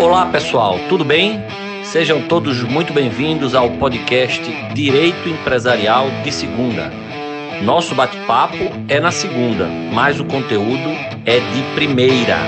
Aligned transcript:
Olá 0.00 0.32
pessoal, 0.32 0.76
tudo 0.88 1.04
bem? 1.04 1.40
Sejam 1.84 2.26
todos 2.26 2.62
muito 2.62 2.90
bem-vindos 2.90 3.54
ao 3.54 3.76
podcast 3.76 4.40
Direito 4.72 5.28
Empresarial 5.28 6.06
de 6.24 6.32
Segunda. 6.32 6.90
Nosso 7.62 7.94
bate-papo 7.94 8.54
é 8.88 8.98
na 8.98 9.10
segunda, 9.10 9.66
mas 9.92 10.18
o 10.18 10.24
conteúdo 10.24 10.88
é 11.26 11.38
de 11.38 11.74
primeira. 11.74 12.38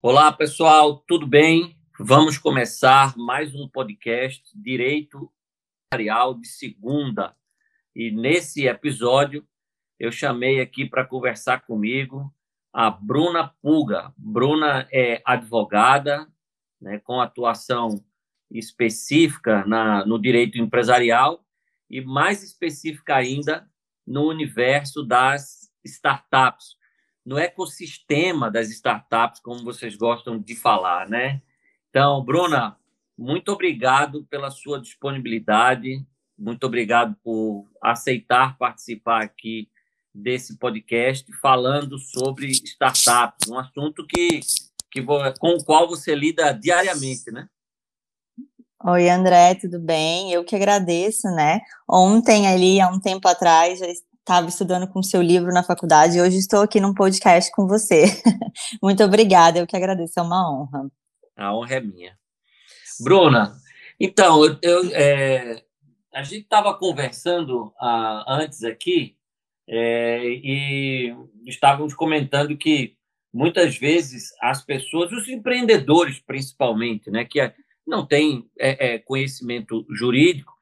Olá 0.00 0.32
pessoal, 0.32 1.04
tudo 1.06 1.26
bem? 1.26 1.76
Vamos 2.00 2.38
começar 2.38 3.14
mais 3.18 3.54
um 3.54 3.68
podcast 3.68 4.42
Direito 4.54 5.30
Empresarial 5.84 6.32
de 6.40 6.48
Segunda. 6.48 7.36
E 7.94 8.10
nesse 8.10 8.66
episódio 8.66 9.46
eu 10.02 10.10
chamei 10.10 10.60
aqui 10.60 10.84
para 10.84 11.04
conversar 11.04 11.60
comigo 11.60 12.34
a 12.72 12.90
Bruna 12.90 13.54
Puga. 13.62 14.12
Bruna 14.16 14.88
é 14.90 15.22
advogada, 15.24 16.26
né, 16.80 16.98
com 16.98 17.20
atuação 17.20 18.04
específica 18.50 19.64
na, 19.64 20.04
no 20.04 20.20
direito 20.20 20.58
empresarial 20.58 21.46
e 21.88 22.00
mais 22.00 22.42
específica 22.42 23.14
ainda 23.14 23.70
no 24.04 24.28
universo 24.28 25.04
das 25.04 25.70
startups, 25.84 26.74
no 27.24 27.38
ecossistema 27.38 28.50
das 28.50 28.70
startups, 28.70 29.38
como 29.38 29.62
vocês 29.62 29.94
gostam 29.94 30.36
de 30.36 30.56
falar, 30.56 31.08
né? 31.08 31.40
Então, 31.90 32.24
Bruna, 32.24 32.76
muito 33.16 33.52
obrigado 33.52 34.24
pela 34.24 34.50
sua 34.50 34.80
disponibilidade, 34.80 36.04
muito 36.36 36.64
obrigado 36.64 37.14
por 37.22 37.70
aceitar 37.80 38.58
participar 38.58 39.22
aqui 39.22 39.70
desse 40.14 40.58
podcast 40.58 41.24
falando 41.40 41.98
sobre 41.98 42.50
startups, 42.50 43.48
um 43.48 43.58
assunto 43.58 44.06
que, 44.06 44.40
que 44.90 45.02
com 45.02 45.54
o 45.54 45.64
qual 45.64 45.88
você 45.88 46.14
lida 46.14 46.52
diariamente, 46.52 47.30
né? 47.30 47.48
Oi, 48.84 49.08
André, 49.08 49.54
tudo 49.54 49.78
bem? 49.78 50.32
Eu 50.32 50.44
que 50.44 50.56
agradeço, 50.56 51.28
né? 51.34 51.60
Ontem, 51.88 52.48
ali, 52.48 52.80
há 52.80 52.88
um 52.88 53.00
tempo 53.00 53.28
atrás, 53.28 53.78
já 53.78 53.86
estava 53.86 54.48
estudando 54.48 54.88
com 54.88 54.98
o 54.98 55.04
seu 55.04 55.22
livro 55.22 55.52
na 55.52 55.62
faculdade 55.62 56.18
e 56.18 56.20
hoje 56.20 56.36
estou 56.36 56.62
aqui 56.62 56.80
num 56.80 56.92
podcast 56.92 57.50
com 57.52 57.66
você. 57.66 58.04
Muito 58.82 59.02
obrigada, 59.04 59.60
eu 59.60 59.66
que 59.66 59.76
agradeço, 59.76 60.18
é 60.18 60.22
uma 60.22 60.50
honra. 60.50 60.90
A 61.36 61.54
honra 61.54 61.74
é 61.76 61.80
minha. 61.80 62.18
Bruna, 63.00 63.56
então, 63.98 64.44
eu, 64.44 64.58
eu 64.60 64.90
é, 64.94 65.62
a 66.12 66.22
gente 66.24 66.42
estava 66.42 66.76
conversando 66.76 67.72
ah, 67.80 68.24
antes 68.28 68.64
aqui 68.64 69.16
é, 69.68 70.24
e 70.24 71.14
estávamos 71.46 71.94
comentando 71.94 72.56
que 72.56 72.96
muitas 73.32 73.76
vezes 73.76 74.30
as 74.40 74.64
pessoas, 74.64 75.12
os 75.12 75.28
empreendedores 75.28 76.20
principalmente, 76.20 77.10
né, 77.10 77.24
que 77.24 77.40
não 77.86 78.06
têm 78.06 78.48
é, 78.58 78.94
é, 78.94 78.98
conhecimento 78.98 79.86
jurídico, 79.90 80.52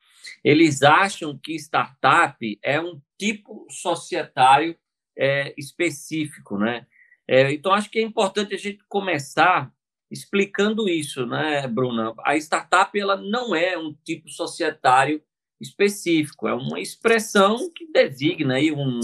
eles 0.42 0.82
acham 0.82 1.38
que 1.38 1.54
startup 1.54 2.58
é 2.62 2.80
um 2.80 3.00
tipo 3.18 3.66
societário 3.70 4.76
é, 5.16 5.52
específico, 5.58 6.56
né? 6.56 6.86
É, 7.28 7.52
então 7.52 7.72
acho 7.72 7.90
que 7.90 7.98
é 7.98 8.02
importante 8.02 8.54
a 8.54 8.58
gente 8.58 8.82
começar 8.88 9.70
explicando 10.10 10.88
isso, 10.88 11.26
né, 11.26 11.68
Bruna? 11.68 12.14
A 12.24 12.36
startup 12.36 12.98
ela 12.98 13.16
não 13.16 13.54
é 13.54 13.76
um 13.78 13.94
tipo 14.04 14.28
societário 14.28 15.22
específico, 15.60 16.48
é 16.48 16.54
uma 16.54 16.80
expressão 16.80 17.70
que 17.74 17.86
designa 17.92 18.54
aí 18.54 18.72
um, 18.72 19.00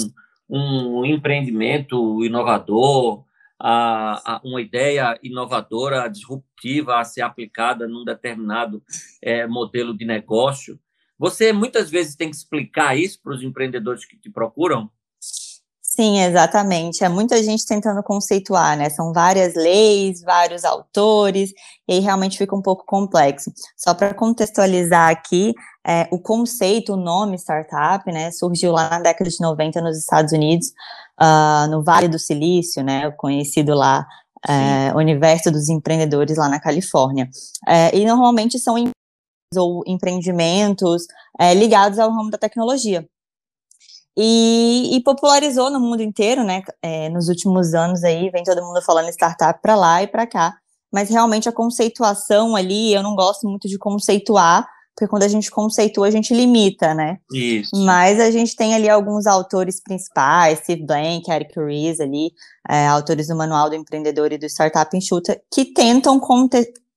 um 0.48 1.04
empreendimento 1.04 2.24
inovador, 2.24 3.24
a, 3.58 4.36
a, 4.36 4.40
uma 4.44 4.60
ideia 4.60 5.18
inovadora, 5.22 6.08
disruptiva 6.08 6.98
a 6.98 7.04
ser 7.04 7.22
aplicada 7.22 7.88
num 7.88 8.04
determinado 8.04 8.82
é, 9.22 9.46
modelo 9.46 9.96
de 9.96 10.04
negócio. 10.04 10.78
Você 11.18 11.52
muitas 11.52 11.90
vezes 11.90 12.14
tem 12.14 12.30
que 12.30 12.36
explicar 12.36 12.96
isso 12.96 13.20
para 13.22 13.34
os 13.34 13.42
empreendedores 13.42 14.04
que 14.04 14.18
te 14.18 14.30
procuram? 14.30 14.90
Sim, 15.96 16.20
exatamente. 16.20 17.02
É 17.02 17.08
muita 17.08 17.42
gente 17.42 17.64
tentando 17.64 18.02
conceituar, 18.02 18.76
né? 18.76 18.90
São 18.90 19.14
várias 19.14 19.54
leis, 19.54 20.20
vários 20.20 20.62
autores, 20.62 21.52
e 21.88 21.94
aí 21.94 22.00
realmente 22.00 22.36
fica 22.36 22.54
um 22.54 22.60
pouco 22.60 22.84
complexo. 22.84 23.50
Só 23.74 23.94
para 23.94 24.12
contextualizar 24.12 25.08
aqui, 25.08 25.54
é, 25.86 26.08
o 26.10 26.18
conceito, 26.18 26.94
o 26.94 26.96
nome 26.96 27.36
startup, 27.36 28.10
né, 28.10 28.30
surgiu 28.32 28.72
lá 28.72 28.90
na 28.90 29.00
década 29.00 29.30
de 29.30 29.40
90 29.40 29.80
nos 29.80 29.96
Estados 29.96 30.32
Unidos, 30.32 30.72
uh, 31.20 31.70
no 31.70 31.82
Vale 31.82 32.08
do 32.08 32.18
Silício, 32.18 32.82
né, 32.82 33.10
conhecido 33.12 33.74
lá, 33.74 34.06
é, 34.48 34.94
universo 34.94 35.50
dos 35.50 35.68
empreendedores 35.68 36.36
lá 36.36 36.48
na 36.48 36.60
Califórnia. 36.60 37.28
É, 37.68 37.96
e 37.96 38.04
normalmente 38.04 38.58
são 38.58 38.76
ou 39.56 39.82
empreendimentos 39.86 41.06
é, 41.38 41.54
ligados 41.54 41.98
ao 41.98 42.10
ramo 42.10 42.30
da 42.30 42.38
tecnologia. 42.38 43.06
E, 44.18 44.96
e, 44.96 45.02
popularizou 45.02 45.70
no 45.70 45.78
mundo 45.78 46.02
inteiro, 46.02 46.42
né? 46.42 46.62
É, 46.82 47.08
nos 47.10 47.28
últimos 47.28 47.74
anos 47.74 48.02
aí, 48.02 48.30
vem 48.30 48.42
todo 48.42 48.62
mundo 48.62 48.80
falando 48.82 49.10
startup 49.10 49.60
para 49.60 49.76
lá 49.76 50.02
e 50.02 50.06
para 50.06 50.26
cá. 50.26 50.56
Mas 50.92 51.10
realmente 51.10 51.48
a 51.48 51.52
conceituação 51.52 52.56
ali, 52.56 52.94
eu 52.94 53.02
não 53.02 53.14
gosto 53.14 53.46
muito 53.46 53.68
de 53.68 53.78
conceituar, 53.78 54.66
porque 54.96 55.10
quando 55.10 55.24
a 55.24 55.28
gente 55.28 55.50
conceitua, 55.50 56.08
a 56.08 56.10
gente 56.10 56.32
limita, 56.32 56.94
né? 56.94 57.18
Isso. 57.30 57.70
Mas 57.84 58.18
a 58.18 58.30
gente 58.30 58.56
tem 58.56 58.74
ali 58.74 58.88
alguns 58.88 59.26
autores 59.26 59.78
principais, 59.78 60.60
Steve 60.60 60.86
Blank, 60.86 61.30
Eric 61.30 61.52
Ries 61.60 62.00
ali, 62.00 62.32
é, 62.66 62.86
autores 62.86 63.28
do 63.28 63.36
Manual 63.36 63.68
do 63.68 63.76
Empreendedor 63.76 64.32
e 64.32 64.38
do 64.38 64.46
Startup 64.46 64.96
Enxuta, 64.96 65.38
que 65.52 65.66
tentam 65.66 66.18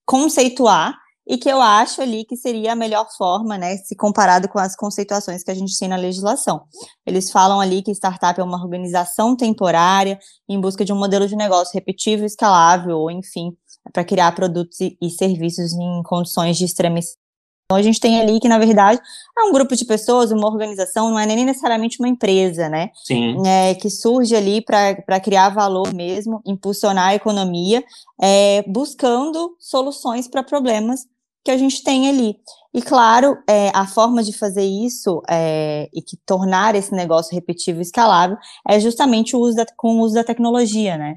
conceituar 0.06 0.96
e 1.28 1.36
que 1.36 1.48
eu 1.48 1.60
acho 1.60 2.00
ali 2.00 2.24
que 2.24 2.38
seria 2.38 2.72
a 2.72 2.74
melhor 2.74 3.06
forma, 3.18 3.58
né, 3.58 3.76
se 3.76 3.94
comparado 3.94 4.48
com 4.48 4.58
as 4.58 4.74
conceituações 4.74 5.44
que 5.44 5.50
a 5.50 5.54
gente 5.54 5.78
tem 5.78 5.86
na 5.86 5.96
legislação. 5.96 6.62
Eles 7.06 7.30
falam 7.30 7.60
ali 7.60 7.82
que 7.82 7.90
startup 7.92 8.40
é 8.40 8.42
uma 8.42 8.60
organização 8.60 9.36
temporária 9.36 10.18
em 10.48 10.58
busca 10.58 10.86
de 10.86 10.92
um 10.92 10.98
modelo 10.98 11.28
de 11.28 11.36
negócio 11.36 11.74
repetível, 11.74 12.24
escalável, 12.24 12.96
ou 12.96 13.10
enfim, 13.10 13.54
para 13.92 14.04
criar 14.04 14.32
produtos 14.32 14.78
e, 14.80 15.10
serviços 15.10 15.72
em 15.72 16.02
condições 16.02 16.56
de 16.56 16.64
extrema 16.64 16.98
a 17.76 17.82
gente 17.82 18.00
tem 18.00 18.20
ali 18.20 18.40
que, 18.40 18.48
na 18.48 18.58
verdade, 18.58 19.00
é 19.38 19.42
um 19.42 19.52
grupo 19.52 19.76
de 19.76 19.84
pessoas, 19.84 20.30
uma 20.30 20.48
organização, 20.48 21.10
não 21.10 21.18
é 21.18 21.26
nem 21.26 21.44
necessariamente 21.44 21.98
uma 22.00 22.08
empresa, 22.08 22.68
né? 22.68 22.90
Sim. 23.04 23.36
É, 23.46 23.74
que 23.74 23.88
surge 23.88 24.34
ali 24.34 24.60
para 24.60 25.20
criar 25.20 25.50
valor 25.50 25.92
mesmo, 25.92 26.42
impulsionar 26.46 27.08
a 27.08 27.14
economia, 27.14 27.82
é, 28.20 28.64
buscando 28.66 29.56
soluções 29.58 30.28
para 30.28 30.42
problemas 30.42 31.06
que 31.44 31.50
a 31.50 31.56
gente 31.56 31.82
tem 31.82 32.08
ali. 32.08 32.36
E 32.72 32.82
claro, 32.82 33.36
é, 33.48 33.70
a 33.74 33.86
forma 33.86 34.22
de 34.22 34.36
fazer 34.36 34.64
isso 34.64 35.22
é, 35.28 35.88
e 35.92 36.02
que 36.02 36.16
tornar 36.24 36.74
esse 36.74 36.92
negócio 36.92 37.34
repetível 37.34 37.80
e 37.80 37.82
escalável 37.82 38.36
é 38.68 38.78
justamente 38.78 39.34
o 39.34 39.40
uso 39.40 39.56
da, 39.56 39.66
com 39.76 39.96
o 39.96 40.00
uso 40.00 40.14
da 40.14 40.24
tecnologia, 40.24 40.96
né? 40.96 41.16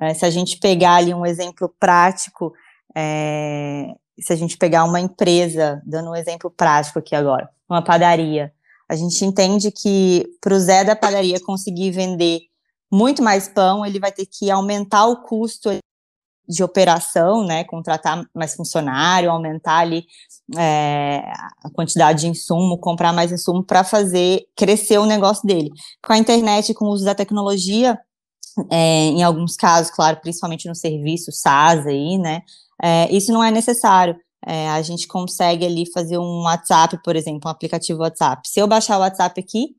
É, 0.00 0.14
se 0.14 0.24
a 0.24 0.30
gente 0.30 0.58
pegar 0.58 0.96
ali 0.96 1.12
um 1.12 1.24
exemplo 1.24 1.74
prático, 1.80 2.52
é, 2.94 3.94
se 4.18 4.32
a 4.32 4.36
gente 4.36 4.56
pegar 4.56 4.84
uma 4.84 5.00
empresa, 5.00 5.82
dando 5.84 6.10
um 6.10 6.14
exemplo 6.14 6.50
prático 6.50 6.98
aqui 6.98 7.14
agora, 7.14 7.48
uma 7.68 7.82
padaria, 7.82 8.52
a 8.88 8.94
gente 8.94 9.24
entende 9.24 9.70
que 9.70 10.24
para 10.40 10.54
o 10.54 10.58
Zé 10.58 10.84
da 10.84 10.94
padaria 10.94 11.40
conseguir 11.40 11.90
vender 11.90 12.42
muito 12.90 13.22
mais 13.22 13.48
pão, 13.48 13.84
ele 13.84 13.98
vai 13.98 14.12
ter 14.12 14.26
que 14.26 14.50
aumentar 14.50 15.06
o 15.06 15.22
custo 15.22 15.70
de 16.48 16.62
operação, 16.62 17.44
né, 17.44 17.64
contratar 17.64 18.24
mais 18.32 18.54
funcionário, 18.54 19.30
aumentar 19.30 19.78
ali 19.78 20.06
é, 20.56 21.20
a 21.62 21.68
quantidade 21.72 22.20
de 22.20 22.28
insumo, 22.28 22.78
comprar 22.78 23.12
mais 23.12 23.32
insumo 23.32 23.64
para 23.64 23.82
fazer 23.82 24.46
crescer 24.54 24.98
o 24.98 25.06
negócio 25.06 25.44
dele. 25.46 25.70
Com 26.00 26.12
a 26.12 26.18
internet, 26.18 26.72
com 26.72 26.84
o 26.84 26.90
uso 26.90 27.04
da 27.04 27.16
tecnologia, 27.16 27.98
é, 28.70 29.06
em 29.06 29.24
alguns 29.24 29.56
casos, 29.56 29.90
claro, 29.90 30.18
principalmente 30.20 30.68
no 30.68 30.74
serviço 30.74 31.32
SaaS 31.32 31.84
aí, 31.84 32.16
né, 32.16 32.42
é, 32.82 33.10
isso 33.12 33.32
não 33.32 33.42
é 33.42 33.50
necessário. 33.50 34.16
É, 34.46 34.68
a 34.68 34.82
gente 34.82 35.08
consegue 35.08 35.64
ali 35.64 35.90
fazer 35.90 36.18
um 36.18 36.42
WhatsApp, 36.42 37.00
por 37.02 37.16
exemplo, 37.16 37.42
um 37.46 37.50
aplicativo 37.50 38.02
WhatsApp. 38.02 38.48
Se 38.48 38.60
eu 38.60 38.68
baixar 38.68 38.96
o 38.96 39.00
WhatsApp 39.00 39.40
aqui, 39.40 39.74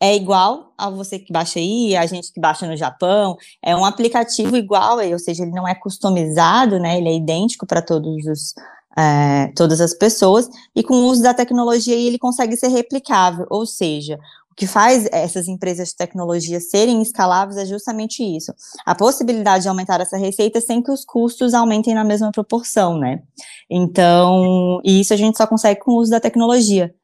é 0.00 0.14
igual 0.14 0.74
a 0.76 0.90
você 0.90 1.18
que 1.18 1.32
baixa 1.32 1.58
aí, 1.58 1.96
a 1.96 2.04
gente 2.04 2.30
que 2.32 2.40
baixa 2.40 2.66
no 2.66 2.76
Japão, 2.76 3.36
é 3.64 3.74
um 3.74 3.84
aplicativo 3.84 4.56
igual, 4.56 4.98
ou 4.98 5.18
seja, 5.18 5.42
ele 5.42 5.52
não 5.52 5.66
é 5.66 5.74
customizado, 5.74 6.78
né? 6.78 6.98
Ele 6.98 7.08
é 7.08 7.16
idêntico 7.16 7.66
para 7.66 7.80
todos 7.80 8.26
os 8.26 8.54
é, 8.98 9.52
todas 9.54 9.80
as 9.80 9.92
pessoas, 9.92 10.48
e 10.74 10.82
com 10.82 10.94
o 10.94 11.06
uso 11.08 11.22
da 11.22 11.34
tecnologia 11.34 11.94
ele 11.94 12.18
consegue 12.18 12.56
ser 12.56 12.68
replicável, 12.68 13.46
ou 13.50 13.66
seja, 13.66 14.18
que 14.56 14.66
faz 14.66 15.06
essas 15.12 15.48
empresas 15.48 15.88
de 15.88 15.96
tecnologia 15.96 16.58
serem 16.60 17.02
escaláveis 17.02 17.58
é 17.58 17.66
justamente 17.66 18.22
isso, 18.22 18.54
a 18.86 18.94
possibilidade 18.94 19.64
de 19.64 19.68
aumentar 19.68 20.00
essa 20.00 20.16
receita 20.16 20.60
sem 20.62 20.82
que 20.82 20.90
os 20.90 21.04
custos 21.04 21.52
aumentem 21.52 21.94
na 21.94 22.02
mesma 22.02 22.32
proporção, 22.32 22.98
né? 22.98 23.22
Então, 23.68 24.80
e 24.82 25.00
isso 25.00 25.12
a 25.12 25.16
gente 25.16 25.36
só 25.36 25.46
consegue 25.46 25.80
com 25.80 25.92
o 25.92 25.98
uso 25.98 26.10
da 26.10 26.20
tecnologia. 26.20 26.94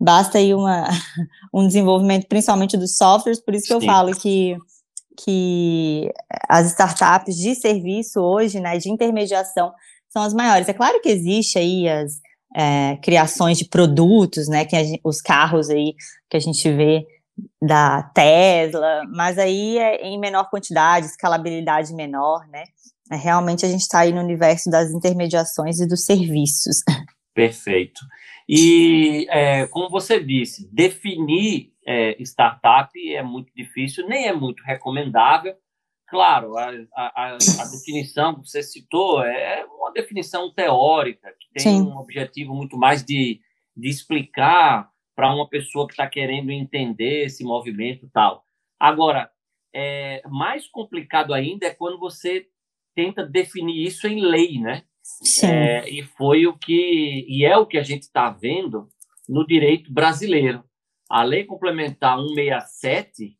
basta 0.00 0.38
aí 0.38 0.54
uma, 0.54 0.88
um 1.52 1.66
desenvolvimento, 1.66 2.26
principalmente 2.26 2.78
dos 2.78 2.96
softwares, 2.96 3.40
por 3.40 3.54
isso 3.54 3.66
que 3.66 3.74
Sim. 3.78 3.80
eu 3.80 3.92
falo 3.92 4.16
que, 4.16 4.56
que 5.22 6.10
as 6.48 6.68
startups 6.68 7.36
de 7.36 7.54
serviço 7.54 8.20
hoje, 8.20 8.58
né, 8.58 8.78
de 8.78 8.90
intermediação, 8.90 9.70
são 10.08 10.22
as 10.22 10.32
maiores. 10.32 10.68
É 10.68 10.72
claro 10.72 11.00
que 11.02 11.10
existe 11.10 11.58
aí 11.58 11.88
as 11.88 12.20
é, 12.54 12.96
criações 13.02 13.58
de 13.58 13.64
produtos, 13.64 14.48
né, 14.48 14.64
que 14.64 14.82
gente, 14.82 15.00
os 15.04 15.20
carros 15.20 15.70
aí 15.70 15.94
que 16.32 16.36
a 16.38 16.40
gente 16.40 16.66
vê 16.72 17.06
da 17.60 18.02
Tesla, 18.14 19.02
mas 19.14 19.38
aí 19.38 19.76
é 19.76 20.06
em 20.06 20.18
menor 20.18 20.48
quantidade, 20.48 21.04
escalabilidade 21.04 21.92
menor, 21.92 22.48
né? 22.48 22.64
É, 23.10 23.16
realmente 23.16 23.66
a 23.66 23.68
gente 23.68 23.82
está 23.82 24.00
aí 24.00 24.14
no 24.14 24.22
universo 24.22 24.70
das 24.70 24.90
intermediações 24.92 25.78
e 25.78 25.86
dos 25.86 26.06
serviços. 26.06 26.78
Perfeito. 27.34 28.00
E, 28.48 29.26
é, 29.28 29.66
como 29.66 29.90
você 29.90 30.18
disse, 30.24 30.66
definir 30.72 31.74
é, 31.86 32.16
startup 32.22 32.90
é 33.14 33.22
muito 33.22 33.52
difícil, 33.54 34.08
nem 34.08 34.26
é 34.26 34.32
muito 34.32 34.62
recomendável. 34.62 35.54
Claro, 36.08 36.56
a, 36.56 36.70
a, 36.94 37.32
a 37.34 37.64
definição 37.70 38.34
que 38.34 38.48
você 38.48 38.62
citou 38.62 39.22
é 39.22 39.66
uma 39.66 39.92
definição 39.92 40.50
teórica, 40.50 41.28
que 41.38 41.62
tem 41.62 41.62
Sim. 41.62 41.82
um 41.82 41.98
objetivo 41.98 42.54
muito 42.54 42.78
mais 42.78 43.04
de, 43.04 43.38
de 43.76 43.88
explicar 43.88 44.91
para 45.22 45.32
uma 45.32 45.48
pessoa 45.48 45.86
que 45.86 45.92
está 45.92 46.08
querendo 46.08 46.50
entender 46.50 47.26
esse 47.26 47.44
movimento 47.44 48.10
tal. 48.12 48.44
Agora, 48.76 49.30
é, 49.72 50.20
mais 50.28 50.66
complicado 50.66 51.32
ainda 51.32 51.64
é 51.64 51.70
quando 51.72 51.96
você 51.96 52.48
tenta 52.92 53.24
definir 53.24 53.86
isso 53.86 54.08
em 54.08 54.20
lei, 54.20 54.58
né? 54.58 54.82
É, 55.44 55.88
e 55.88 56.02
foi 56.02 56.48
o 56.48 56.58
que 56.58 57.24
e 57.28 57.44
é 57.44 57.56
o 57.56 57.66
que 57.66 57.78
a 57.78 57.84
gente 57.84 58.02
está 58.02 58.30
vendo 58.30 58.88
no 59.28 59.46
direito 59.46 59.92
brasileiro. 59.92 60.64
A 61.08 61.22
lei 61.22 61.44
complementar 61.44 62.18
167, 62.18 63.38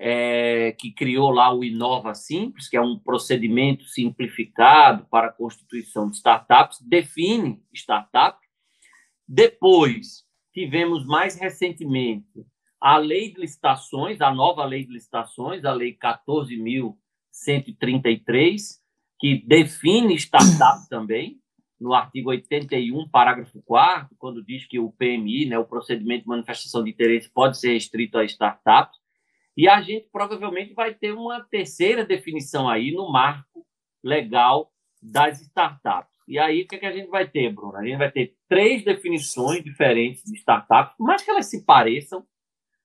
é, 0.00 0.72
que 0.72 0.90
criou 0.90 1.30
lá 1.30 1.54
o 1.54 1.62
Inova 1.62 2.12
Simples, 2.12 2.68
que 2.68 2.76
é 2.76 2.80
um 2.80 2.98
procedimento 2.98 3.84
simplificado 3.84 5.06
para 5.08 5.28
a 5.28 5.32
constituição 5.32 6.10
de 6.10 6.16
startups, 6.16 6.80
define 6.80 7.62
startup. 7.72 8.36
Depois, 9.28 10.28
tivemos 10.52 11.06
mais 11.06 11.38
recentemente 11.38 12.44
a 12.80 12.96
lei 12.96 13.32
de 13.32 13.40
licitações, 13.40 14.20
a 14.20 14.32
nova 14.32 14.64
lei 14.64 14.84
de 14.84 14.92
licitações, 14.92 15.64
a 15.64 15.72
lei 15.72 15.96
14.133, 15.96 18.78
que 19.18 19.44
define 19.46 20.14
startup 20.14 20.78
também, 20.88 21.40
no 21.78 21.92
artigo 21.94 22.30
81, 22.30 23.08
parágrafo 23.08 23.62
4 23.62 24.16
quando 24.18 24.44
diz 24.44 24.66
que 24.66 24.78
o 24.78 24.92
PMI, 24.92 25.46
né, 25.46 25.58
o 25.58 25.64
procedimento 25.64 26.22
de 26.22 26.28
manifestação 26.28 26.84
de 26.84 26.90
interesse, 26.90 27.28
pode 27.30 27.58
ser 27.58 27.72
restrito 27.72 28.18
a 28.18 28.24
startups. 28.24 28.98
E 29.56 29.68
a 29.68 29.80
gente 29.80 30.08
provavelmente 30.12 30.74
vai 30.74 30.94
ter 30.94 31.12
uma 31.12 31.42
terceira 31.42 32.04
definição 32.04 32.68
aí 32.68 32.92
no 32.92 33.10
marco 33.10 33.66
legal 34.02 34.70
das 35.02 35.40
startups. 35.40 36.19
E 36.30 36.38
aí, 36.38 36.62
o 36.62 36.68
que, 36.68 36.76
é 36.76 36.78
que 36.78 36.86
a 36.86 36.92
gente 36.92 37.10
vai 37.10 37.28
ter, 37.28 37.52
Bruno? 37.52 37.76
A 37.76 37.84
gente 37.84 37.98
vai 37.98 38.10
ter 38.10 38.36
três 38.48 38.84
definições 38.84 39.64
diferentes 39.64 40.22
de 40.22 40.38
startups, 40.38 40.96
por 40.96 41.04
mais 41.04 41.22
que 41.22 41.30
elas 41.30 41.46
se 41.46 41.64
pareçam, 41.64 42.24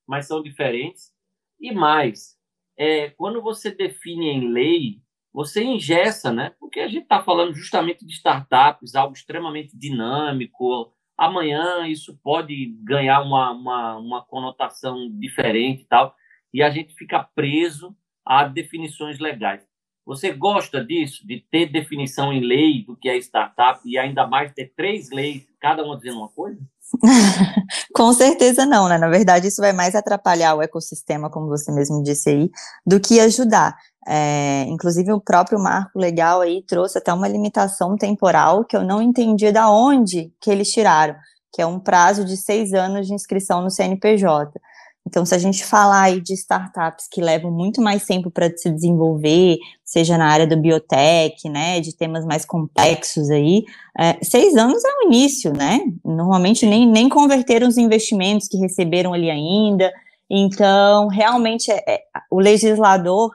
mas 0.08 0.28
são 0.28 0.42
diferentes. 0.42 1.14
E 1.60 1.72
mais, 1.72 2.36
é, 2.76 3.12
quando 3.12 3.44
você 3.44 3.70
define 3.70 4.30
em 4.30 4.52
lei 4.52 5.06
você 5.32 5.62
ingessa, 5.62 6.32
né? 6.32 6.56
Porque 6.60 6.80
a 6.80 6.88
gente 6.88 7.04
está 7.04 7.22
falando 7.22 7.54
justamente 7.54 8.06
de 8.06 8.14
startups, 8.14 8.96
algo 8.96 9.14
extremamente 9.14 9.78
dinâmico. 9.78 10.92
Amanhã 11.18 11.86
isso 11.88 12.18
pode 12.24 12.74
ganhar 12.84 13.22
uma, 13.22 13.52
uma, 13.52 13.98
uma 13.98 14.26
conotação 14.26 15.08
diferente 15.20 15.84
e 15.84 15.86
tal, 15.86 16.16
e 16.54 16.64
a 16.64 16.70
gente 16.70 16.96
fica 16.96 17.22
preso 17.36 17.96
a 18.26 18.46
definições 18.46 19.20
legais. 19.20 19.68
Você 20.06 20.32
gosta 20.32 20.84
disso, 20.84 21.26
de 21.26 21.44
ter 21.50 21.72
definição 21.72 22.32
em 22.32 22.40
lei 22.40 22.84
do 22.86 22.96
que 22.96 23.10
é 23.10 23.18
startup 23.18 23.80
e 23.84 23.98
ainda 23.98 24.28
mais 24.28 24.54
ter 24.54 24.72
três 24.78 25.10
leis, 25.10 25.44
cada 25.60 25.84
uma 25.84 25.98
dizendo 25.98 26.20
uma 26.20 26.30
coisa? 26.30 26.60
Com 27.94 28.14
certeza 28.14 28.66
não, 28.68 28.88
né? 28.88 29.00
Na 29.00 29.10
verdade, 29.10 29.48
isso 29.48 29.62
vai 29.62 29.74
mais 29.74 29.96
atrapalhar 29.96 30.54
o 30.54 30.62
ecossistema, 30.62 31.30
como 31.30 31.48
você 31.48 31.72
mesmo 31.72 32.04
disse 32.04 32.30
aí, 32.30 32.52
do 32.86 33.00
que 33.00 33.20
ajudar. 33.20 33.76
É, 34.08 34.66
inclusive, 34.68 35.12
o 35.12 35.20
próprio 35.20 35.60
marco 35.60 35.98
legal 35.98 36.42
aí 36.42 36.62
trouxe 36.62 37.00
até 37.00 37.12
uma 37.12 37.28
limitação 37.28 37.98
temporal 37.98 38.64
que 38.64 38.78
eu 38.78 38.84
não 38.84 39.02
entendi 39.02 39.52
da 39.52 39.72
onde 39.72 40.32
que 40.40 40.52
eles 40.52 40.72
tiraram, 40.72 41.16
que 41.52 41.64
é 41.64 41.66
um 41.66 41.80
prazo 41.80 42.24
de 42.24 42.38
seis 42.38 42.74
anos 42.74 43.08
de 43.08 43.14
inscrição 43.14 43.64
no 43.64 43.72
CNPJ. 43.72 44.62
Então, 45.08 45.24
se 45.24 45.36
a 45.36 45.38
gente 45.38 45.64
falar 45.64 46.04
aí 46.04 46.20
de 46.20 46.34
startups 46.34 47.08
que 47.10 47.22
levam 47.22 47.52
muito 47.52 47.80
mais 47.80 48.06
tempo 48.06 48.32
para 48.32 48.50
se 48.58 48.72
desenvolver, 48.72 49.58
seja 49.84 50.18
na 50.18 50.28
área 50.28 50.48
do 50.48 50.58
biotech, 50.58 51.48
né, 51.48 51.80
de 51.80 51.96
temas 51.96 52.26
mais 52.26 52.44
complexos 52.44 53.30
aí, 53.30 53.64
é, 53.98 54.18
seis 54.24 54.56
anos 54.56 54.84
é 54.84 54.90
o 54.90 55.08
início, 55.08 55.54
né? 55.54 55.80
Normalmente 56.04 56.66
nem, 56.66 56.88
nem 56.88 57.08
converteram 57.08 57.68
os 57.68 57.78
investimentos 57.78 58.48
que 58.48 58.58
receberam 58.58 59.14
ali 59.14 59.30
ainda. 59.30 59.94
Então, 60.30 61.08
realmente, 61.08 61.72
é, 61.72 61.84
é, 61.88 62.02
o 62.32 62.40
legislador, 62.40 63.32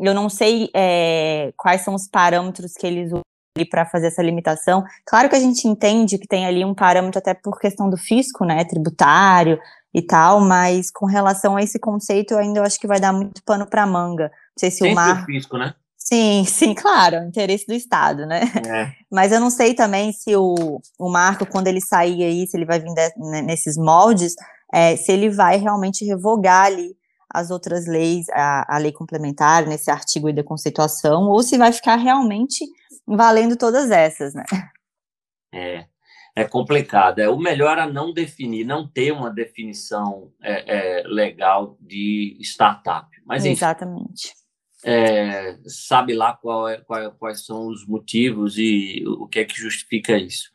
eu 0.00 0.14
não 0.14 0.28
sei 0.28 0.70
é, 0.72 1.52
quais 1.56 1.82
são 1.82 1.94
os 1.94 2.06
parâmetros 2.06 2.74
que 2.74 2.86
eles 2.86 3.08
usam 3.08 3.22
para 3.68 3.84
fazer 3.84 4.06
essa 4.06 4.22
limitação. 4.22 4.84
Claro 5.04 5.28
que 5.28 5.34
a 5.34 5.40
gente 5.40 5.66
entende 5.66 6.16
que 6.16 6.28
tem 6.28 6.46
ali 6.46 6.64
um 6.64 6.74
parâmetro 6.74 7.18
até 7.18 7.34
por 7.34 7.58
questão 7.58 7.90
do 7.90 7.96
fisco, 7.96 8.44
né, 8.44 8.64
tributário, 8.64 9.58
e 9.94 10.02
tal, 10.02 10.40
mas 10.40 10.90
com 10.90 11.06
relação 11.06 11.56
a 11.56 11.62
esse 11.62 11.78
conceito, 11.78 12.32
eu 12.32 12.38
ainda 12.38 12.62
acho 12.62 12.78
que 12.78 12.86
vai 12.86 13.00
dar 13.00 13.12
muito 13.12 13.42
pano 13.42 13.66
para 13.66 13.86
manga. 13.86 14.24
Não 14.24 14.58
sei 14.58 14.70
se 14.70 14.78
Sempre 14.78 14.92
o 14.92 14.94
mar. 14.94 15.22
O 15.22 15.26
fisco, 15.26 15.58
né? 15.58 15.74
Sim, 15.96 16.44
sim, 16.48 16.74
claro, 16.74 17.16
é 17.16 17.26
interesse 17.26 17.66
do 17.66 17.74
Estado, 17.74 18.26
né? 18.26 18.42
É. 18.66 18.92
Mas 19.10 19.32
eu 19.32 19.40
não 19.40 19.50
sei 19.50 19.74
também 19.74 20.12
se 20.12 20.34
o, 20.36 20.80
o 20.98 21.10
Marco, 21.10 21.46
quando 21.46 21.68
ele 21.68 21.80
sair 21.80 22.24
aí, 22.24 22.46
se 22.46 22.56
ele 22.56 22.64
vai 22.64 22.78
vir 22.78 22.92
de, 22.94 23.12
né, 23.18 23.42
nesses 23.42 23.76
moldes, 23.76 24.34
é, 24.72 24.96
se 24.96 25.12
ele 25.12 25.30
vai 25.30 25.56
realmente 25.56 26.04
revogar 26.04 26.66
ali 26.66 26.96
as 27.32 27.50
outras 27.50 27.86
leis, 27.86 28.26
a, 28.30 28.76
a 28.76 28.78
lei 28.78 28.90
complementar, 28.90 29.66
nesse 29.66 29.90
artigo 29.90 30.32
da 30.32 30.42
conceituação, 30.42 31.24
ou 31.24 31.42
se 31.42 31.58
vai 31.58 31.72
ficar 31.72 31.96
realmente 31.96 32.64
valendo 33.06 33.56
todas 33.56 33.90
essas, 33.90 34.34
né? 34.34 34.44
É, 35.52 35.84
é 36.38 36.44
complicado. 36.44 37.18
É 37.18 37.28
o 37.28 37.36
melhor 37.36 37.78
a 37.78 37.86
não 37.86 38.12
definir, 38.12 38.64
não 38.64 38.86
ter 38.86 39.10
uma 39.10 39.28
definição 39.28 40.32
é, 40.40 41.00
é, 41.00 41.02
legal 41.04 41.76
de 41.80 42.38
startup. 42.40 43.08
Mas 43.26 43.44
exatamente. 43.44 44.32
É, 44.84 45.58
sabe 45.66 46.14
lá 46.14 46.34
qual 46.34 46.68
é, 46.68 46.76
qual, 46.78 47.10
quais 47.12 47.44
são 47.44 47.66
os 47.66 47.84
motivos 47.84 48.56
e 48.56 49.02
o 49.04 49.26
que 49.26 49.40
é 49.40 49.44
que 49.44 49.60
justifica 49.60 50.16
isso. 50.16 50.52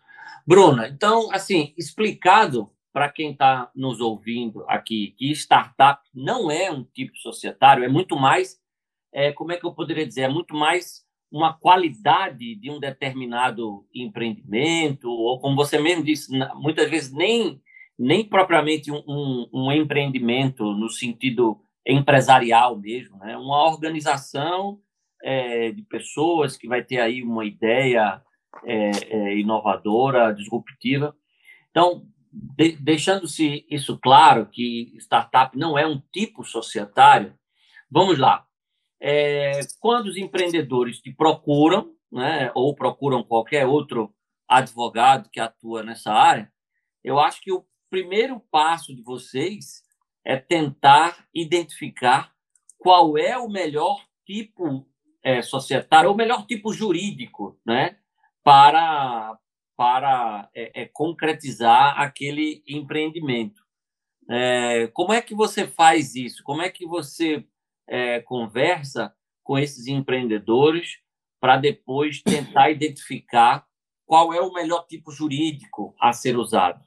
Bruna, 0.48 0.88
então, 0.88 1.30
assim, 1.34 1.74
explicado 1.78 2.72
para 2.94 3.10
quem 3.10 3.32
está 3.32 3.70
nos 3.76 4.00
ouvindo 4.00 4.64
aqui 4.70 5.14
que 5.18 5.32
startup 5.32 6.02
não 6.14 6.50
é 6.50 6.72
um 6.72 6.86
tipo 6.86 7.18
societário, 7.18 7.84
é 7.84 7.90
muito 7.90 8.16
mais, 8.16 8.58
é, 9.12 9.34
como 9.34 9.52
é 9.52 9.58
que 9.58 9.66
eu 9.66 9.74
poderia 9.74 10.08
dizer, 10.08 10.22
é 10.22 10.30
muito 10.30 10.56
mais 10.56 11.03
uma 11.34 11.52
qualidade 11.52 12.54
de 12.56 12.70
um 12.70 12.80
determinado 12.80 13.88
empreendimento, 13.92 15.10
ou 15.10 15.40
como 15.40 15.56
você 15.56 15.80
mesmo 15.80 16.04
disse, 16.04 16.32
muitas 16.54 16.88
vezes 16.88 17.12
nem, 17.12 17.60
nem 17.98 18.24
propriamente 18.24 18.92
um, 18.92 19.04
um, 19.08 19.50
um 19.52 19.72
empreendimento 19.72 20.64
no 20.76 20.88
sentido 20.90 21.60
empresarial 21.84 22.78
mesmo, 22.78 23.18
né? 23.18 23.36
uma 23.36 23.68
organização 23.68 24.80
é, 25.24 25.72
de 25.72 25.82
pessoas 25.82 26.56
que 26.56 26.68
vai 26.68 26.84
ter 26.84 27.00
aí 27.00 27.24
uma 27.24 27.44
ideia 27.44 28.22
é, 28.64 28.92
é, 29.10 29.38
inovadora, 29.40 30.36
disruptiva. 30.36 31.16
Então, 31.72 32.06
de, 32.32 32.74
deixando-se 32.74 33.66
isso 33.72 33.98
claro, 33.98 34.46
que 34.46 34.94
startup 35.00 35.58
não 35.58 35.80
é 35.80 35.88
um 35.88 36.00
tipo 36.12 36.44
societário, 36.44 37.34
vamos 37.90 38.20
lá 38.20 38.46
é, 39.06 39.60
quando 39.82 40.08
os 40.08 40.16
empreendedores 40.16 41.02
te 41.02 41.12
procuram, 41.12 41.94
né, 42.10 42.50
ou 42.56 42.74
procuram 42.74 43.22
qualquer 43.22 43.68
outro 43.68 44.16
advogado 44.48 45.30
que 45.30 45.42
atua 45.42 45.84
nessa 45.84 46.14
área, 46.14 46.50
eu 47.04 47.20
acho 47.20 47.42
que 47.42 47.52
o 47.52 47.66
primeiro 47.90 48.40
passo 48.50 48.96
de 48.96 49.04
vocês 49.04 49.84
é 50.26 50.38
tentar 50.38 51.28
identificar 51.36 52.32
qual 52.78 53.18
é 53.18 53.38
o 53.38 53.50
melhor 53.50 54.02
tipo 54.26 54.88
é, 55.22 55.42
societário, 55.42 56.10
o 56.10 56.16
melhor 56.16 56.46
tipo 56.46 56.72
jurídico, 56.72 57.60
né, 57.66 57.98
para, 58.42 59.38
para 59.76 60.50
é, 60.56 60.84
é, 60.84 60.86
concretizar 60.86 62.00
aquele 62.00 62.64
empreendimento. 62.66 63.62
É, 64.30 64.88
como 64.94 65.12
é 65.12 65.22
que 65.22 65.36
você 65.36 65.68
faz 65.68 66.16
isso? 66.16 66.42
Como 66.42 66.62
é 66.62 66.70
que 66.70 66.86
você 66.86 67.46
é, 67.88 68.20
conversa 68.22 69.14
com 69.44 69.58
esses 69.58 69.88
empreendedores 69.88 70.98
para 71.40 71.58
depois 71.58 72.22
tentar 72.22 72.70
identificar 72.70 73.66
qual 74.06 74.34
é 74.34 74.42
o 74.42 74.54
melhor 74.54 74.86
tipo 74.88 75.12
jurídico 75.12 75.94
a 76.00 76.14
ser 76.14 76.38
usado. 76.38 76.82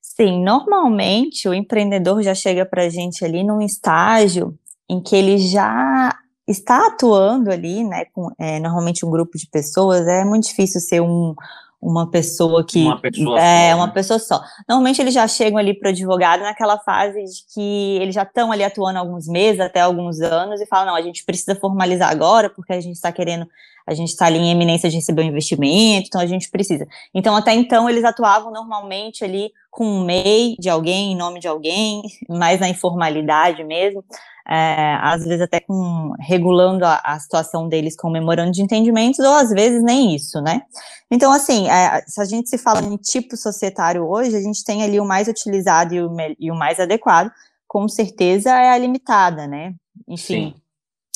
Sim, 0.00 0.42
normalmente 0.42 1.48
o 1.48 1.54
empreendedor 1.54 2.22
já 2.22 2.34
chega 2.34 2.66
para 2.66 2.84
a 2.84 2.88
gente 2.88 3.24
ali 3.24 3.42
num 3.42 3.62
estágio 3.62 4.58
em 4.88 5.00
que 5.00 5.16
ele 5.16 5.38
já 5.38 6.18
está 6.46 6.88
atuando 6.88 7.50
ali, 7.50 7.82
né, 7.84 8.04
com 8.06 8.30
é, 8.38 8.58
normalmente 8.60 9.06
um 9.06 9.10
grupo 9.10 9.38
de 9.38 9.46
pessoas, 9.46 10.06
é 10.06 10.24
muito 10.24 10.48
difícil 10.48 10.80
ser 10.80 11.00
um, 11.00 11.34
uma 11.82 12.08
pessoa 12.08 12.64
que 12.64 12.84
uma 12.84 13.00
pessoa 13.00 13.40
é 13.40 13.70
só, 13.72 13.76
uma 13.76 13.86
né? 13.88 13.92
pessoa 13.92 14.18
só. 14.20 14.40
Normalmente 14.68 15.02
eles 15.02 15.12
já 15.12 15.26
chegam 15.26 15.58
ali 15.58 15.74
para 15.74 15.88
o 15.88 15.90
advogado 15.90 16.40
naquela 16.42 16.78
fase 16.78 17.24
de 17.24 17.44
que 17.52 17.98
eles 18.00 18.14
já 18.14 18.22
estão 18.22 18.52
ali 18.52 18.62
atuando 18.62 19.00
alguns 19.00 19.26
meses, 19.26 19.58
até 19.58 19.80
alguns 19.80 20.20
anos, 20.20 20.60
e 20.60 20.66
falam, 20.66 20.86
não, 20.86 20.94
a 20.94 21.02
gente 21.02 21.24
precisa 21.24 21.56
formalizar 21.56 22.08
agora, 22.08 22.48
porque 22.48 22.72
a 22.72 22.80
gente 22.80 22.94
está 22.94 23.10
querendo, 23.10 23.48
a 23.86 23.94
gente 23.94 24.08
está 24.08 24.26
ali 24.26 24.38
em 24.38 24.50
eminência 24.50 24.88
de 24.88 24.96
receber 24.96 25.22
um 25.22 25.26
investimento, 25.26 26.06
então 26.06 26.20
a 26.20 26.26
gente 26.26 26.50
precisa. 26.50 26.86
Então, 27.14 27.34
até 27.34 27.52
então, 27.52 27.88
eles 27.88 28.04
atuavam 28.04 28.52
normalmente 28.52 29.24
ali 29.24 29.50
com 29.70 29.86
um 29.86 30.04
MEI 30.04 30.56
de 30.58 30.68
alguém, 30.68 31.12
em 31.12 31.16
nome 31.16 31.40
de 31.40 31.48
alguém, 31.48 32.02
mais 32.28 32.60
na 32.60 32.68
informalidade 32.68 33.64
mesmo, 33.64 34.04
é, 34.48 34.98
às 35.00 35.24
vezes 35.24 35.40
até 35.40 35.60
com 35.60 36.12
regulando 36.18 36.84
a, 36.84 37.00
a, 37.04 37.18
situação 37.18 37.68
deles 37.68 37.96
com 37.96 38.10
memorando 38.10 38.50
de 38.50 38.62
entendimentos, 38.62 39.20
ou 39.20 39.34
às 39.34 39.50
vezes 39.50 39.82
nem 39.82 40.14
isso, 40.14 40.40
né? 40.40 40.62
Então, 41.10 41.32
assim, 41.32 41.68
é, 41.68 42.02
se 42.06 42.20
a 42.20 42.24
gente 42.24 42.48
se 42.48 42.58
fala 42.58 42.82
em 42.82 42.96
tipo 42.96 43.36
societário 43.36 44.04
hoje, 44.06 44.36
a 44.36 44.40
gente 44.40 44.64
tem 44.64 44.82
ali 44.82 44.98
o 44.98 45.04
mais 45.04 45.28
utilizado 45.28 45.94
e 45.94 46.02
o, 46.02 46.10
e 46.38 46.50
o 46.50 46.54
mais 46.54 46.80
adequado, 46.80 47.30
com 47.68 47.88
certeza 47.88 48.50
é 48.50 48.70
a 48.70 48.78
limitada, 48.78 49.46
né? 49.46 49.74
Enfim. 50.08 50.54
Sim. 50.54 50.62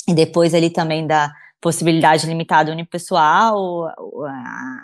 E 0.08 0.14
depois 0.14 0.54
ali 0.54 0.70
também 0.70 1.06
da 1.06 1.32
possibilidade 1.66 2.28
limitada 2.28 2.70
unipessoal, 2.70 3.86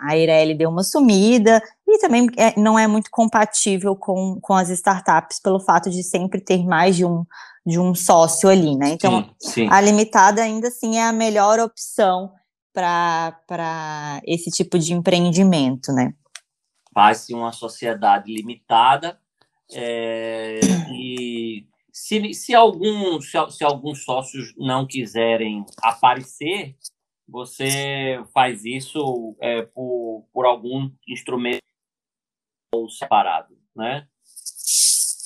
a 0.01 0.17
Eireli 0.17 0.53
deu 0.53 0.69
uma 0.69 0.83
sumida, 0.83 1.63
e 1.87 1.97
também 1.97 2.27
é, 2.35 2.59
não 2.59 2.77
é 2.77 2.85
muito 2.87 3.09
compatível 3.09 3.95
com, 3.95 4.37
com 4.41 4.53
as 4.53 4.69
startups 4.69 5.39
pelo 5.39 5.61
fato 5.61 5.89
de 5.89 6.03
sempre 6.03 6.41
ter 6.41 6.65
mais 6.65 6.97
de 6.97 7.05
um, 7.05 7.25
de 7.65 7.79
um 7.79 7.95
sócio 7.95 8.49
ali, 8.49 8.75
né? 8.75 8.89
Então, 8.89 9.29
sim, 9.39 9.49
sim. 9.49 9.67
a 9.71 9.79
limitada 9.79 10.41
ainda 10.41 10.67
assim 10.67 10.97
é 10.97 11.03
a 11.03 11.13
melhor 11.13 11.57
opção 11.57 12.33
para 12.73 14.19
esse 14.27 14.49
tipo 14.49 14.77
de 14.77 14.93
empreendimento, 14.93 15.93
né? 15.93 16.13
Faz-se 16.93 17.33
uma 17.33 17.53
sociedade 17.53 18.29
limitada 18.29 19.17
é, 19.71 20.59
e 20.91 21.65
se, 21.93 22.33
se, 22.33 22.55
algum, 22.55 23.21
se, 23.21 23.37
se 23.51 23.63
alguns 23.63 24.03
sócios 24.03 24.53
não 24.57 24.87
quiserem 24.87 25.63
aparecer, 25.79 26.75
você 27.27 28.19
faz 28.33 28.65
isso 28.65 29.35
é, 29.39 29.61
por, 29.61 30.25
por 30.33 30.45
algum 30.45 30.89
instrumento 31.07 31.61
separado, 32.97 33.55
né? 33.75 34.07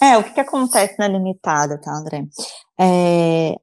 É, 0.02 0.18
o 0.18 0.24
que, 0.24 0.34
que 0.34 0.40
acontece 0.42 0.96
na 1.00 1.08
limitada, 1.08 1.80
tá, 1.82 1.92
André? 1.92 2.28
É, 2.80 3.56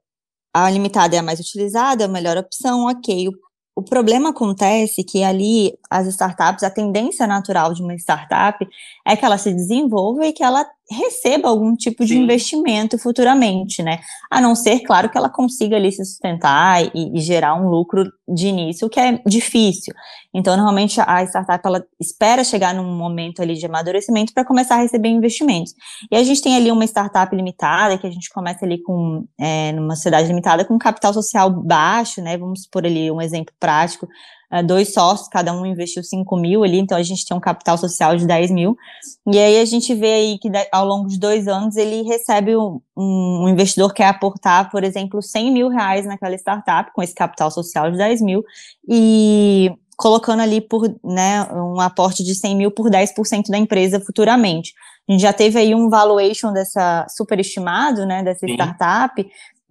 a 0.53 0.69
limitada 0.71 1.15
é 1.15 1.19
a 1.19 1.23
mais 1.23 1.39
utilizada, 1.39 2.05
é 2.05 2.07
a 2.07 2.11
melhor 2.11 2.37
opção, 2.37 2.87
ok. 2.87 3.29
O, 3.29 3.33
o 3.77 3.83
problema 3.83 4.31
acontece 4.31 5.05
que 5.05 5.23
ali 5.23 5.77
as 5.91 6.07
startups, 6.07 6.65
a 6.65 6.71
tendência 6.71 7.27
natural 7.27 7.73
de 7.75 7.83
uma 7.83 7.95
startup 7.97 8.67
é 9.07 9.17
que 9.17 9.25
ela 9.25 9.37
se 9.37 9.53
desenvolva 9.53 10.27
e 10.27 10.33
que 10.33 10.43
ela 10.43 10.65
receba 10.91 11.49
algum 11.49 11.75
tipo 11.75 12.05
de 12.05 12.13
Sim. 12.13 12.23
investimento 12.23 12.99
futuramente, 12.99 13.83
né? 13.83 14.01
A 14.31 14.41
não 14.41 14.55
ser, 14.55 14.81
claro, 14.81 15.09
que 15.09 15.17
ela 15.17 15.31
consiga 15.31 15.77
ali 15.77 15.91
se 15.91 16.05
sustentar 16.05 16.85
e, 16.95 17.11
e, 17.15 17.21
gerar 17.21 17.55
um 17.55 17.69
lucro 17.69 18.05
de 18.29 18.49
início, 18.49 18.89
que 18.89 19.01
é 19.01 19.21
difícil. 19.27 19.95
Então, 20.33 20.57
normalmente 20.57 21.01
a 21.01 21.23
startup 21.25 21.67
ela 21.67 21.85
espera 21.99 22.45
chegar 22.45 22.75
num 22.75 22.97
momento 22.97 23.41
ali 23.41 23.55
de 23.55 23.65
amadurecimento 23.65 24.35
para 24.35 24.45
começar 24.45 24.77
a 24.77 24.83
receber 24.83 25.09
investimentos. 25.09 25.75
E 26.11 26.17
a 26.17 26.23
gente 26.23 26.43
tem 26.43 26.55
ali 26.57 26.71
uma 26.71 26.85
startup 26.85 27.35
limitada, 27.35 27.97
que 27.97 28.07
a 28.07 28.11
gente 28.11 28.29
começa 28.31 28.65
ali 28.65 28.83
com 28.83 29.25
é, 29.39 29.73
numa 29.73 29.97
sociedade 29.97 30.29
limitada 30.29 30.65
com 30.65 30.79
capital 30.79 31.15
social 31.15 31.51
baixo, 31.51 32.21
né? 32.21 32.37
Vamos 32.37 32.67
por 32.67 32.85
ali 32.85 33.11
um 33.11 33.23
exemplo 33.23 33.55
prático 33.59 34.07
dois 34.63 34.93
sócios, 34.93 35.29
cada 35.29 35.53
um 35.53 35.67
investiu 35.67 36.03
5 36.03 36.37
mil 36.37 36.63
ali, 36.63 36.79
então 36.79 36.97
a 36.97 37.03
gente 37.03 37.27
tem 37.27 37.37
um 37.37 37.41
capital 37.41 37.77
social 37.77 38.17
de 38.17 38.27
10 38.27 38.51
mil. 38.51 38.77
E 39.33 39.39
aí 39.39 39.59
a 39.59 39.65
gente 39.65 39.95
vê 39.95 40.13
aí 40.13 40.39
que 40.39 40.51
ao 40.71 40.87
longo 40.87 41.09
de 41.09 41.19
dois 41.19 41.49
anos 41.49 41.77
ele 41.77 42.03
recebe 42.03 42.57
um, 42.57 42.81
um 42.97 43.49
investidor 43.49 43.91
que 43.91 43.97
quer 43.97 44.09
aportar, 44.09 44.71
por 44.71 44.85
exemplo, 44.85 45.21
100 45.23 45.51
mil 45.53 45.69
reais 45.69 46.07
naquela 46.07 46.35
startup 46.37 46.93
com 46.93 47.03
esse 47.03 47.15
capital 47.15 47.51
social 47.51 47.91
de 47.91 47.99
10 47.99 48.21
mil 48.21 48.45
e 48.89 49.73
colocando 49.97 50.41
ali 50.41 50.61
por 50.61 50.89
né, 51.03 51.43
um 51.53 51.81
aporte 51.81 52.23
de 52.23 52.35
100 52.35 52.57
mil 52.57 52.71
por 52.71 52.91
10% 52.91 53.49
da 53.49 53.59
empresa 53.59 54.01
futuramente. 54.01 54.73
A 55.09 55.13
gente 55.13 55.21
já 55.21 55.33
teve 55.33 55.59
aí 55.59 55.75
um 55.75 55.89
valuation 55.89 56.53
dessa 56.53 57.07
superestimado, 57.09 58.07
né, 58.07 58.23
dessa 58.23 58.47
Sim. 58.47 58.55
startup, 58.55 59.27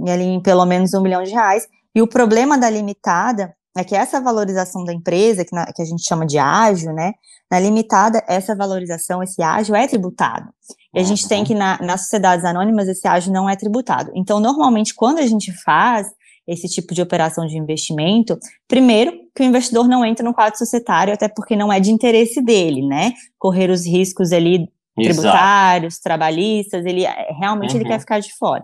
ali 0.08 0.24
em 0.24 0.42
pelo 0.42 0.66
menos 0.66 0.94
um 0.94 1.02
milhão 1.02 1.24
de 1.24 1.32
reais. 1.32 1.68
E 1.96 2.02
o 2.02 2.08
problema 2.08 2.58
da 2.58 2.70
limitada 2.70 3.54
é 3.75 3.84
que 3.84 3.96
essa 3.96 4.22
valorização 4.22 4.84
da 4.84 4.94
empresa, 4.94 5.44
que, 5.44 5.53
na, 5.53 5.65
que 5.65 5.82
a 5.82 5.86
gente 5.86 6.06
chama 6.06 6.25
de 6.25 6.38
ágio, 6.38 6.94
né, 6.94 7.13
na 7.50 7.60
limitada, 7.60 8.24
essa 8.27 8.56
valorização, 8.56 9.22
esse 9.22 9.42
ágio 9.42 9.75
é 9.75 9.88
tributado. 9.88 10.50
E 10.94 11.00
a 11.00 11.03
gente 11.03 11.27
tem 11.27 11.44
que, 11.44 11.56
na, 11.56 11.80
nas 11.82 12.01
sociedades 12.01 12.46
anônimas, 12.46 12.88
esse 12.88 13.08
ágio 13.08 13.32
não 13.32 13.50
é 13.50 13.56
tributado. 13.56 14.12
Então, 14.15 14.39
normalmente, 14.39 14.94
quando 14.94 15.20
a 15.20 15.25
gente 15.25 15.51
faz 15.63 16.08
esse 16.48 16.68
tipo 16.68 16.94
de 16.94 17.01
operação 17.01 17.48
de 17.48 17.58
investimento, 17.58 18.38
primeiro, 18.68 19.13
que 19.36 19.42
o 19.42 19.46
investidor 19.46 19.88
não 19.88 20.06
entra 20.06 20.24
no 20.24 20.34
quadro 20.34 20.58
societário, 20.58 21.13
até 21.13 21.27
porque 21.27 21.56
não 21.56 21.72
é 21.72 21.80
de 21.80 21.92
interesse 21.92 22.42
dele, 22.42 22.86
né, 22.86 23.13
correr 23.39 23.70
os 23.70 23.86
riscos 23.86 24.32
ali 24.32 24.68
tributários, 24.96 25.96
Exato. 25.96 26.03
trabalhistas, 26.03 26.86
ele 26.86 27.03
realmente 27.39 27.74
uhum. 27.74 27.82
ele 27.82 27.89
quer 27.89 28.00
ficar 28.00 28.20
de 28.20 28.32
fora. 28.36 28.63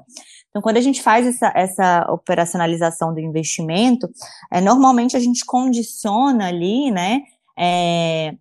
Então, 0.50 0.62
quando 0.62 0.78
a 0.78 0.82
gente 0.82 1.02
faz 1.02 1.28
essa, 1.28 1.52
essa 1.56 2.08
operacionalização 2.10 3.14
do 3.14 3.20
investimento, 3.20 4.10
é, 4.52 4.60
normalmente 4.60 5.16
a 5.16 5.20
gente 5.20 5.46
condiciona 5.46 6.48
ali, 6.48 6.90
né, 6.92 7.22
é, 7.58 8.34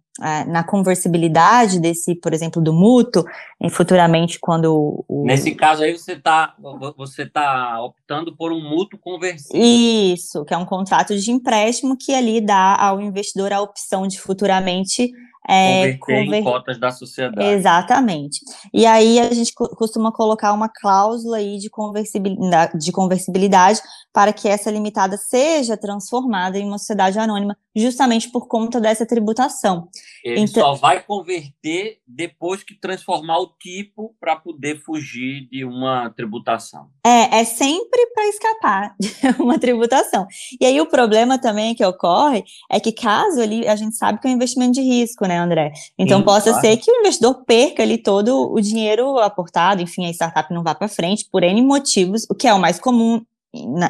na 0.47 0.65
conversibilidade 0.65 1.79
desse, 1.79 2.15
por 2.17 2.33
exemplo, 2.33 2.61
do 2.61 2.73
mútuo, 2.73 3.25
futuramente 3.71 4.39
quando 4.41 5.05
o... 5.07 5.25
Nesse 5.25 5.55
caso 5.55 5.85
aí 5.85 5.97
você 5.97 6.13
está 6.13 6.55
você 6.97 7.25
tá 7.25 7.81
optando 7.83 8.35
por 8.37 8.53
um 8.53 8.61
mútuo 8.61 8.99
conversível. 8.99 9.63
Isso, 9.63 10.45
que 10.45 10.53
é 10.53 10.57
um 10.57 10.65
contrato 10.65 11.17
de 11.17 11.31
empréstimo 11.31 11.97
que 11.97 12.13
ali 12.15 12.41
dá 12.41 12.77
ao 12.77 13.01
investidor 13.01 13.53
a 13.53 13.61
opção 13.61 14.09
de 14.09 14.21
futuramente 14.21 15.13
é, 15.49 15.95
converter 15.95 16.35
em 16.35 16.45
cotas 16.45 16.79
da 16.79 16.91
sociedade. 16.91 17.49
Exatamente. 17.49 18.41
E 18.73 18.85
aí 18.85 19.19
a 19.19 19.33
gente 19.33 19.53
costuma 19.55 20.13
colocar 20.13 20.53
uma 20.53 20.69
cláusula 20.69 21.39
aí 21.39 21.59
de 21.59 21.71
conversibilidade, 21.71 22.79
de 22.79 22.93
conversibilidade 22.93 23.81
para 24.13 24.33
que 24.33 24.49
essa 24.49 24.71
limitada 24.71 25.17
seja 25.17 25.77
transformada 25.77 26.59
em 26.59 26.67
uma 26.67 26.77
sociedade 26.77 27.19
anônima, 27.19 27.57
justamente 27.75 28.31
por 28.31 28.47
conta 28.47 28.81
dessa 28.81 29.07
tributação. 29.07 29.89
Ele 30.25 30.41
então, 30.41 30.63
só 30.63 30.75
vai 30.75 31.01
converter 31.01 31.99
depois 32.07 32.63
que 32.63 32.75
transformar 32.75 33.39
o 33.39 33.55
tipo 33.59 34.15
para 34.21 34.37
poder 34.37 34.83
fugir 34.83 35.49
de 35.51 35.65
uma 35.65 36.11
tributação. 36.11 36.89
É, 37.07 37.41
é 37.41 37.45
sempre 37.45 38.07
para 38.13 38.27
escapar 38.29 38.95
de 38.99 39.43
uma 39.43 39.59
tributação. 39.59 40.27
E 40.61 40.67
aí 40.67 40.81
o 40.81 40.87
problema 40.87 41.39
também 41.39 41.75
que 41.75 41.85
ocorre 41.85 42.45
é 42.71 42.81
que 42.81 42.93
caso 42.93 43.41
ali 43.41 43.67
a 43.67 43.77
gente 43.77 43.97
sabe 43.97 44.21
que 44.21 44.27
é 44.27 44.31
um 44.31 44.35
investimento 44.35 44.73
de 44.73 44.83
risco, 44.83 45.27
né, 45.27 45.38
André? 45.39 45.73
Então 45.99 46.19
Sim, 46.19 46.25
possa 46.25 46.51
claro. 46.51 46.61
ser 46.61 46.77
que 46.77 46.91
o 46.91 47.01
investidor 47.01 47.45
perca 47.45 47.83
ali 47.83 47.99
todo 47.99 48.53
o 48.53 48.61
dinheiro 48.61 49.19
aportado, 49.19 49.83
enfim, 49.83 50.07
a 50.07 50.11
startup 50.11 50.53
não 50.53 50.63
vá 50.63 50.75
para 50.75 50.89
frente 50.89 51.27
por 51.31 51.43
N 51.43 51.63
motivos, 51.63 52.27
o 52.29 52.35
que 52.35 52.47
é 52.47 52.55
o 52.55 52.59
mais 52.59 52.79
comum, 52.79 53.23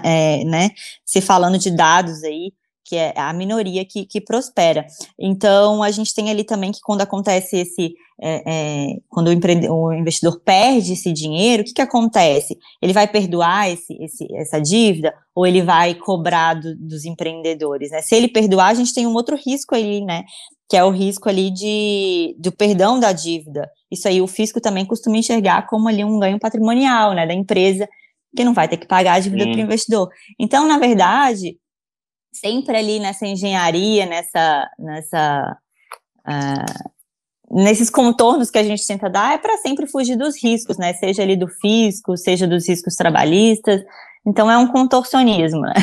é, 0.05 0.45
né? 0.45 0.71
Se 1.05 1.21
falando 1.21 1.59
de 1.59 1.71
dados 1.71 2.23
aí, 2.23 2.53
que 2.89 2.97
é 2.97 3.13
a 3.17 3.31
minoria 3.35 3.85
que, 3.85 4.07
que 4.07 4.19
prospera. 4.19 4.87
Então, 5.19 5.83
a 5.83 5.91
gente 5.91 6.15
tem 6.15 6.31
ali 6.31 6.43
também 6.43 6.73
que 6.73 6.81
quando 6.81 7.03
acontece 7.03 7.59
esse, 7.59 7.95
é, 8.19 8.43
é, 8.47 8.97
quando 9.11 9.29
o, 9.29 9.75
o, 9.75 9.93
investidor 9.93 10.41
perde 10.41 10.95
esse 10.95 11.13
dinheiro, 11.13 11.61
o 11.63 11.67
que, 11.67 11.75
que 11.75 11.83
acontece? 11.83 12.57
Ele 12.81 12.95
vai 12.95 13.07
perdoar 13.07 13.71
esse, 13.71 13.93
esse, 14.03 14.27
essa 14.35 14.59
dívida 14.59 15.13
ou 15.35 15.47
ele 15.47 15.61
vai 15.61 15.95
cobrar 15.95 16.55
do, 16.55 16.75
dos 16.77 17.05
empreendedores, 17.05 17.91
né? 17.91 18.01
Se 18.01 18.17
ele 18.17 18.27
perdoar, 18.27 18.69
a 18.69 18.75
gente 18.75 18.95
tem 18.95 19.07
um 19.07 19.13
outro 19.13 19.37
risco 19.37 19.75
ali, 19.75 20.01
né? 20.01 20.25
Que 20.69 20.77
é 20.77 20.85
o 20.85 20.91
risco 20.91 21.29
ali 21.29 21.51
de, 21.51 22.37
do 22.39 22.53
perdão 22.53 23.01
da 23.01 23.13
dívida. 23.13 23.71
Isso 23.91 24.07
aí 24.07 24.21
o 24.21 24.27
fisco 24.27 24.61
também 24.61 24.85
costuma 24.85 25.17
enxergar 25.17 25.67
como 25.67 25.89
ali 25.89 26.05
um 26.05 26.19
ganho 26.19 26.39
patrimonial, 26.39 27.15
né? 27.15 27.27
Da 27.27 27.35
empresa, 27.35 27.89
que 28.37 28.45
não 28.45 28.53
vai 28.53 28.69
ter 28.69 28.77
que 28.77 28.87
pagar 28.87 29.15
a 29.15 29.21
dívida 29.21 29.45
para 29.45 29.57
o 29.57 29.61
investidor. 29.61 30.11
Então, 30.39 30.69
na 30.69 30.79
verdade, 30.79 31.59
sempre 32.33 32.77
ali 32.77 33.01
nessa 33.01 33.27
engenharia, 33.27 34.05
nessa, 34.05 34.71
nessa 34.79 35.57
uh, 36.27 36.91
nesses 37.51 37.89
contornos 37.89 38.51
que 38.51 38.59
a 38.59 38.63
gente 38.63 38.87
tenta 38.87 39.09
dar, 39.09 39.35
é 39.35 39.39
para 39.39 39.57
sempre 39.59 39.87
fugir 39.87 40.17
dos 40.17 40.43
riscos, 40.43 40.77
né? 40.77 40.93
Seja 40.95 41.23
ali 41.23 41.37
do 41.37 41.49
fisco, 41.49 42.17
seja 42.17 42.47
dos 42.47 42.69
riscos 42.69 42.95
trabalhistas. 42.95 43.83
Então 44.27 44.51
é 44.51 44.59
um 44.59 44.67
contorcionismo. 44.69 45.63
Né? 45.63 45.75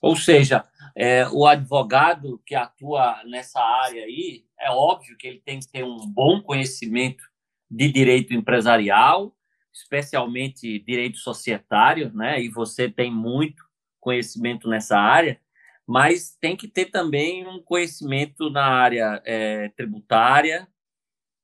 Ou 0.00 0.16
seja, 0.16 0.64
é, 1.00 1.28
o 1.28 1.46
advogado 1.46 2.42
que 2.44 2.56
atua 2.56 3.22
nessa 3.24 3.60
área 3.60 4.02
aí, 4.02 4.44
é 4.58 4.68
óbvio 4.68 5.16
que 5.16 5.28
ele 5.28 5.40
tem 5.44 5.60
que 5.60 5.68
ter 5.70 5.84
um 5.84 6.04
bom 6.04 6.42
conhecimento 6.42 7.22
de 7.70 7.88
direito 7.92 8.34
empresarial, 8.34 9.32
especialmente 9.72 10.80
direito 10.80 11.18
societário, 11.18 12.12
né? 12.12 12.42
E 12.42 12.48
você 12.48 12.90
tem 12.90 13.12
muito 13.12 13.62
conhecimento 14.00 14.68
nessa 14.68 14.98
área, 14.98 15.40
mas 15.86 16.36
tem 16.40 16.56
que 16.56 16.66
ter 16.66 16.86
também 16.86 17.46
um 17.46 17.62
conhecimento 17.62 18.50
na 18.50 18.66
área 18.66 19.22
é, 19.24 19.68
tributária 19.76 20.66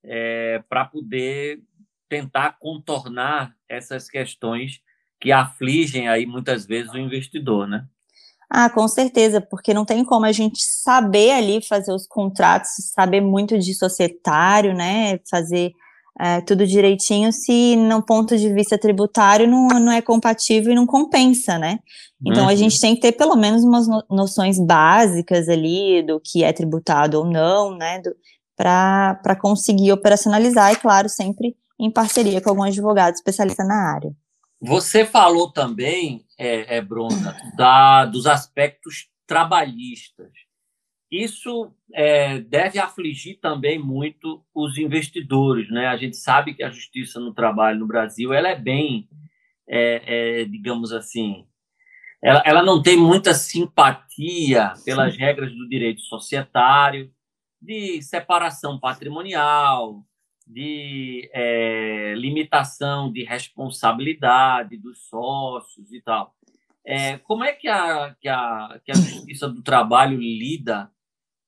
é, 0.02 0.64
para 0.68 0.84
poder 0.84 1.62
tentar 2.08 2.58
contornar 2.58 3.56
essas 3.68 4.10
questões 4.10 4.82
que 5.20 5.30
afligem 5.30 6.08
aí 6.08 6.26
muitas 6.26 6.66
vezes 6.66 6.92
o 6.92 6.98
investidor, 6.98 7.68
né? 7.68 7.86
Ah, 8.56 8.70
com 8.70 8.86
certeza, 8.86 9.40
porque 9.40 9.74
não 9.74 9.84
tem 9.84 10.04
como 10.04 10.24
a 10.24 10.30
gente 10.30 10.62
saber 10.62 11.32
ali 11.32 11.60
fazer 11.60 11.92
os 11.92 12.06
contratos, 12.06 12.70
saber 12.94 13.20
muito 13.20 13.58
de 13.58 13.74
societário, 13.74 14.72
né? 14.72 15.18
Fazer 15.28 15.72
é, 16.20 16.40
tudo 16.40 16.64
direitinho, 16.64 17.32
se 17.32 17.74
no 17.74 18.00
ponto 18.00 18.36
de 18.38 18.54
vista 18.54 18.78
tributário 18.78 19.48
não, 19.48 19.66
não 19.80 19.90
é 19.90 20.00
compatível 20.00 20.70
e 20.70 20.76
não 20.76 20.86
compensa, 20.86 21.58
né? 21.58 21.80
Então 22.24 22.44
uhum. 22.44 22.48
a 22.48 22.54
gente 22.54 22.80
tem 22.80 22.94
que 22.94 23.00
ter 23.00 23.10
pelo 23.10 23.34
menos 23.34 23.64
umas 23.64 23.88
noções 24.08 24.56
básicas 24.60 25.48
ali 25.48 26.04
do 26.04 26.20
que 26.20 26.44
é 26.44 26.52
tributado 26.52 27.18
ou 27.18 27.24
não, 27.24 27.76
né? 27.76 28.00
Para 28.56 29.36
conseguir 29.40 29.90
operacionalizar, 29.90 30.72
e 30.72 30.76
claro, 30.76 31.08
sempre 31.08 31.56
em 31.76 31.90
parceria 31.90 32.40
com 32.40 32.50
algum 32.50 32.62
advogado 32.62 33.14
especialista 33.14 33.64
na 33.64 33.92
área. 33.92 34.14
Você 34.62 35.04
falou 35.04 35.50
também, 35.50 36.23
é, 36.38 36.76
é 36.76 36.80
Bruna, 36.80 37.36
da, 37.56 38.04
dos 38.06 38.26
aspectos 38.26 39.08
trabalhistas. 39.26 40.32
Isso 41.10 41.72
é, 41.92 42.40
deve 42.40 42.78
afligir 42.78 43.38
também 43.40 43.78
muito 43.78 44.44
os 44.54 44.76
investidores, 44.78 45.70
né? 45.70 45.86
A 45.86 45.96
gente 45.96 46.16
sabe 46.16 46.54
que 46.54 46.62
a 46.62 46.70
justiça 46.70 47.20
no 47.20 47.32
trabalho 47.32 47.78
no 47.78 47.86
Brasil 47.86 48.32
ela 48.32 48.48
é 48.48 48.56
bem, 48.56 49.08
é, 49.68 50.40
é, 50.40 50.44
digamos 50.44 50.92
assim, 50.92 51.46
ela, 52.22 52.42
ela 52.44 52.62
não 52.62 52.82
tem 52.82 52.96
muita 52.96 53.34
simpatia 53.34 54.72
pelas 54.84 55.16
regras 55.16 55.52
do 55.52 55.68
direito 55.68 56.00
societário, 56.00 57.12
de 57.60 58.02
separação 58.02 58.80
patrimonial, 58.80 60.04
de 60.46 61.30
é, 61.32 62.14
limitação 62.16 63.10
de 63.10 63.24
responsabilidade 63.24 64.76
dos 64.76 65.06
sócios 65.08 65.92
e 65.92 66.00
tal. 66.00 66.34
É, 66.84 67.16
como 67.18 67.44
é 67.44 67.52
que 67.52 67.66
a, 67.66 68.14
que, 68.20 68.28
a, 68.28 68.80
que 68.84 68.92
a 68.92 68.94
Justiça 68.94 69.48
do 69.48 69.62
Trabalho 69.62 70.18
lida 70.18 70.90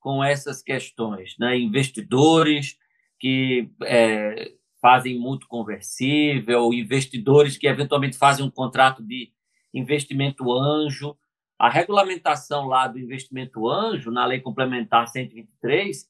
com 0.00 0.24
essas 0.24 0.62
questões? 0.62 1.36
Né? 1.38 1.58
Investidores 1.58 2.78
que 3.18 3.70
é, 3.84 4.52
fazem 4.80 5.18
mútuo 5.18 5.48
conversível, 5.48 6.72
investidores 6.72 7.58
que 7.58 7.66
eventualmente 7.66 8.16
fazem 8.16 8.44
um 8.44 8.50
contrato 8.50 9.02
de 9.02 9.30
investimento 9.74 10.50
anjo. 10.52 11.16
A 11.58 11.68
regulamentação 11.68 12.66
lá 12.66 12.86
do 12.86 12.98
investimento 12.98 13.68
anjo, 13.68 14.10
na 14.10 14.24
Lei 14.24 14.40
Complementar 14.40 15.08
123, 15.08 16.08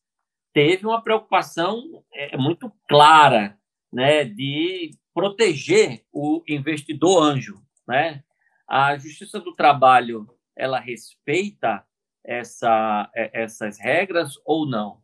teve 0.57 0.87
uma 0.87 1.03
preocupação 1.03 1.83
é, 2.11 2.35
muito 2.39 2.73
clara 2.89 3.59
né, 3.93 4.25
de 4.25 4.91
proteger 5.13 6.03
o 6.11 6.43
investidor 6.49 7.23
anjo. 7.23 7.61
Né? 7.87 8.23
A 8.67 8.97
Justiça 8.97 9.39
do 9.39 9.55
Trabalho 9.55 10.27
ela 10.57 10.81
respeita 10.81 11.85
essa, 12.25 13.11
é, 13.15 13.43
essas 13.43 13.79
regras 13.79 14.33
ou 14.47 14.67
não? 14.67 14.97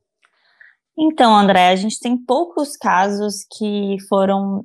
Então, 0.99 1.37
André, 1.37 1.69
a 1.69 1.77
gente 1.77 2.01
tem 2.01 2.17
poucos 2.17 2.75
casos 2.75 3.45
que 3.59 3.99
foram 4.09 4.65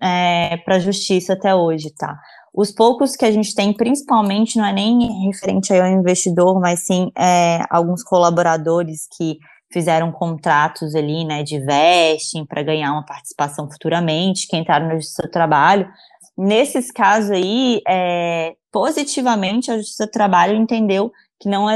é, 0.00 0.56
para 0.64 0.76
a 0.76 0.80
justiça 0.80 1.34
até 1.34 1.54
hoje, 1.54 1.94
tá? 1.94 2.18
Os 2.54 2.72
poucos 2.72 3.16
que 3.16 3.26
a 3.26 3.30
gente 3.30 3.54
tem, 3.54 3.74
principalmente, 3.74 4.56
não 4.56 4.64
é 4.64 4.72
nem 4.72 5.26
referente 5.26 5.74
ao 5.74 5.86
investidor, 5.88 6.58
mas 6.58 6.86
sim 6.86 7.10
é, 7.18 7.60
alguns 7.68 8.02
colaboradores 8.02 9.06
que 9.14 9.38
fizeram 9.72 10.12
contratos 10.12 10.94
ali, 10.94 11.24
né, 11.24 11.42
de 11.42 11.58
vesting 11.58 12.44
para 12.44 12.62
ganhar 12.62 12.92
uma 12.92 13.04
participação 13.04 13.70
futuramente, 13.70 14.46
que 14.46 14.56
entraram 14.56 14.88
no 14.88 14.98
do 14.98 15.30
Trabalho. 15.30 15.88
Nesses 16.36 16.90
casos 16.90 17.30
aí, 17.30 17.80
é, 17.88 18.54
positivamente, 18.70 19.70
a 19.70 19.78
Justiça 19.78 20.06
do 20.06 20.12
Trabalho 20.12 20.56
entendeu 20.56 21.12
que 21.40 21.48
não, 21.48 21.66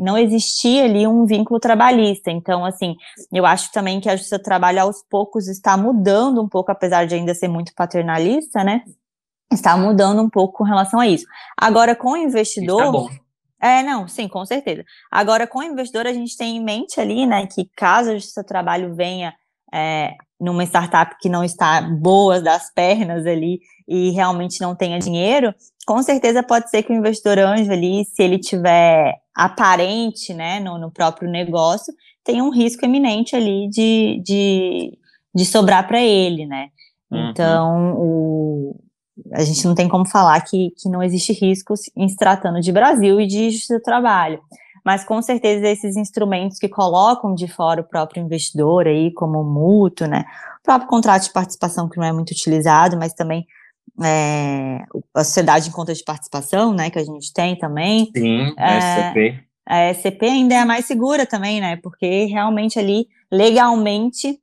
não 0.00 0.18
existia 0.18 0.84
ali 0.84 1.06
um 1.06 1.24
vínculo 1.24 1.60
trabalhista. 1.60 2.30
Então, 2.30 2.64
assim, 2.64 2.96
eu 3.32 3.46
acho 3.46 3.70
também 3.70 4.00
que 4.00 4.08
a 4.08 4.16
Justiça 4.16 4.38
do 4.38 4.42
Trabalho, 4.42 4.82
aos 4.82 5.02
poucos, 5.08 5.46
está 5.46 5.76
mudando 5.76 6.42
um 6.42 6.48
pouco, 6.48 6.72
apesar 6.72 7.06
de 7.06 7.14
ainda 7.14 7.32
ser 7.34 7.48
muito 7.48 7.72
paternalista, 7.74 8.64
né? 8.64 8.82
Está 9.52 9.76
mudando 9.76 10.20
um 10.20 10.28
pouco 10.28 10.58
com 10.58 10.64
relação 10.64 10.98
a 10.98 11.06
isso. 11.06 11.24
Agora, 11.56 11.94
com 11.94 12.12
o 12.12 12.16
investidor. 12.16 13.10
É 13.12 13.25
é, 13.60 13.82
não, 13.82 14.06
sim, 14.06 14.28
com 14.28 14.44
certeza. 14.44 14.84
Agora, 15.10 15.46
com 15.46 15.60
o 15.60 15.62
investidor, 15.62 16.06
a 16.06 16.12
gente 16.12 16.36
tem 16.36 16.56
em 16.56 16.64
mente 16.64 17.00
ali, 17.00 17.26
né, 17.26 17.46
que 17.46 17.68
caso 17.76 18.14
o 18.14 18.20
seu 18.20 18.44
trabalho 18.44 18.94
venha 18.94 19.34
é, 19.72 20.14
numa 20.38 20.64
startup 20.64 21.16
que 21.20 21.28
não 21.28 21.42
está 21.42 21.80
boa 21.80 22.40
das 22.40 22.72
pernas 22.72 23.26
ali 23.26 23.60
e 23.88 24.10
realmente 24.10 24.60
não 24.60 24.74
tenha 24.74 24.98
dinheiro, 24.98 25.54
com 25.86 26.02
certeza 26.02 26.42
pode 26.42 26.68
ser 26.70 26.82
que 26.82 26.92
o 26.92 26.96
investidor 26.96 27.38
anjo 27.38 27.70
ali, 27.70 28.04
se 28.04 28.22
ele 28.22 28.38
tiver 28.38 29.14
aparente, 29.34 30.34
né, 30.34 30.60
no, 30.60 30.78
no 30.78 30.90
próprio 30.90 31.30
negócio, 31.30 31.94
tenha 32.24 32.42
um 32.42 32.50
risco 32.50 32.84
eminente 32.84 33.36
ali 33.36 33.68
de, 33.70 34.20
de, 34.24 34.98
de 35.34 35.46
sobrar 35.46 35.86
para 35.86 36.00
ele, 36.00 36.44
né. 36.44 36.68
Uhum. 37.10 37.30
Então, 37.30 37.94
o, 37.96 38.76
a 39.32 39.42
gente 39.42 39.66
não 39.66 39.74
tem 39.74 39.88
como 39.88 40.06
falar 40.06 40.40
que, 40.42 40.72
que 40.76 40.88
não 40.88 41.02
existe 41.02 41.32
riscos 41.32 41.82
em 41.96 42.08
se 42.08 42.16
tratando 42.16 42.60
de 42.60 42.72
Brasil 42.72 43.20
e 43.20 43.26
de 43.26 43.50
justiça 43.50 43.78
do 43.78 43.82
trabalho. 43.82 44.40
Mas 44.84 45.04
com 45.04 45.20
certeza 45.20 45.66
esses 45.66 45.96
instrumentos 45.96 46.58
que 46.58 46.68
colocam 46.68 47.34
de 47.34 47.48
fora 47.48 47.80
o 47.80 47.84
próprio 47.84 48.22
investidor 48.22 48.86
aí, 48.86 49.12
como 49.12 49.40
o 49.40 49.44
mútuo, 49.44 50.06
né? 50.06 50.24
O 50.60 50.62
próprio 50.62 50.88
contrato 50.88 51.24
de 51.24 51.32
participação 51.32 51.88
que 51.88 51.96
não 51.98 52.04
é 52.06 52.12
muito 52.12 52.30
utilizado, 52.30 52.96
mas 52.96 53.12
também 53.12 53.46
é, 54.02 54.84
a 55.14 55.24
sociedade 55.24 55.68
em 55.68 55.72
conta 55.72 55.94
de 55.94 56.04
participação, 56.04 56.72
né, 56.72 56.90
que 56.90 56.98
a 56.98 57.04
gente 57.04 57.32
tem 57.32 57.56
também. 57.56 58.10
Sim, 58.16 58.54
a 58.56 58.74
é, 58.74 58.78
SCP. 58.78 59.44
A 59.68 59.94
SCP 59.94 60.26
ainda 60.26 60.54
é 60.54 60.64
mais 60.64 60.84
segura 60.84 61.26
também, 61.26 61.60
né, 61.60 61.76
porque 61.76 62.26
realmente 62.26 62.78
ali, 62.78 63.08
legalmente, 63.30 64.38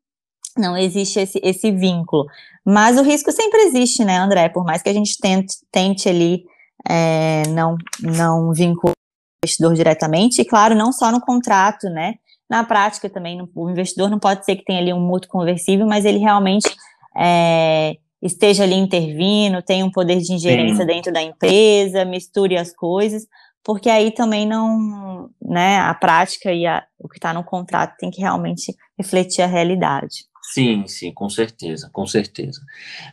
não 0.57 0.77
existe 0.77 1.19
esse, 1.19 1.39
esse 1.43 1.71
vínculo. 1.71 2.25
Mas 2.65 2.97
o 2.97 3.03
risco 3.03 3.31
sempre 3.31 3.61
existe, 3.63 4.05
né, 4.05 4.17
André? 4.17 4.49
Por 4.49 4.63
mais 4.63 4.81
que 4.81 4.89
a 4.89 4.93
gente 4.93 5.17
tente, 5.19 5.55
tente 5.71 6.07
ali 6.07 6.43
é, 6.87 7.43
não, 7.49 7.75
não 8.01 8.53
vincular 8.53 8.93
o 8.93 9.45
investidor 9.45 9.73
diretamente, 9.73 10.41
e 10.41 10.45
claro, 10.45 10.75
não 10.75 10.91
só 10.91 11.11
no 11.11 11.21
contrato, 11.21 11.89
né? 11.89 12.15
Na 12.49 12.63
prática 12.63 13.09
também, 13.09 13.41
o 13.55 13.69
investidor 13.69 14.09
não 14.09 14.19
pode 14.19 14.45
ser 14.45 14.55
que 14.55 14.65
tenha 14.65 14.79
ali 14.79 14.93
um 14.93 14.99
mútuo 14.99 15.31
conversível, 15.31 15.87
mas 15.87 16.05
ele 16.05 16.19
realmente 16.19 16.69
é, 17.17 17.95
esteja 18.21 18.63
ali 18.63 18.75
intervindo, 18.75 19.61
tenha 19.61 19.85
um 19.85 19.91
poder 19.91 20.19
de 20.19 20.33
ingerência 20.33 20.85
Sim. 20.85 20.85
dentro 20.85 21.11
da 21.11 21.21
empresa, 21.21 22.05
misture 22.05 22.57
as 22.57 22.73
coisas, 22.73 23.25
porque 23.63 23.89
aí 23.89 24.11
também 24.11 24.45
não, 24.45 25.29
né, 25.41 25.79
a 25.79 25.93
prática 25.93 26.51
e 26.51 26.65
a, 26.65 26.83
o 26.99 27.07
que 27.07 27.17
está 27.17 27.33
no 27.33 27.43
contrato 27.43 27.95
tem 27.97 28.11
que 28.11 28.21
realmente 28.21 28.73
refletir 28.97 29.41
a 29.41 29.47
realidade. 29.47 30.25
Sim, 30.43 30.85
sim, 30.87 31.13
com 31.13 31.29
certeza, 31.29 31.89
com 31.91 32.05
certeza. 32.05 32.61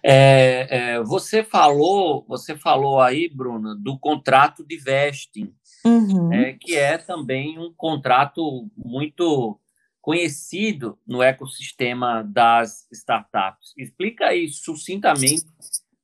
É, 0.03 0.67
é, 0.95 1.03
você 1.03 1.45
falou, 1.45 2.25
você 2.29 2.57
falou 2.57 3.01
aí, 3.01 3.29
Bruna, 3.29 3.75
do 3.75 3.99
contrato 3.99 4.67
de 4.67 4.77
vesting, 4.77 5.55
uhum. 5.85 6.33
é, 6.33 6.55
que 6.55 6.77
é 6.77 6.99
também 6.99 7.59
um 7.59 7.73
contrato 7.73 8.69
muito 8.77 9.59
conhecido 10.03 10.99
no 11.07 11.23
ecossistema 11.23 12.23
das 12.23 12.89
startups. 12.91 13.73
Explica 13.77 14.27
aí 14.27 14.49
sucintamente 14.49 15.45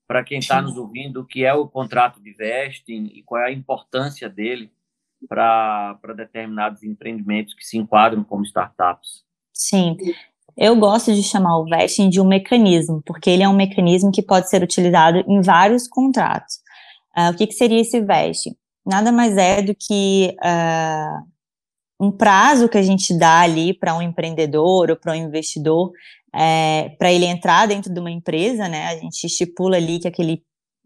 para 0.07 0.23
quem 0.23 0.39
está 0.39 0.63
nos 0.63 0.77
ouvindo 0.77 1.23
o 1.23 1.27
que 1.27 1.45
é 1.45 1.53
o 1.53 1.67
contrato 1.67 2.23
de 2.23 2.33
vesting 2.33 3.11
e 3.13 3.23
qual 3.23 3.43
é 3.43 3.47
a 3.47 3.53
importância 3.53 4.29
dele 4.29 4.71
para 5.29 5.99
determinados 6.17 6.83
empreendimentos 6.83 7.55
que 7.55 7.65
se 7.65 7.77
enquadram 7.77 8.23
como 8.23 8.45
startups. 8.45 9.25
Sim, 9.53 9.97
eu 10.57 10.75
gosto 10.77 11.13
de 11.13 11.23
chamar 11.23 11.59
o 11.59 11.65
vesting 11.65 12.09
de 12.09 12.21
um 12.21 12.27
mecanismo, 12.27 13.03
porque 13.05 13.29
ele 13.29 13.43
é 13.43 13.49
um 13.49 13.57
mecanismo 13.57 14.11
que 14.11 14.23
pode 14.23 14.49
ser 14.49 14.63
utilizado 14.63 15.23
em 15.29 15.41
vários 15.43 15.87
contratos. 15.87 16.57
Uh, 17.17 17.31
o 17.31 17.37
que, 17.37 17.47
que, 17.47 17.55
seria 17.55 17.81
esse 17.81 18.01
vesting? 18.01 18.55
Nada 18.85 19.13
mais 19.13 19.37
é 19.37 19.61
do 19.61 19.75
que 19.75 20.35
uh, 20.43 21.27
um 22.01 22.11
prazo 22.11 22.69
que 22.69 22.79
a 22.79 22.83
gente 22.83 23.17
dá 23.19 23.41
ali 23.41 23.75
para 23.75 23.95
um 23.95 24.03
empreendedor 24.03 24.91
ou 24.91 24.97
para 24.97 25.13
um 25.13 25.17
investidor, 25.17 25.91
é, 26.35 26.91
para 26.99 27.13
ele 27.13 27.25
entrar 27.25 27.67
dentro 27.67 27.93
de 27.93 27.99
uma 27.99 28.11
empresa, 28.11 28.69
né? 28.69 28.89
A 28.89 28.97
gente 28.97 29.25
estipula 29.25 29.77
ali 29.77 29.99
que 29.99 30.09
aquele 30.09 30.43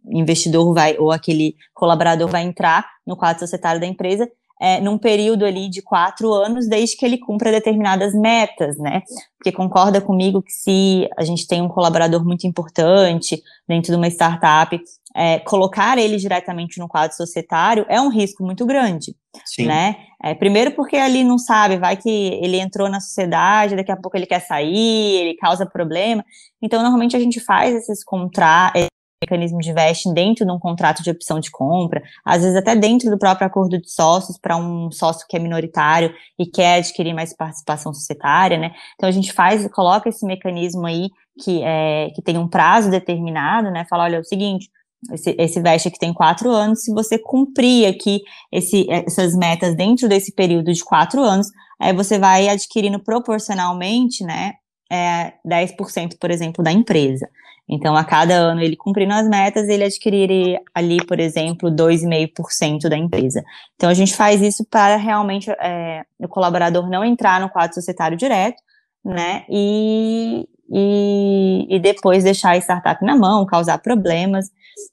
investidor 0.06 0.72
vai, 0.72 0.96
ou 0.98 1.11
aquele 1.11 1.56
colaborador 1.74 2.28
vai 2.28 2.42
entrar 2.42 2.88
no 3.06 3.16
quadro 3.16 3.40
societário 3.40 3.80
da 3.80 3.87
empresa, 3.87 4.30
é, 4.60 4.80
num 4.80 4.98
período 4.98 5.44
ali 5.44 5.70
de 5.70 5.80
quatro 5.80 6.32
anos, 6.32 6.68
desde 6.68 6.96
que 6.96 7.06
ele 7.06 7.16
cumpra 7.16 7.50
determinadas 7.50 8.12
metas, 8.14 8.76
né? 8.78 9.02
Porque 9.38 9.50
concorda 9.50 10.00
comigo 10.00 10.42
que 10.42 10.52
se 10.52 11.08
a 11.16 11.24
gente 11.24 11.46
tem 11.46 11.62
um 11.62 11.68
colaborador 11.68 12.22
muito 12.24 12.46
importante 12.46 13.42
dentro 13.66 13.90
de 13.90 13.96
uma 13.96 14.08
startup, 14.08 14.78
é, 15.16 15.38
colocar 15.40 15.96
ele 15.96 16.18
diretamente 16.18 16.78
no 16.78 16.86
quadro 16.86 17.16
societário 17.16 17.86
é 17.88 18.00
um 18.00 18.08
risco 18.08 18.44
muito 18.44 18.66
grande, 18.66 19.16
Sim. 19.46 19.66
né? 19.66 19.96
É, 20.22 20.34
primeiro 20.34 20.72
porque 20.72 20.96
ali 20.96 21.24
não 21.24 21.38
sabe, 21.38 21.78
vai 21.78 21.96
que 21.96 22.10
ele 22.10 22.60
entrou 22.60 22.88
na 22.88 23.00
sociedade, 23.00 23.74
daqui 23.74 23.90
a 23.90 23.96
pouco 23.96 24.16
ele 24.16 24.26
quer 24.26 24.40
sair, 24.40 25.16
ele 25.16 25.34
causa 25.36 25.64
problema. 25.64 26.22
Então, 26.60 26.82
normalmente 26.82 27.16
a 27.16 27.20
gente 27.20 27.40
faz 27.40 27.74
esses 27.74 28.04
contratos 28.04 28.90
mecanismo 29.22 29.59
de 29.59 29.72
vesting 29.72 30.14
dentro 30.14 30.46
de 30.46 30.50
um 30.50 30.59
contrato 30.59 31.02
de 31.02 31.11
opção 31.11 31.38
de 31.38 31.50
compra, 31.50 32.02
às 32.24 32.42
vezes 32.42 32.56
até 32.56 32.74
dentro 32.74 33.11
do 33.11 33.18
próprio 33.18 33.46
acordo 33.46 33.78
de 33.78 33.90
sócios 33.90 34.38
para 34.38 34.56
um 34.56 34.90
sócio 34.90 35.26
que 35.28 35.37
é 35.37 35.38
minoritário 35.38 36.14
e 36.38 36.46
quer 36.46 36.78
adquirir 36.78 37.12
mais 37.12 37.37
participação 37.37 37.92
societária, 37.92 38.56
né? 38.56 38.72
Então 38.94 39.06
a 39.06 39.12
gente 39.12 39.30
faz, 39.33 39.66
coloca 39.72 40.09
esse 40.09 40.24
mecanismo 40.24 40.87
aí 40.87 41.11
que, 41.42 41.62
é, 41.62 42.09
que 42.14 42.22
tem 42.22 42.38
um 42.38 42.48
prazo 42.48 42.90
determinado, 42.90 43.70
né? 43.70 43.85
Fala, 43.90 44.04
olha, 44.04 44.16
é 44.16 44.20
o 44.20 44.24
seguinte, 44.24 44.70
esse, 45.12 45.37
esse 45.38 45.61
veste 45.61 45.88
aqui 45.88 45.98
tem 45.98 46.14
quatro 46.14 46.50
anos, 46.50 46.83
se 46.83 46.92
você 46.92 47.18
cumprir 47.18 47.87
aqui 47.87 48.22
esse, 48.50 48.87
essas 48.90 49.35
metas 49.35 49.76
dentro 49.76 50.09
desse 50.09 50.35
período 50.35 50.72
de 50.72 50.83
quatro 50.83 51.22
anos, 51.22 51.48
aí 51.78 51.92
você 51.92 52.18
vai 52.18 52.48
adquirindo 52.48 52.98
proporcionalmente, 52.98 54.24
né, 54.24 54.54
é, 54.90 55.35
10%, 55.46 56.16
por 56.18 56.30
exemplo, 56.30 56.64
da 56.64 56.72
empresa. 56.72 57.28
Então, 57.70 57.94
a 57.94 58.02
cada 58.02 58.35
ano 58.35 58.61
ele 58.61 58.76
cumprindo 58.76 59.14
as 59.14 59.28
metas, 59.28 59.68
ele 59.68 59.85
adquiriria 59.85 60.61
ali, 60.74 61.04
por 61.06 61.20
exemplo, 61.20 61.70
2,5% 61.70 62.88
da 62.88 62.96
empresa. 62.96 63.44
Então, 63.76 63.88
a 63.88 63.94
gente 63.94 64.12
faz 64.16 64.42
isso 64.42 64.64
para 64.68 64.96
realmente 64.96 65.48
é, 65.52 66.04
o 66.18 66.26
colaborador 66.26 66.90
não 66.90 67.04
entrar 67.04 67.40
no 67.40 67.48
quadro 67.48 67.74
societário 67.74 68.16
direto, 68.16 68.61
né? 69.04 69.44
E, 69.48 70.48
e, 70.68 71.66
e 71.70 71.78
depois 71.78 72.24
deixar 72.24 72.50
a 72.50 72.56
startup 72.56 73.04
na 73.04 73.14
mão, 73.14 73.46
causar 73.46 73.78
problemas. 73.78 74.46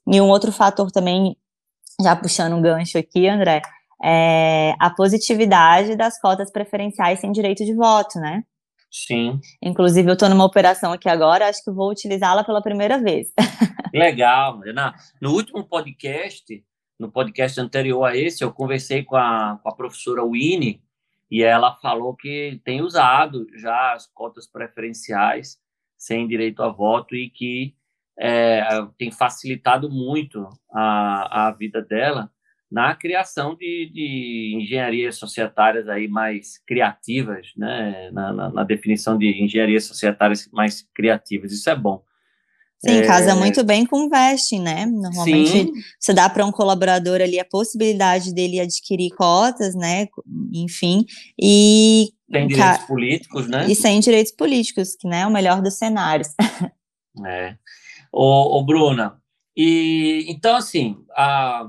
E 0.06 0.20
um 0.20 0.28
outro 0.28 0.52
fator 0.52 0.92
também, 0.92 1.36
já 2.00 2.14
puxando 2.14 2.54
um 2.54 2.62
gancho 2.62 2.96
aqui, 2.96 3.26
André, 3.26 3.60
é 4.00 4.74
a 4.78 4.88
positividade 4.88 5.96
das 5.96 6.20
cotas 6.20 6.52
preferenciais 6.52 7.18
sem 7.18 7.32
direito 7.32 7.64
de 7.64 7.74
voto, 7.74 8.20
né? 8.20 8.44
Sim. 8.90 9.40
Inclusive, 9.62 10.08
eu 10.08 10.14
estou 10.14 10.28
numa 10.28 10.44
operação 10.44 10.92
aqui 10.92 11.08
agora, 11.08 11.48
acho 11.48 11.62
que 11.62 11.70
vou 11.70 11.90
utilizá-la 11.90 12.42
pela 12.42 12.62
primeira 12.62 12.98
vez. 12.98 13.32
Legal. 13.92 14.60
Na, 14.74 14.94
no 15.20 15.32
último 15.32 15.64
podcast, 15.64 16.64
no 16.98 17.10
podcast 17.10 17.60
anterior 17.60 18.04
a 18.04 18.16
esse, 18.16 18.42
eu 18.42 18.52
conversei 18.52 19.04
com 19.04 19.16
a, 19.16 19.58
com 19.62 19.68
a 19.68 19.74
professora 19.74 20.24
Winnie 20.24 20.82
e 21.30 21.42
ela 21.42 21.76
falou 21.76 22.16
que 22.16 22.60
tem 22.64 22.80
usado 22.80 23.46
já 23.54 23.92
as 23.92 24.06
cotas 24.06 24.46
preferenciais 24.46 25.58
sem 25.96 26.26
direito 26.26 26.62
a 26.62 26.68
voto 26.68 27.14
e 27.14 27.28
que 27.28 27.74
é, 28.18 28.62
tem 28.96 29.10
facilitado 29.10 29.90
muito 29.90 30.48
a, 30.72 31.48
a 31.48 31.52
vida 31.52 31.82
dela 31.82 32.30
na 32.70 32.94
criação 32.94 33.54
de, 33.54 33.90
de 33.92 34.58
engenharias 34.60 35.16
societárias 35.16 35.88
aí 35.88 36.06
mais 36.06 36.58
criativas, 36.66 37.48
né? 37.56 38.10
Na, 38.12 38.32
na, 38.32 38.50
na, 38.50 38.64
definição 38.64 39.16
de 39.16 39.42
engenharias 39.42 39.84
societárias 39.84 40.48
mais 40.52 40.86
criativas. 40.94 41.50
Isso 41.50 41.68
é 41.70 41.74
bom. 41.74 42.02
Sim, 42.78 42.98
é... 42.98 43.06
casa 43.06 43.34
muito 43.34 43.64
bem 43.64 43.84
com 43.86 44.06
o 44.06 44.10
vesting, 44.10 44.60
né? 44.60 44.86
Normalmente 44.86 45.50
Sim. 45.50 45.72
você 45.98 46.12
dá 46.12 46.28
para 46.28 46.44
um 46.46 46.52
colaborador 46.52 47.20
ali 47.20 47.40
a 47.40 47.44
possibilidade 47.44 48.32
dele 48.32 48.60
adquirir 48.60 49.10
cotas, 49.10 49.74
né? 49.74 50.06
Enfim, 50.52 51.04
e 51.40 52.12
sem 52.30 52.46
direitos 52.46 52.86
políticos, 52.86 53.48
né? 53.48 53.66
E 53.68 53.74
sem 53.74 53.98
direitos 53.98 54.32
políticos, 54.32 54.94
que 54.94 55.08
né, 55.08 55.22
é 55.22 55.26
o 55.26 55.30
melhor 55.30 55.62
dos 55.62 55.74
cenários. 55.74 56.28
É. 57.26 57.56
Ô, 58.12 58.58
ô 58.58 58.64
Bruna, 58.64 59.20
e 59.56 60.24
então 60.28 60.54
assim, 60.54 60.96
a 61.16 61.68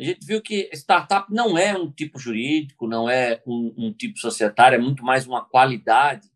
a 0.00 0.04
gente 0.04 0.26
viu 0.26 0.40
que 0.40 0.70
startup 0.72 1.32
não 1.32 1.58
é 1.58 1.76
um 1.76 1.90
tipo 1.90 2.18
jurídico, 2.18 2.86
não 2.86 3.08
é 3.08 3.42
um, 3.46 3.74
um 3.76 3.92
tipo 3.92 4.18
societário, 4.18 4.76
é 4.76 4.80
muito 4.80 5.04
mais 5.04 5.26
uma 5.26 5.44
qualidade 5.44 6.26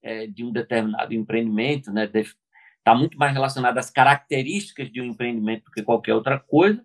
é, 0.00 0.28
de 0.28 0.44
um 0.44 0.52
determinado 0.52 1.12
empreendimento, 1.12 1.92
né? 1.92 2.08
Está 2.14 2.94
muito 2.94 3.18
mais 3.18 3.32
relacionado 3.32 3.76
às 3.76 3.90
características 3.90 4.92
de 4.92 5.00
um 5.00 5.04
empreendimento 5.04 5.64
do 5.64 5.72
que 5.72 5.82
qualquer 5.82 6.14
outra 6.14 6.38
coisa. 6.38 6.84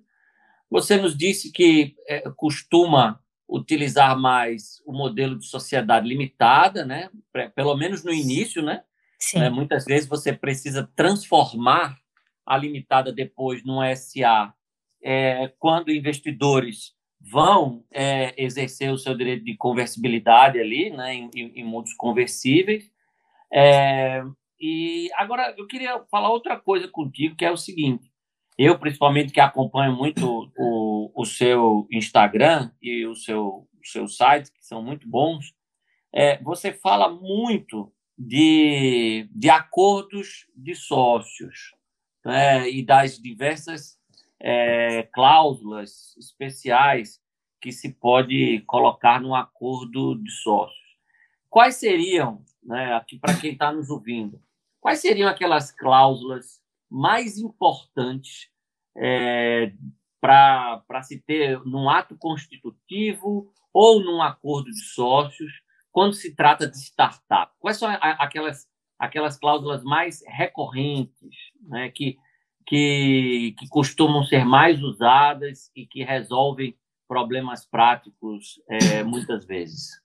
Você 0.71 0.97
nos 0.97 1.15
disse 1.15 1.51
que 1.51 1.95
é, 2.07 2.21
costuma 2.35 3.19
utilizar 3.47 4.19
mais 4.19 4.81
o 4.87 4.91
modelo 4.91 5.37
de 5.37 5.45
sociedade 5.45 6.07
limitada, 6.07 6.83
né? 6.83 7.11
Pelo 7.55 7.77
menos 7.77 8.03
no 8.03 8.11
início, 8.11 8.63
né? 8.63 8.81
É, 9.35 9.51
muitas 9.51 9.85
vezes 9.85 10.09
você 10.09 10.33
precisa 10.33 10.89
transformar 10.95 11.95
a 12.43 12.57
limitada 12.57 13.13
depois 13.13 13.63
num 13.63 13.79
SA 13.95 14.51
é, 15.03 15.51
quando 15.59 15.91
investidores 15.91 16.93
vão 17.19 17.83
é, 17.91 18.33
exercer 18.41 18.91
o 18.91 18.97
seu 18.97 19.15
direito 19.15 19.45
de 19.45 19.55
conversibilidade 19.55 20.59
ali, 20.59 20.89
né, 20.89 21.13
em, 21.13 21.29
em 21.35 21.63
mundos 21.63 21.93
conversíveis. 21.93 22.89
É, 23.51 24.23
e 24.59 25.09
agora 25.15 25.53
eu 25.57 25.67
queria 25.67 26.01
falar 26.11 26.29
outra 26.29 26.59
coisa 26.59 26.87
contigo, 26.87 27.35
que 27.35 27.45
é 27.45 27.51
o 27.51 27.57
seguinte: 27.57 28.11
eu, 28.57 28.77
principalmente, 28.77 29.33
que 29.33 29.39
acompanho 29.39 29.95
muito 29.95 30.51
o, 30.57 31.11
o 31.15 31.25
seu 31.25 31.87
Instagram 31.91 32.71
e 32.81 33.05
o 33.05 33.15
seu, 33.15 33.67
o 33.81 33.85
seu 33.85 34.07
site, 34.07 34.51
que 34.51 34.65
são 34.65 34.81
muito 34.81 35.07
bons, 35.07 35.53
é, 36.13 36.41
você 36.41 36.71
fala 36.71 37.09
muito 37.09 37.91
de, 38.17 39.27
de 39.31 39.49
acordos 39.49 40.47
de 40.55 40.75
sócios 40.75 41.73
né, 42.23 42.69
e 42.69 42.85
das 42.85 43.19
diversas 43.19 43.99
é, 44.43 45.03
cláusulas 45.03 46.17
especiais 46.17 47.21
que 47.61 47.71
se 47.71 47.93
pode 47.93 48.59
colocar 48.67 49.21
no 49.21 49.33
acordo 49.33 50.21
de 50.21 50.29
sócios. 50.29 50.77
Quais 51.49 51.75
seriam, 51.75 52.43
né, 52.61 52.93
aqui 52.93 53.17
para 53.17 53.39
quem 53.39 53.53
está 53.53 53.71
nos 53.71 53.89
ouvindo, 53.89 54.41
quais 54.81 54.99
seriam 54.99 55.29
aquelas 55.29 55.71
cláusulas 55.71 56.61
mais 56.91 57.37
importantes 57.37 58.49
é, 58.97 59.71
para 60.19 61.01
se 61.03 61.21
ter 61.21 61.63
num 61.65 61.89
ato 61.89 62.17
constitutivo 62.17 63.49
ou 63.73 64.03
num 64.03 64.21
acordo 64.21 64.69
de 64.69 64.81
sócios 64.81 65.51
quando 65.89 66.13
se 66.13 66.35
trata 66.35 66.67
de 66.67 66.77
startup? 66.77 67.53
Quais 67.59 67.77
são 67.77 67.87
aquelas, 67.89 68.67
aquelas 68.99 69.37
cláusulas 69.37 69.83
mais 69.83 70.21
recorrentes 70.27 71.35
né, 71.61 71.89
que 71.89 72.17
que, 72.65 73.55
que 73.57 73.67
costumam 73.69 74.23
ser 74.23 74.45
mais 74.45 74.81
usadas 74.81 75.71
e 75.75 75.85
que 75.85 76.03
resolvem 76.03 76.75
problemas 77.07 77.65
práticos 77.65 78.61
é, 78.69 79.03
muitas 79.03 79.45
vezes. 79.45 80.01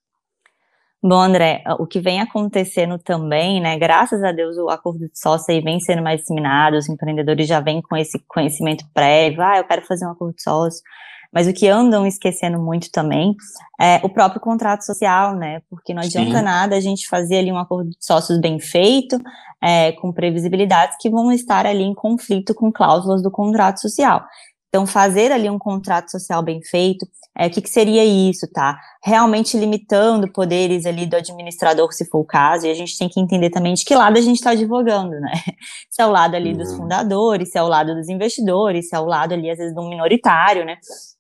Bom, 1.01 1.21
André, 1.21 1.62
o 1.79 1.87
que 1.87 2.01
vem 2.01 2.21
acontecendo 2.21 2.99
também, 2.99 3.61
né? 3.61 3.79
Graças 3.79 4.23
a 4.25 4.33
Deus 4.33 4.57
o 4.57 4.68
acordo 4.68 5.09
de 5.09 5.16
sócio 5.16 5.55
aí 5.55 5.61
vem 5.61 5.79
sendo 5.79 6.03
mais 6.03 6.21
disseminado, 6.21 6.77
os 6.77 6.88
empreendedores 6.88 7.47
já 7.47 7.61
vêm 7.61 7.81
com 7.81 7.97
esse 7.97 8.18
conhecimento 8.27 8.85
prévio, 8.92 9.40
ah, 9.40 9.59
eu 9.59 9.64
quero 9.64 9.87
fazer 9.87 10.05
um 10.07 10.11
acordo 10.11 10.35
de 10.35 10.42
sócio. 10.42 10.83
Mas 11.32 11.46
o 11.46 11.52
que 11.52 11.68
andam 11.68 12.06
esquecendo 12.06 12.58
muito 12.58 12.90
também 12.90 13.34
é 13.80 14.00
o 14.02 14.08
próprio 14.08 14.40
contrato 14.40 14.84
social, 14.84 15.34
né? 15.36 15.60
Porque 15.68 15.92
não 15.92 16.02
adianta 16.02 16.38
Sim. 16.38 16.44
nada 16.44 16.76
a 16.76 16.80
gente 16.80 17.06
fazer 17.06 17.38
ali 17.38 17.52
um 17.52 17.58
acordo 17.58 17.90
de 17.90 17.96
sócios 18.00 18.40
bem 18.40 18.58
feito, 18.58 19.20
é, 19.62 19.92
com 19.92 20.12
previsibilidades 20.12 20.96
que 21.00 21.10
vão 21.10 21.30
estar 21.32 21.66
ali 21.66 21.82
em 21.82 21.94
conflito 21.94 22.54
com 22.54 22.72
cláusulas 22.72 23.22
do 23.22 23.30
contrato 23.30 23.80
social. 23.80 24.24
Então, 24.68 24.86
fazer 24.86 25.32
ali 25.32 25.48
um 25.48 25.58
contrato 25.58 26.10
social 26.10 26.42
bem 26.42 26.62
feito, 26.62 27.06
é, 27.36 27.46
o 27.46 27.50
que, 27.50 27.62
que, 27.62 27.70
seria 27.70 28.04
isso, 28.04 28.46
tá? 28.52 28.78
Realmente 29.02 29.56
limitando 29.56 30.30
poderes 30.30 30.84
ali 30.84 31.06
do 31.06 31.16
administrador, 31.16 31.90
se 31.92 32.04
for 32.04 32.18
o 32.18 32.24
caso, 32.24 32.66
e 32.66 32.70
a 32.70 32.74
gente 32.74 32.98
tem 32.98 33.08
que 33.08 33.18
entender 33.18 33.48
também 33.48 33.72
de 33.72 33.84
que 33.84 33.94
lado 33.94 34.18
a 34.18 34.20
gente 34.20 34.36
está 34.36 34.50
advogando, 34.50 35.18
né? 35.20 35.32
Se 35.88 36.02
é 36.02 36.06
o 36.06 36.10
lado 36.10 36.34
ali 36.34 36.50
uhum. 36.50 36.58
dos 36.58 36.74
fundadores, 36.74 37.50
se 37.50 37.58
é 37.58 37.62
o 37.62 37.66
lado 37.66 37.94
dos 37.94 38.08
investidores, 38.08 38.88
se 38.88 38.94
é 38.94 39.00
o 39.00 39.04
lado 39.04 39.32
ali, 39.32 39.50
às 39.50 39.58
vezes, 39.58 39.74
do 39.74 39.82
minoritário, 39.88 40.64
né? 40.64 40.76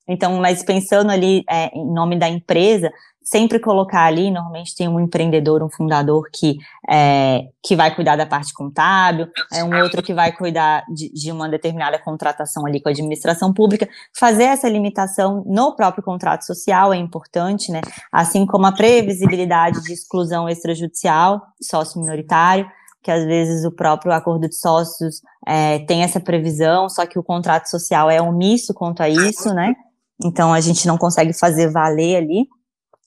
Então, 0.08 0.38
mas 0.40 0.62
pensando 0.62 1.10
ali 1.10 1.44
é, 1.48 1.66
em 1.76 1.84
nome 1.84 2.18
da 2.18 2.28
empresa, 2.28 2.90
sempre 3.28 3.58
colocar 3.58 4.04
ali, 4.04 4.30
normalmente 4.30 4.74
tem 4.74 4.88
um 4.88 4.98
empreendedor, 4.98 5.62
um 5.62 5.68
fundador 5.68 6.30
que, 6.32 6.56
é, 6.88 7.48
que 7.62 7.76
vai 7.76 7.94
cuidar 7.94 8.16
da 8.16 8.24
parte 8.24 8.54
contábil, 8.54 9.28
é 9.52 9.62
um 9.62 9.82
outro 9.82 10.02
que 10.02 10.14
vai 10.14 10.32
cuidar 10.32 10.82
de, 10.88 11.12
de, 11.12 11.30
uma 11.30 11.46
determinada 11.46 11.98
contratação 11.98 12.64
ali 12.64 12.80
com 12.80 12.88
a 12.88 12.92
administração 12.92 13.52
pública. 13.52 13.86
Fazer 14.18 14.44
essa 14.44 14.66
limitação 14.66 15.44
no 15.46 15.76
próprio 15.76 16.02
contrato 16.02 16.46
social 16.46 16.90
é 16.90 16.96
importante, 16.96 17.70
né? 17.70 17.82
Assim 18.10 18.46
como 18.46 18.64
a 18.64 18.72
previsibilidade 18.72 19.82
de 19.82 19.92
exclusão 19.92 20.48
extrajudicial, 20.48 21.42
sócio 21.60 22.00
minoritário, 22.00 22.66
que 23.02 23.10
às 23.10 23.26
vezes 23.26 23.62
o 23.64 23.70
próprio 23.70 24.12
acordo 24.12 24.48
de 24.48 24.54
sócios 24.54 25.20
é, 25.46 25.80
tem 25.80 26.02
essa 26.02 26.18
previsão, 26.18 26.88
só 26.88 27.04
que 27.04 27.18
o 27.18 27.22
contrato 27.22 27.66
social 27.66 28.10
é 28.10 28.22
omisso 28.22 28.72
quanto 28.72 29.02
a 29.02 29.08
isso, 29.08 29.52
né? 29.52 29.74
Então 30.22 30.52
a 30.52 30.60
gente 30.60 30.86
não 30.86 30.98
consegue 30.98 31.32
fazer 31.32 31.70
valer 31.70 32.16
ali. 32.16 32.46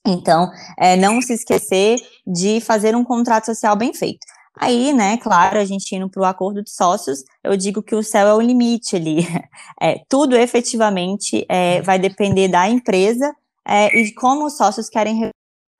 Então, 0.06 0.50
é, 0.80 0.96
não 0.96 1.22
se 1.22 1.34
esquecer 1.34 1.98
de 2.26 2.60
fazer 2.60 2.96
um 2.96 3.04
contrato 3.04 3.46
social 3.46 3.76
bem 3.76 3.94
feito. 3.94 4.26
Aí, 4.60 4.94
né, 4.94 5.18
claro, 5.18 5.60
a 5.60 5.66
gente 5.66 5.96
indo 5.96 6.10
para 6.10 6.22
o 6.22 6.26
acordo 6.26 6.64
de 6.64 6.72
sócios, 6.72 7.24
eu 7.44 7.56
digo 7.56 7.82
que 7.82 7.96
o 7.96 8.04
céu 8.04 8.28
é 8.28 8.34
o 8.34 8.42
limite 8.42 8.96
ali. 8.96 9.26
É, 9.84 10.00
tudo 10.08 10.36
efetivamente 10.36 11.44
é, 11.50 11.82
vai 11.82 11.98
depender 11.98 12.48
da 12.48 12.70
empresa 12.70 13.34
é, 13.66 13.98
e 13.98 14.04
de 14.04 14.14
como 14.14 14.46
os 14.46 14.56
sócios 14.56 14.90
querem 14.90 15.32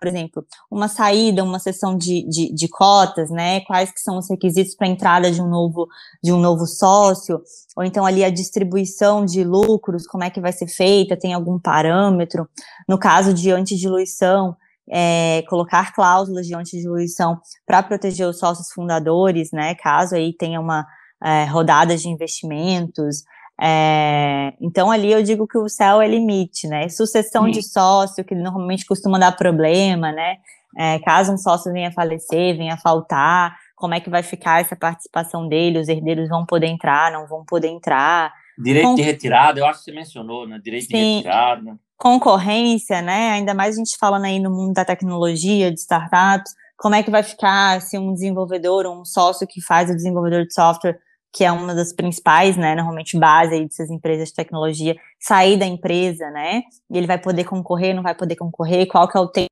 por 0.02 0.08
exemplo, 0.08 0.44
uma 0.70 0.88
saída, 0.88 1.44
uma 1.44 1.60
sessão 1.60 1.96
de, 1.96 2.28
de, 2.28 2.52
de 2.52 2.68
cotas, 2.68 3.30
né? 3.30 3.62
Quais 3.62 3.92
que 3.92 4.00
são 4.00 4.18
os 4.18 4.28
requisitos 4.28 4.74
para 4.74 4.88
a 4.88 4.90
entrada 4.90 5.32
de 5.32 5.40
um 5.40 5.48
novo 5.48 5.88
de 6.24 6.34
um 6.34 6.40
novo 6.40 6.66
sócio, 6.66 7.40
ou 7.78 7.84
então 7.84 8.04
ali 8.04 8.24
a 8.24 8.32
distribuição 8.32 9.24
de 9.24 9.44
lucros, 9.44 10.08
como 10.08 10.24
é 10.24 10.32
que 10.32 10.42
vai 10.42 10.52
ser 10.52 10.66
feita, 10.66 11.16
tem 11.16 11.36
algum 11.36 11.60
parâmetro? 11.60 12.50
No 12.90 12.98
caso 12.98 13.32
de 13.32 13.52
antediluição, 13.52 14.58
é, 14.92 15.44
colocar 15.48 15.94
cláusulas 15.94 16.48
de 16.48 16.56
antediluição 16.56 17.40
para 17.64 17.84
proteger 17.84 18.28
os 18.28 18.40
sócios 18.40 18.72
fundadores, 18.72 19.52
né? 19.54 19.76
Caso 19.76 20.16
aí 20.16 20.34
tenha 20.36 20.60
uma 20.60 20.84
é, 21.24 21.46
rodada 21.46 21.96
de 21.96 22.10
investimentos, 22.10 23.24
é, 23.64 24.54
então, 24.60 24.90
ali 24.90 25.12
eu 25.12 25.22
digo 25.22 25.48
que 25.48 25.58
o 25.58 25.70
céu 25.70 26.02
é 26.02 26.08
limite, 26.08 26.68
né? 26.68 26.90
Sucessão 26.90 27.46
Sim. 27.46 27.52
de 27.52 27.62
sócio, 27.62 28.26
que 28.26 28.34
normalmente 28.34 28.88
costuma 28.88 29.20
dar 29.20 29.34
problema, 29.34 30.12
né? 30.12 30.38
É, 30.76 30.98
caso 31.00 31.32
um 31.32 31.38
sócio 31.38 31.72
venha 31.72 31.90
a 31.90 31.92
falecer, 31.92 32.58
venha 32.58 32.74
a 32.74 32.78
faltar, 32.78 33.56
como 33.76 33.94
é 33.94 34.00
que 34.00 34.10
vai 34.10 34.24
ficar 34.24 34.62
essa 34.62 34.76
participação 34.76 35.48
dele? 35.48 35.78
Os 35.78 35.88
herdeiros 35.88 36.28
vão 36.28 36.44
poder 36.44 36.68
entrar, 36.68 37.12
não 37.12 37.28
vão 37.28 37.46
poder 37.46 37.68
entrar? 37.68 38.34
Direito 38.58 38.88
Com... 38.88 38.96
de 38.96 39.04
retirada, 39.04 39.60
eu 39.60 39.66
acho 39.66 39.80
que 39.80 39.86
você 39.86 39.92
mencionou, 39.92 40.48
né? 40.48 40.60
Direito 40.64 40.86
Sim. 40.86 40.92
de 40.92 41.16
retirada. 41.18 41.78
Concorrência, 41.98 43.00
né? 43.00 43.32
Ainda 43.34 43.54
mais 43.54 43.76
a 43.76 43.78
gente 43.78 43.96
falando 44.00 44.26
aí 44.26 44.40
no 44.40 44.50
mundo 44.50 44.74
da 44.74 44.84
tecnologia, 44.84 45.72
de 45.72 45.80
startups, 45.80 46.52
como 46.78 46.96
é 46.96 47.04
que 47.04 47.12
vai 47.12 47.22
ficar 47.22 47.80
se 47.80 47.96
um 48.00 48.12
desenvolvedor 48.12 48.88
ou 48.88 49.02
um 49.02 49.06
sócio 49.06 49.46
que 49.46 49.62
faz 49.62 49.92
o 49.92 49.96
desenvolvedor 49.96 50.48
de 50.48 50.54
software 50.54 50.98
que 51.34 51.44
é 51.44 51.52
uma 51.52 51.74
das 51.74 51.94
principais, 51.94 52.58
né, 52.58 52.76
normalmente 52.76 53.18
base 53.18 53.54
aí 53.54 53.64
dessas 53.64 53.90
empresas 53.90 54.30
de 54.30 54.36
tecnologia, 54.36 54.96
sair 55.20 55.58
da 55.58 55.66
empresa, 55.66 56.30
né, 56.30 56.64
e 56.90 56.98
ele 56.98 57.08
vai 57.08 57.18
poder 57.18 57.46
concorrer, 57.46 57.96
não 57.96 58.04
vai 58.04 58.16
poder 58.16 58.36
concorrer, 58.36 58.88
qual 58.88 59.08
que 59.08 59.18
é 59.18 59.22
o 59.22 59.28
tempo 59.28 59.50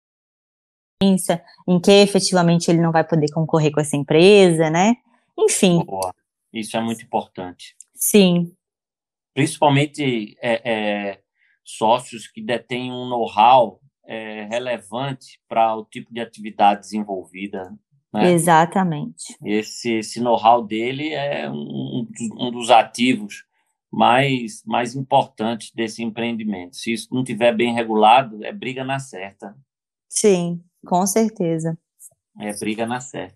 em 1.01 1.79
que 1.79 1.91
efetivamente 1.91 2.69
ele 2.69 2.81
não 2.81 2.91
vai 2.91 3.05
poder 3.05 3.31
concorrer 3.31 3.71
com 3.71 3.79
essa 3.79 3.95
empresa, 3.95 4.69
né, 4.69 4.95
enfim. 5.37 5.83
Boa. 5.85 6.13
Isso 6.51 6.75
é 6.75 6.81
muito 6.81 7.03
importante. 7.03 7.75
Sim. 7.93 8.51
Principalmente 9.33 10.35
é, 10.41 10.71
é, 10.71 11.19
sócios 11.63 12.27
que 12.27 12.41
detêm 12.41 12.91
um 12.91 13.07
know-how 13.07 13.79
é, 14.05 14.45
relevante 14.45 15.39
para 15.47 15.75
o 15.75 15.85
tipo 15.85 16.11
de 16.11 16.19
atividade 16.19 16.81
desenvolvida 16.81 17.71
né? 18.13 18.31
Exatamente. 18.31 19.37
Esse, 19.43 19.93
esse 19.93 20.19
know-how 20.19 20.63
dele 20.63 21.13
é 21.13 21.49
um, 21.49 22.07
um 22.39 22.51
dos 22.51 22.71
ativos 22.71 23.45
mais, 23.91 24.63
mais 24.65 24.95
importantes 24.95 25.71
desse 25.73 26.03
empreendimento. 26.03 26.75
Se 26.75 26.91
isso 26.91 27.07
não 27.11 27.23
tiver 27.23 27.55
bem 27.55 27.73
regulado, 27.73 28.43
é 28.43 28.51
briga 28.51 28.83
na 28.83 28.99
certa. 28.99 29.55
Sim, 30.07 30.61
com 30.85 31.05
certeza. 31.05 31.77
É 32.39 32.53
briga 32.57 32.85
na 32.85 32.99
certa. 32.99 33.35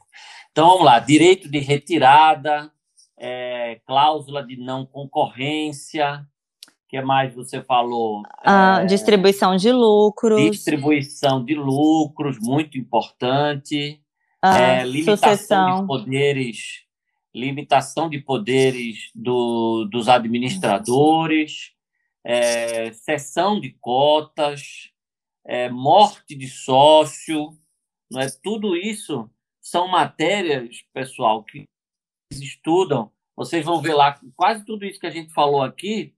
Então 0.51 0.69
vamos 0.69 0.85
lá: 0.85 0.99
direito 0.99 1.49
de 1.49 1.59
retirada, 1.59 2.71
é, 3.17 3.79
cláusula 3.85 4.45
de 4.45 4.57
não 4.57 4.85
concorrência. 4.85 6.25
O 6.67 6.93
que 6.93 7.01
mais 7.01 7.33
você 7.33 7.61
falou? 7.61 8.21
Ah, 8.43 8.81
é, 8.81 8.85
distribuição 8.85 9.55
de 9.55 9.71
lucros. 9.71 10.39
Distribuição 10.39 11.43
de 11.43 11.55
lucros, 11.55 12.37
muito 12.39 12.77
importante 12.77 14.02
é, 14.43 14.83
limitação 14.83 15.31
sucessão. 15.31 15.81
de 15.81 15.87
poderes, 15.87 16.57
limitação 17.33 18.09
de 18.09 18.19
poderes 18.19 19.09
do, 19.15 19.85
dos 19.85 20.09
administradores, 20.09 21.71
é, 22.25 22.91
cessão 22.93 23.59
de 23.59 23.71
cotas, 23.79 24.91
é, 25.45 25.69
morte 25.69 26.35
de 26.35 26.47
sócio, 26.47 27.57
não 28.11 28.21
é? 28.21 28.27
Tudo 28.43 28.75
isso 28.75 29.29
são 29.61 29.87
matérias, 29.87 30.83
pessoal, 30.93 31.43
que 31.43 31.67
estudam. 32.31 33.11
Vocês 33.35 33.65
vão 33.65 33.81
ver 33.81 33.93
lá 33.93 34.19
quase 34.35 34.65
tudo 34.65 34.85
isso 34.85 34.99
que 34.99 35.07
a 35.07 35.11
gente 35.11 35.33
falou 35.33 35.61
aqui. 35.61 36.13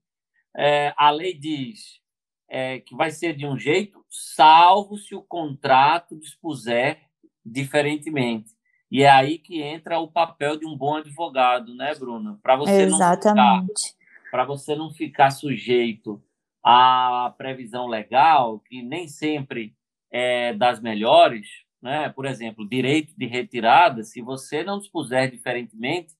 É, 0.56 0.92
a 0.96 1.10
lei 1.10 1.34
diz 1.34 2.00
é, 2.48 2.80
que 2.80 2.94
vai 2.94 3.10
ser 3.10 3.36
de 3.36 3.46
um 3.46 3.58
jeito, 3.58 4.04
salvo 4.10 4.96
se 4.96 5.14
o 5.14 5.22
contrato 5.22 6.18
dispuser 6.18 7.06
diferentemente. 7.46 8.50
E 8.90 9.02
é 9.02 9.10
aí 9.10 9.38
que 9.38 9.62
entra 9.62 9.98
o 9.98 10.08
papel 10.08 10.56
de 10.56 10.66
um 10.66 10.76
bom 10.76 10.96
advogado, 10.96 11.74
né, 11.74 11.94
Bruna? 11.94 12.38
Para 12.42 12.56
você 12.56 12.82
Exatamente. 12.82 13.94
Para 14.30 14.44
você 14.44 14.74
não 14.74 14.90
ficar 14.90 15.30
sujeito 15.30 16.22
à 16.62 17.32
previsão 17.38 17.86
legal, 17.86 18.58
que 18.60 18.82
nem 18.82 19.08
sempre 19.08 19.74
é 20.10 20.52
das 20.52 20.80
melhores, 20.80 21.46
né? 21.80 22.08
Por 22.10 22.26
exemplo, 22.26 22.68
direito 22.68 23.14
de 23.16 23.26
retirada, 23.26 24.02
se 24.02 24.20
você 24.20 24.62
não 24.62 24.78
dispuser 24.78 25.30
diferentemente, 25.30 26.14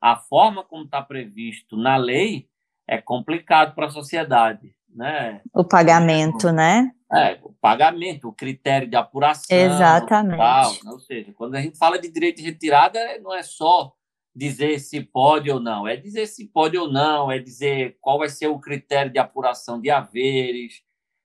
a 0.00 0.16
forma 0.16 0.64
como 0.64 0.84
está 0.84 1.02
previsto 1.02 1.76
na 1.76 1.96
lei 1.96 2.48
é 2.86 3.00
complicado 3.00 3.74
para 3.74 3.86
a 3.86 3.90
sociedade, 3.90 4.74
né? 4.88 5.40
O 5.54 5.64
pagamento, 5.64 6.50
né? 6.50 6.92
É, 7.14 7.38
o 7.42 7.52
pagamento, 7.52 8.28
o 8.28 8.32
critério 8.32 8.88
de 8.88 8.96
apuração. 8.96 9.56
Exatamente. 9.56 10.38
Tal, 10.38 10.72
ou 10.86 10.98
seja, 10.98 11.32
quando 11.34 11.54
a 11.54 11.60
gente 11.60 11.76
fala 11.76 11.98
de 11.98 12.08
direito 12.08 12.38
de 12.38 12.44
retirada, 12.44 12.98
não 13.20 13.34
é 13.34 13.42
só 13.42 13.92
dizer 14.34 14.78
se 14.78 15.00
pode 15.00 15.50
ou 15.50 15.60
não, 15.60 15.86
é 15.86 15.94
dizer 15.94 16.26
se 16.26 16.48
pode 16.48 16.78
ou 16.78 16.90
não, 16.90 17.30
é 17.30 17.38
dizer 17.38 17.98
qual 18.00 18.18
vai 18.18 18.30
ser 18.30 18.46
o 18.46 18.58
critério 18.58 19.12
de 19.12 19.18
apuração 19.18 19.78
de 19.78 19.90
haveres, 19.90 20.82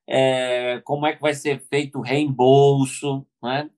é, 0.09 0.81
como 0.83 1.07
é 1.07 1.13
que 1.13 1.21
vai 1.21 1.33
ser 1.33 1.59
feito 1.69 1.99
o 1.99 2.01
reembolso, 2.01 3.25
né? 3.41 3.69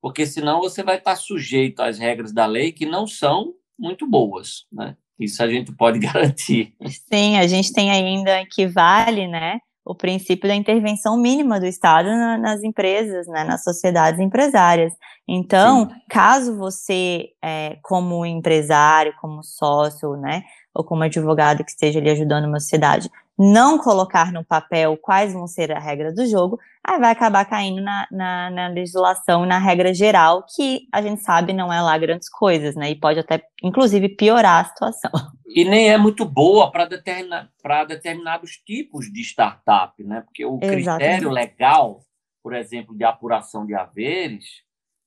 porque 0.00 0.26
senão 0.26 0.60
você 0.60 0.82
vai 0.82 0.96
estar 0.96 1.16
sujeito 1.16 1.80
às 1.80 1.98
regras 1.98 2.32
da 2.32 2.46
lei 2.46 2.72
que 2.72 2.86
não 2.86 3.06
são 3.06 3.54
muito 3.78 4.06
boas, 4.06 4.66
né? 4.72 4.96
Isso 5.18 5.42
a 5.42 5.48
gente 5.48 5.72
pode 5.72 5.98
garantir. 6.00 6.74
Sim, 7.12 7.36
a 7.36 7.46
gente 7.46 7.72
tem 7.72 7.90
ainda 7.90 8.44
que 8.46 8.66
vale, 8.66 9.26
né? 9.26 9.58
O 9.88 9.94
princípio 9.94 10.46
da 10.46 10.54
intervenção 10.54 11.16
mínima 11.16 11.58
do 11.58 11.64
Estado 11.64 12.10
na, 12.10 12.36
nas 12.36 12.62
empresas, 12.62 13.26
né, 13.26 13.42
nas 13.42 13.64
sociedades 13.64 14.20
empresárias. 14.20 14.92
Então, 15.26 15.88
Sim. 15.88 15.94
caso 16.10 16.58
você, 16.58 17.30
é, 17.42 17.78
como 17.82 18.26
empresário, 18.26 19.14
como 19.18 19.42
sócio, 19.42 20.14
né, 20.18 20.42
ou 20.74 20.84
como 20.84 21.04
advogado 21.04 21.64
que 21.64 21.70
esteja 21.70 21.98
ali 21.98 22.10
ajudando 22.10 22.44
uma 22.44 22.60
sociedade, 22.60 23.10
não 23.38 23.78
colocar 23.78 24.32
no 24.32 24.44
papel 24.44 24.96
quais 24.96 25.32
vão 25.32 25.46
ser 25.46 25.70
a 25.70 25.78
regra 25.78 26.12
do 26.12 26.26
jogo, 26.26 26.58
aí 26.82 26.98
vai 26.98 27.12
acabar 27.12 27.44
caindo 27.44 27.80
na, 27.80 28.08
na, 28.10 28.50
na 28.50 28.68
legislação 28.68 29.46
na 29.46 29.58
regra 29.58 29.94
geral, 29.94 30.44
que 30.54 30.88
a 30.92 31.00
gente 31.00 31.22
sabe 31.22 31.52
não 31.52 31.72
é 31.72 31.80
lá 31.80 31.96
grandes 31.96 32.28
coisas, 32.28 32.74
né? 32.74 32.90
E 32.90 32.96
pode 32.96 33.20
até, 33.20 33.44
inclusive, 33.62 34.08
piorar 34.08 34.64
a 34.64 34.68
situação. 34.68 35.10
E 35.46 35.64
nem 35.64 35.88
é 35.88 35.96
muito 35.96 36.24
boa 36.24 36.70
para 36.72 36.84
determina, 36.84 37.48
determinados 37.86 38.56
tipos 38.66 39.06
de 39.12 39.20
startup, 39.22 40.02
né? 40.02 40.22
Porque 40.22 40.44
o 40.44 40.58
Exatamente. 40.60 40.98
critério 40.98 41.30
legal, 41.30 42.00
por 42.42 42.54
exemplo, 42.54 42.96
de 42.96 43.04
apuração 43.04 43.64
de 43.64 43.74
haveres, 43.74 44.44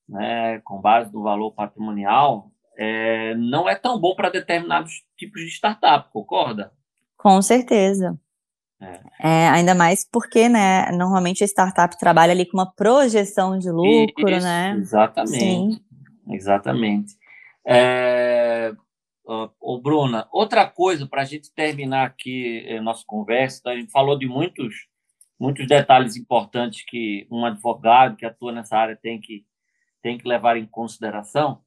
né, 0.08 0.60
com 0.64 0.80
base 0.82 1.14
no 1.14 1.24
valor 1.24 1.52
patrimonial, 1.52 2.52
é, 2.78 3.36
não 3.36 3.68
é 3.68 3.76
tão 3.76 4.00
bom 4.00 4.16
para 4.16 4.30
determinados 4.30 5.04
tipos 5.18 5.42
de 5.42 5.50
startup, 5.50 6.10
concorda? 6.12 6.72
Com 7.22 7.40
certeza. 7.40 8.20
É. 8.82 9.00
É, 9.20 9.50
ainda 9.50 9.76
mais 9.76 10.04
porque, 10.04 10.50
né, 10.50 10.92
normalmente 10.92 11.44
a 11.44 11.48
startup 11.48 11.96
trabalha 12.00 12.32
ali 12.32 12.48
com 12.48 12.58
uma 12.58 12.74
projeção 12.74 13.60
de 13.60 13.70
lucro, 13.70 14.28
Isso, 14.28 14.44
né? 14.44 14.76
Exatamente. 14.76 15.40
Sim. 15.40 15.80
Exatamente. 16.28 17.14
É, 17.64 18.74
ô, 19.24 19.80
Bruna, 19.80 20.28
outra 20.32 20.68
coisa 20.68 21.06
para 21.06 21.22
a 21.22 21.26
gente 21.26 21.54
terminar 21.54 22.08
aqui 22.08 22.68
a 22.76 22.82
nossa 22.82 23.04
conversa, 23.06 23.70
a 23.70 23.76
gente 23.76 23.92
falou 23.92 24.18
de 24.18 24.26
muitos, 24.26 24.88
muitos 25.40 25.68
detalhes 25.68 26.16
importantes 26.16 26.84
que 26.84 27.28
um 27.30 27.46
advogado 27.46 28.18
que 28.18 28.26
atua 28.26 28.52
nessa 28.52 28.76
área 28.76 28.98
tem 29.00 29.22
que, 29.22 29.46
tem 30.02 30.18
que 30.18 30.28
levar 30.28 30.58
em 30.58 30.66
consideração, 30.66 31.62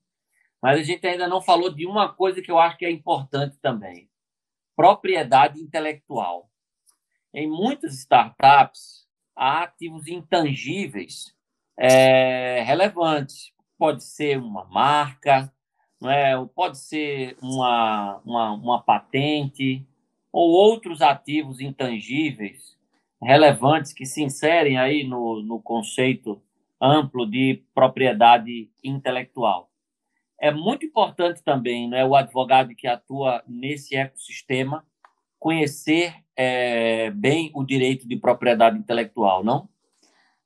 mas 0.61 0.81
a 0.81 0.83
gente 0.83 1.07
ainda 1.07 1.29
não 1.29 1.41
falou 1.41 1.73
de 1.73 1.87
uma 1.87 2.13
coisa 2.13 2.43
que 2.43 2.51
eu 2.51 2.59
acho 2.59 2.77
que 2.77 2.85
é 2.85 2.91
importante 2.91 3.57
também 3.63 4.09
propriedade 4.77 5.61
intelectual. 5.61 6.51
Em 7.33 7.49
muitas 7.49 7.95
startups, 7.95 9.07
há 9.37 9.63
ativos 9.63 10.07
intangíveis 10.07 11.35
é, 11.79 12.63
relevantes. 12.63 13.53
Pode 13.77 14.05
ser 14.05 14.39
uma 14.39 14.65
marca, 14.67 15.53
não 16.01 16.11
é? 16.11 16.35
pode 16.55 16.79
ser 16.79 17.37
uma, 17.43 18.21
uma, 18.25 18.53
uma 18.53 18.83
patente, 18.83 19.87
ou 20.33 20.51
outros 20.51 21.01
ativos 21.01 21.61
intangíveis 21.61 22.77
relevantes 23.23 23.93
que 23.93 24.05
se 24.05 24.23
inserem 24.23 24.79
aí 24.79 25.05
no, 25.05 25.43
no 25.43 25.61
conceito 25.63 26.43
amplo 26.81 27.27
de 27.27 27.65
propriedade 27.75 28.71
intelectual. 28.83 29.71
É 30.45 30.51
muito 30.51 30.85
importante 30.85 31.43
também 31.43 31.89
né, 31.89 32.05
o 32.05 32.15
advogado 32.15 32.75
que 32.77 32.87
atua 32.87 33.43
nesse 33.49 33.97
ecossistema 33.97 34.85
conhecer 35.39 36.13
é, 36.37 37.11
bem 37.13 37.51
o 37.55 37.65
direito 37.65 38.07
de 38.07 38.15
propriedade 38.15 38.77
intelectual, 38.77 39.43
não? 39.43 39.67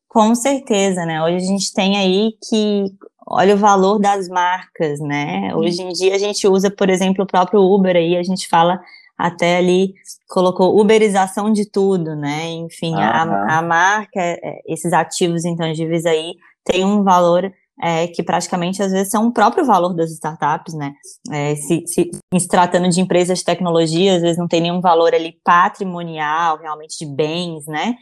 Com 0.07 0.37
certeza, 0.37 1.05
né? 1.05 1.21
Hoje 1.21 1.35
a 1.35 1.49
gente 1.49 1.75
tem 1.75 1.97
aí 1.97 2.33
que 2.49 2.85
olha 3.27 3.57
o 3.57 3.59
valor 3.59 3.99
das 3.99 4.29
marcas, 4.29 5.01
né? 5.01 5.53
Hoje 5.57 5.83
em 5.83 5.93
dia 5.93 6.15
a 6.15 6.19
gente 6.19 6.47
usa, 6.47 6.71
por 6.71 6.89
exemplo, 6.89 7.25
o 7.25 7.27
próprio 7.27 7.61
Uber 7.61 7.97
aí, 7.97 8.17
a 8.17 8.23
gente 8.23 8.47
fala 8.47 8.81
até 9.19 9.57
ali, 9.57 9.95
colocou 10.29 10.79
uberização 10.81 11.53
de 11.53 11.69
tudo, 11.69 12.15
né? 12.15 12.51
Enfim, 12.51 12.95
uhum. 12.95 13.01
a, 13.01 13.59
a 13.59 13.63
marca, 13.63 14.21
é, 14.21 14.63
esses 14.65 14.93
ativos 14.93 15.45
intangíveis 15.45 16.07
aí, 16.07 16.37
tem 16.63 16.85
um 16.85 17.03
valor 17.03 17.53
é, 17.81 18.07
que 18.09 18.23
praticamente 18.23 18.83
às 18.83 18.93
vezes 18.93 19.11
são 19.11 19.29
o 19.29 19.33
próprio 19.33 19.65
valor 19.65 19.95
das 19.95 20.11
startups, 20.11 20.75
né? 20.75 20.95
É, 21.31 21.55
se, 21.55 21.85
se, 21.87 22.11
se, 22.39 22.49
tratando 22.49 22.89
de 22.89 23.01
empresas 23.01 23.39
de 23.39 23.45
tecnologia, 23.45 24.17
às 24.17 24.23
vezes 24.23 24.39
não 24.39 24.49
tem 24.49 24.61
nenhum 24.61 24.81
valor 24.81 25.15
ali 25.15 25.39
patrimonial, 25.45 26.59
realmente 26.59 26.99
de 26.99 27.07
bens, 27.07 27.67
né? 27.67 27.97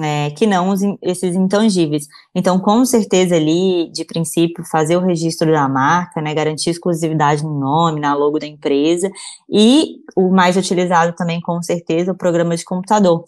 é, 0.00 0.30
que 0.30 0.46
não 0.46 0.70
os, 0.70 0.80
esses 1.02 1.34
intangíveis. 1.34 2.06
Então, 2.34 2.58
com 2.58 2.84
certeza 2.84 3.36
ali, 3.36 3.90
de 3.92 4.04
princípio, 4.04 4.64
fazer 4.64 4.96
o 4.96 5.00
registro 5.00 5.50
da 5.50 5.68
marca, 5.68 6.20
né, 6.20 6.32
garantir 6.34 6.70
exclusividade 6.70 7.42
no 7.42 7.58
nome, 7.58 8.00
na 8.00 8.14
logo 8.14 8.38
da 8.38 8.46
empresa, 8.46 9.10
e 9.50 9.96
o 10.16 10.30
mais 10.30 10.56
utilizado 10.56 11.14
também, 11.14 11.40
com 11.40 11.60
certeza, 11.62 12.12
o 12.12 12.16
programa 12.16 12.56
de 12.56 12.64
computador, 12.64 13.24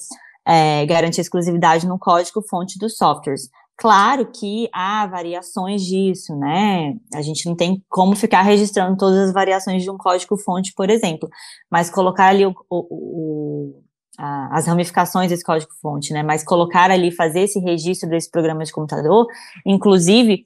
é, 0.47 0.87
garantir 0.87 1.21
exclusividade 1.21 1.87
no 1.87 1.99
código-fonte 1.99 2.79
dos 2.79 2.97
softwares. 2.97 3.51
Claro 3.77 4.31
que 4.31 4.69
há 4.73 5.07
variações 5.07 5.83
disso, 5.83 6.35
né? 6.37 6.95
A 7.13 7.23
gente 7.23 7.45
não 7.47 7.57
tem 7.57 7.83
como 7.89 8.15
ficar 8.15 8.43
registrando 8.43 8.97
todas 8.97 9.19
as 9.19 9.33
variações 9.33 9.83
de 9.83 9.91
um 9.91 9.99
código-fonte, 9.99 10.73
por 10.77 10.89
exemplo, 10.89 11.29
mas 11.71 11.91
colocar 11.91 12.29
ali 12.29 12.47
o, 12.47 12.55
o, 12.71 12.87
o 12.91 13.85
as 14.17 14.67
ramificações 14.67 15.29
desse 15.29 15.43
código-fonte, 15.43 16.13
né? 16.13 16.23
Mas 16.23 16.45
colocar 16.45 16.91
ali, 16.91 17.11
fazer 17.11 17.41
esse 17.41 17.59
registro 17.59 18.09
desse 18.09 18.31
programa 18.31 18.65
de 18.65 18.73
computador, 18.73 19.27
inclusive 19.67 20.45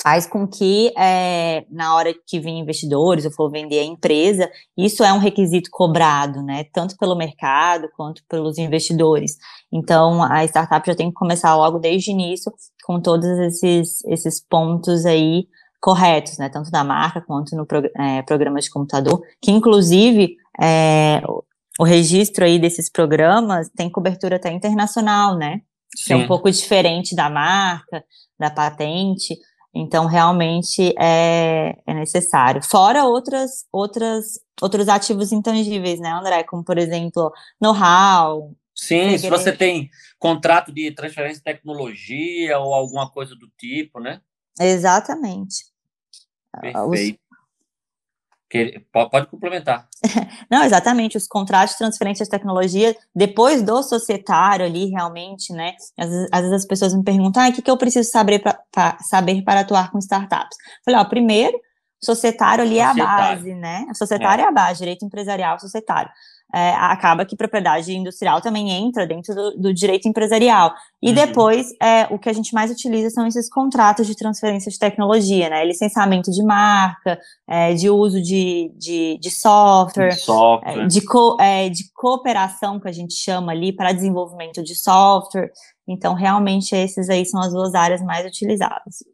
faz 0.00 0.26
com 0.26 0.46
que 0.46 0.92
é, 0.96 1.64
na 1.70 1.94
hora 1.94 2.14
que 2.26 2.38
vir 2.38 2.50
investidores 2.50 3.24
ou 3.24 3.32
for 3.32 3.50
vender 3.50 3.80
a 3.80 3.84
empresa, 3.84 4.48
isso 4.76 5.02
é 5.02 5.12
um 5.12 5.18
requisito 5.18 5.70
cobrado, 5.72 6.42
né? 6.42 6.64
Tanto 6.72 6.96
pelo 6.96 7.16
mercado 7.16 7.88
quanto 7.96 8.22
pelos 8.28 8.58
investidores. 8.58 9.36
Então 9.72 10.22
a 10.22 10.44
startup 10.44 10.86
já 10.86 10.94
tem 10.94 11.08
que 11.08 11.14
começar 11.14 11.54
logo 11.56 11.78
desde 11.78 12.10
o 12.10 12.12
início 12.12 12.52
com 12.84 13.00
todos 13.00 13.26
esses, 13.26 14.04
esses 14.04 14.40
pontos 14.40 15.04
aí 15.04 15.46
corretos, 15.80 16.38
né? 16.38 16.48
Tanto 16.48 16.70
da 16.70 16.84
marca 16.84 17.20
quanto 17.20 17.56
no 17.56 17.66
é, 17.98 18.22
programa 18.22 18.60
de 18.60 18.70
computador, 18.70 19.20
que 19.42 19.50
inclusive 19.50 20.36
é, 20.60 21.20
o 21.78 21.84
registro 21.84 22.44
aí 22.44 22.58
desses 22.58 22.90
programas 22.90 23.68
tem 23.76 23.90
cobertura 23.90 24.36
até 24.36 24.52
internacional, 24.52 25.36
né? 25.36 25.60
Sim. 25.96 26.04
Que 26.06 26.12
é 26.12 26.16
um 26.16 26.26
pouco 26.26 26.50
diferente 26.50 27.16
da 27.16 27.28
marca, 27.28 28.04
da 28.38 28.50
patente. 28.50 29.36
Então, 29.74 30.06
realmente 30.06 30.94
é, 30.98 31.76
é 31.86 31.94
necessário. 31.94 32.62
Fora 32.62 33.04
outras, 33.04 33.66
outras, 33.70 34.40
outros 34.60 34.88
ativos 34.88 35.30
intangíveis, 35.30 36.00
né, 36.00 36.10
André? 36.10 36.42
Como, 36.44 36.64
por 36.64 36.78
exemplo, 36.78 37.32
know-how. 37.60 38.54
Sim, 38.74 39.18
se 39.18 39.28
você 39.28 39.52
tem 39.52 39.90
contrato 40.18 40.72
de 40.72 40.90
transferência 40.92 41.38
de 41.38 41.44
tecnologia 41.44 42.58
ou 42.58 42.72
alguma 42.72 43.10
coisa 43.10 43.34
do 43.34 43.48
tipo, 43.58 44.00
né? 44.00 44.20
Exatamente. 44.60 45.64
Perfeito. 46.60 47.20
Que, 48.50 48.82
pode 48.92 49.26
complementar. 49.26 49.86
Não, 50.50 50.64
exatamente, 50.64 51.16
os 51.16 51.26
contratos 51.26 51.72
de 51.72 51.78
transferência 51.78 52.24
de 52.24 52.30
tecnologia, 52.30 52.96
depois 53.14 53.62
do 53.62 53.82
societário 53.82 54.64
ali, 54.64 54.86
realmente, 54.86 55.52
né, 55.52 55.74
às, 55.98 56.08
às 56.32 56.40
vezes 56.40 56.52
as 56.52 56.66
pessoas 56.66 56.94
me 56.94 57.04
perguntam, 57.04 57.42
ah, 57.42 57.48
o 57.48 57.52
que, 57.52 57.60
que 57.60 57.70
eu 57.70 57.76
preciso 57.76 58.10
saber, 58.10 58.38
pra, 58.38 58.58
pra, 58.72 58.96
saber 59.00 59.42
para 59.42 59.60
atuar 59.60 59.90
com 59.90 59.98
startups? 59.98 60.56
Eu 60.56 60.84
falei, 60.86 61.00
ó, 61.00 61.04
primeiro, 61.04 61.60
societário 62.02 62.64
ali 62.64 62.76
societário. 62.76 63.02
é 63.02 63.04
a 63.04 63.34
base, 63.34 63.54
né, 63.54 63.86
societário 63.94 64.42
é. 64.42 64.44
é 64.46 64.48
a 64.48 64.52
base, 64.52 64.78
direito 64.78 65.04
empresarial 65.04 65.60
societário 65.60 66.10
é, 66.54 66.70
acaba 66.70 67.26
que 67.26 67.36
propriedade 67.36 67.94
industrial 67.94 68.40
também 68.40 68.70
entra 68.70 69.06
dentro 69.06 69.34
do, 69.34 69.56
do 69.56 69.74
direito 69.74 70.08
empresarial. 70.08 70.74
E 71.02 71.08
uhum. 71.08 71.14
depois, 71.14 71.70
é, 71.80 72.06
o 72.10 72.18
que 72.18 72.28
a 72.28 72.32
gente 72.32 72.54
mais 72.54 72.70
utiliza 72.70 73.10
são 73.10 73.26
esses 73.26 73.50
contratos 73.50 74.06
de 74.06 74.16
transferência 74.16 74.70
de 74.70 74.78
tecnologia, 74.78 75.50
né? 75.50 75.64
Licenciamento 75.64 76.30
de 76.30 76.42
marca, 76.42 77.20
é, 77.46 77.74
de 77.74 77.90
uso 77.90 78.22
de, 78.22 78.72
de, 78.76 79.18
de 79.20 79.30
software, 79.30 80.08
de, 80.08 80.20
software. 80.20 80.84
É, 80.84 80.86
de, 80.86 81.04
co, 81.04 81.36
é, 81.38 81.68
de 81.68 81.92
cooperação, 81.92 82.80
que 82.80 82.88
a 82.88 82.92
gente 82.92 83.14
chama 83.14 83.52
ali, 83.52 83.72
para 83.72 83.92
desenvolvimento 83.92 84.62
de 84.62 84.74
software. 84.74 85.52
Então, 85.86 86.14
realmente, 86.14 86.74
esses 86.74 87.10
aí 87.10 87.26
são 87.26 87.40
as 87.40 87.52
duas 87.52 87.74
áreas 87.74 88.02
mais 88.02 88.26
utilizadas. 88.26 89.04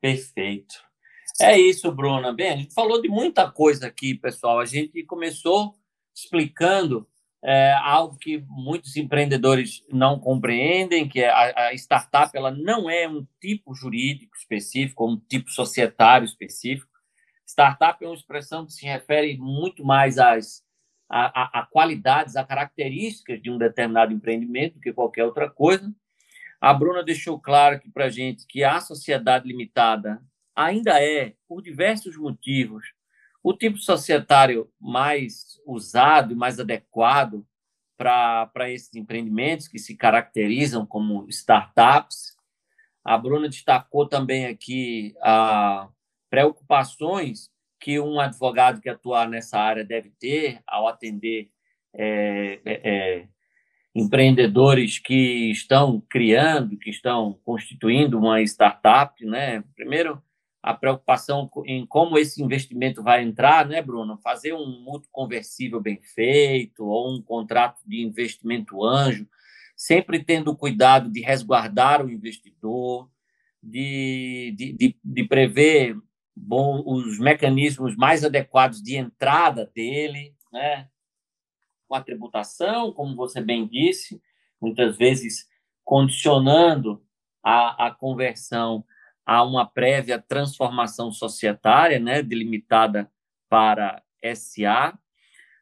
Perfeito. 0.00 0.74
É 1.40 1.58
isso, 1.58 1.92
Bruna. 1.92 2.32
Bem, 2.32 2.50
a 2.50 2.56
gente 2.56 2.74
falou 2.74 3.00
de 3.00 3.08
muita 3.08 3.50
coisa 3.50 3.86
aqui, 3.86 4.14
pessoal. 4.14 4.58
A 4.58 4.64
gente 4.64 5.02
começou 5.04 5.74
explicando 6.16 7.06
é, 7.44 7.72
algo 7.74 8.16
que 8.16 8.42
muitos 8.48 8.96
empreendedores 8.96 9.84
não 9.92 10.18
compreendem, 10.18 11.08
que 11.08 11.20
é 11.20 11.28
a, 11.28 11.68
a, 11.68 11.74
startup 11.74 12.34
ela 12.34 12.50
não 12.50 12.88
é 12.88 13.06
um 13.06 13.26
tipo 13.40 13.74
jurídico 13.74 14.34
específico, 14.36 15.08
um 15.08 15.16
tipo 15.16 15.50
societário 15.50 16.24
específico. 16.24 16.90
Startup 17.46 18.02
é 18.02 18.08
uma 18.08 18.16
expressão 18.16 18.66
que 18.66 18.72
se 18.72 18.86
refere 18.86 19.36
muito 19.36 19.84
mais 19.84 20.18
às 20.18 20.64
a, 21.08 21.42
a, 21.42 21.60
a 21.60 21.66
qualidades, 21.66 22.34
a 22.34 22.44
características 22.44 23.40
de 23.40 23.48
um 23.48 23.58
determinado 23.58 24.12
empreendimento 24.12 24.74
do 24.74 24.80
que 24.80 24.92
qualquer 24.92 25.24
outra 25.24 25.48
coisa. 25.48 25.94
A 26.60 26.74
Bruna 26.74 27.04
deixou 27.04 27.38
claro 27.38 27.76
aqui 27.76 27.88
para 27.88 28.06
a 28.06 28.10
gente 28.10 28.44
que 28.48 28.64
a 28.64 28.80
sociedade 28.80 29.46
limitada 29.46 30.20
ainda 30.54 31.00
é, 31.00 31.34
por 31.46 31.62
diversos 31.62 32.16
motivos, 32.16 32.92
o 33.46 33.54
tipo 33.54 33.78
societário 33.78 34.68
mais 34.80 35.60
usado 35.64 36.32
e 36.32 36.36
mais 36.36 36.58
adequado 36.58 37.46
para 37.96 38.68
esses 38.72 38.92
empreendimentos 38.96 39.68
que 39.68 39.78
se 39.78 39.94
caracterizam 39.94 40.84
como 40.84 41.28
startups. 41.28 42.36
A 43.04 43.16
Bruna 43.16 43.48
destacou 43.48 44.08
também 44.08 44.46
aqui 44.46 45.14
a 45.22 45.88
preocupações 46.28 47.48
que 47.78 48.00
um 48.00 48.18
advogado 48.18 48.80
que 48.80 48.88
atuar 48.88 49.28
nessa 49.28 49.60
área 49.60 49.84
deve 49.84 50.10
ter 50.18 50.60
ao 50.66 50.88
atender 50.88 51.48
é, 51.94 52.60
é 52.64 53.28
empreendedores 53.94 54.98
que 54.98 55.52
estão 55.52 56.02
criando, 56.10 56.76
que 56.76 56.90
estão 56.90 57.38
constituindo 57.44 58.18
uma 58.18 58.42
startup, 58.42 59.24
né? 59.24 59.62
Primeiro, 59.76 60.20
a 60.66 60.74
preocupação 60.74 61.48
em 61.64 61.86
como 61.86 62.18
esse 62.18 62.42
investimento 62.42 63.00
vai 63.00 63.22
entrar, 63.22 63.68
né, 63.68 63.80
Bruno? 63.80 64.18
Fazer 64.18 64.52
um 64.52 64.80
mútuo 64.82 65.08
conversível 65.12 65.80
bem 65.80 66.02
feito 66.02 66.84
ou 66.84 67.14
um 67.14 67.22
contrato 67.22 67.80
de 67.86 68.02
investimento 68.02 68.84
anjo, 68.84 69.28
sempre 69.76 70.24
tendo 70.24 70.56
cuidado 70.56 71.08
de 71.08 71.20
resguardar 71.20 72.04
o 72.04 72.10
investidor, 72.10 73.08
de, 73.62 74.52
de, 74.56 74.72
de, 74.72 74.98
de 75.04 75.24
prever 75.24 75.96
bom, 76.34 76.82
os 76.84 77.16
mecanismos 77.20 77.94
mais 77.94 78.24
adequados 78.24 78.82
de 78.82 78.96
entrada 78.96 79.70
dele, 79.72 80.34
né? 80.52 80.88
Com 81.86 81.94
a 81.94 82.02
tributação, 82.02 82.92
como 82.92 83.14
você 83.14 83.40
bem 83.40 83.68
disse, 83.68 84.20
muitas 84.60 84.96
vezes 84.96 85.46
condicionando 85.84 87.00
a, 87.40 87.86
a 87.86 87.90
conversão 87.92 88.84
há 89.26 89.42
uma 89.42 89.66
prévia 89.66 90.22
transformação 90.22 91.10
societária, 91.10 91.98
né, 91.98 92.22
delimitada 92.22 93.10
para 93.48 94.00
SA. 94.34 94.96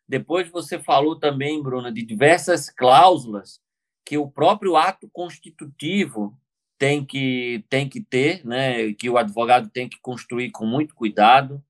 Depois 0.07 0.51
você 0.51 0.79
falou 0.79 1.19
também, 1.19 1.63
Bruna, 1.63 1.91
de 1.91 2.03
diversas 2.03 2.69
cláusulas 2.69 3.59
que 4.05 4.19
o 4.19 4.31
próprio 4.31 4.77
ato 4.77 5.09
constitutivo 5.11 6.39
tem 6.79 7.05
que 7.05 7.65
tem 7.71 7.89
que 7.89 8.03
ter, 8.03 8.45
né, 8.45 8.93
que 8.93 9.09
o 9.09 9.17
advogado 9.17 9.71
tem 9.71 9.89
que 9.89 9.99
construir 10.01 10.51
com 10.51 10.67
muito 10.67 10.95
cuidado, 10.95 11.65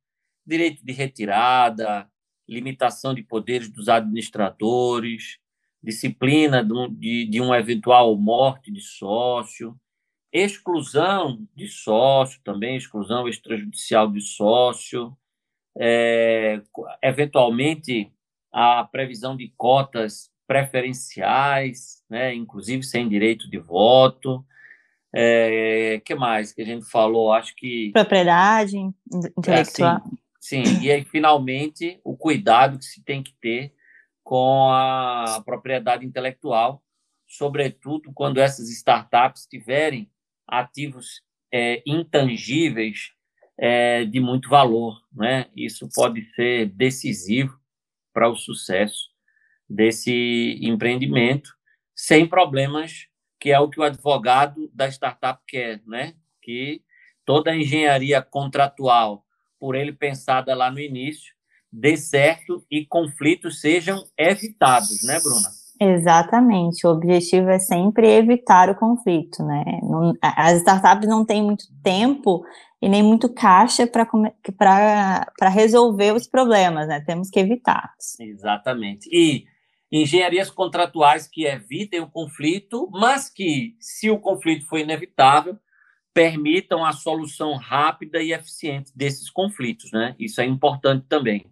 direito 0.45 0.85
de 0.85 0.93
retirada, 0.93 2.11
limitação 2.49 3.15
de 3.15 3.23
poderes 3.23 3.71
dos 3.71 3.89
administradores, 3.89 5.39
disciplina 5.83 6.65
de, 6.65 7.27
de 7.27 7.41
uma 7.41 7.59
eventual 7.59 8.17
morte 8.17 8.73
de 8.73 8.81
sócio, 8.81 9.79
exclusão 10.35 11.47
de 11.55 11.69
sócio 11.69 12.41
também, 12.43 12.77
exclusão 12.77 13.29
extrajudicial 13.29 14.11
de 14.11 14.21
sócio, 14.21 15.17
é, 15.79 16.61
eventualmente 17.01 18.13
a 18.53 18.83
previsão 18.83 19.37
de 19.37 19.53
cotas 19.57 20.29
preferenciais, 20.45 22.03
né, 22.11 22.35
inclusive 22.35 22.83
sem 22.83 23.09
direito 23.09 23.49
de 23.49 23.59
voto. 23.59 24.45
É, 25.17 26.03
que 26.05 26.17
mais 26.17 26.53
que 26.53 26.63
a 26.63 26.65
gente 26.65 26.85
falou? 26.91 27.33
Acho 27.33 27.55
que 27.55 27.93
propriedade 27.93 28.77
intelectual. 29.37 29.99
É, 29.99 30.01
sim, 30.41 30.65
sim, 30.65 30.83
e 30.83 30.91
aí 30.91 31.05
finalmente 31.05 32.01
o 32.03 32.17
cuidado 32.17 32.77
que 32.77 32.85
se 32.85 33.05
tem 33.05 33.23
que 33.23 33.33
ter 33.41 33.73
com 34.25 34.69
a 34.73 35.41
propriedade 35.45 36.05
intelectual, 36.05 36.83
sobretudo 37.29 38.13
quando 38.13 38.39
essas 38.39 38.69
startups 38.69 39.47
tiverem 39.47 40.11
ativos 40.47 41.23
é, 41.53 41.83
intangíveis 41.87 43.11
é, 43.59 44.05
de 44.05 44.21
muito 44.21 44.49
valor, 44.49 45.01
né? 45.13 45.47
Isso 45.57 45.89
pode 45.95 46.25
ser 46.35 46.67
decisivo 46.67 47.59
para 48.13 48.29
o 48.29 48.37
sucesso 48.37 49.11
desse 49.69 50.59
empreendimento, 50.61 51.51
sem 51.95 52.27
problemas, 52.27 53.07
que 53.41 53.51
é 53.51 53.59
o 53.59 53.69
que 53.69 53.81
o 53.81 53.83
advogado 53.83 54.71
da 54.75 54.89
startup 54.89 55.43
quer, 55.47 55.83
né? 55.87 56.15
Que 56.43 56.83
toda 57.25 57.51
a 57.51 57.57
engenharia 57.57 58.21
contratual, 58.21 59.25
por 59.59 59.75
ele 59.75 59.93
pensada 59.93 60.55
lá 60.55 60.71
no 60.71 60.81
início, 60.81 61.35
dê 61.73 61.97
certo 61.97 62.65
e 62.71 62.87
conflitos 62.87 63.61
sejam 63.61 64.05
evitados, 64.17 65.05
né, 65.05 65.19
Bruna? 65.21 65.64
Exatamente. 65.81 66.87
O 66.87 66.91
objetivo 66.91 67.51
é 67.51 67.59
sempre 67.59 68.09
evitar 68.09 68.71
o 68.71 68.77
conflito, 68.77 69.43
né? 69.43 69.65
Não, 69.83 70.13
as 70.23 70.59
startups 70.59 71.09
não 71.09 71.25
têm 71.25 71.43
muito 71.43 71.65
tempo 71.83 72.45
e 72.81 72.89
nem 72.89 73.03
muito 73.03 73.33
caixa 73.33 73.87
para 73.87 75.49
resolver 75.49 76.13
os 76.15 76.27
problemas, 76.27 76.87
né? 76.87 77.01
Temos 77.01 77.29
que 77.29 77.41
evitá-los. 77.41 78.19
Exatamente. 78.21 79.09
E 79.13 79.47
engenharias 79.91 80.51
contratuais 80.51 81.27
que 81.27 81.45
evitem 81.45 82.01
o 82.01 82.11
conflito, 82.11 82.89
mas 82.93 83.29
que, 83.29 83.77
se 83.81 84.11
o 84.11 84.19
conflito 84.19 84.67
for 84.67 84.79
inevitável, 84.79 85.59
permitam 86.13 86.85
a 86.85 86.93
solução 86.93 87.57
rápida 87.57 88.23
e 88.23 88.33
eficiente 88.33 88.93
desses 88.95 89.29
conflitos, 89.29 89.91
né? 89.93 90.15
Isso 90.19 90.41
é 90.41 90.45
importante 90.45 91.07
também. 91.09 91.45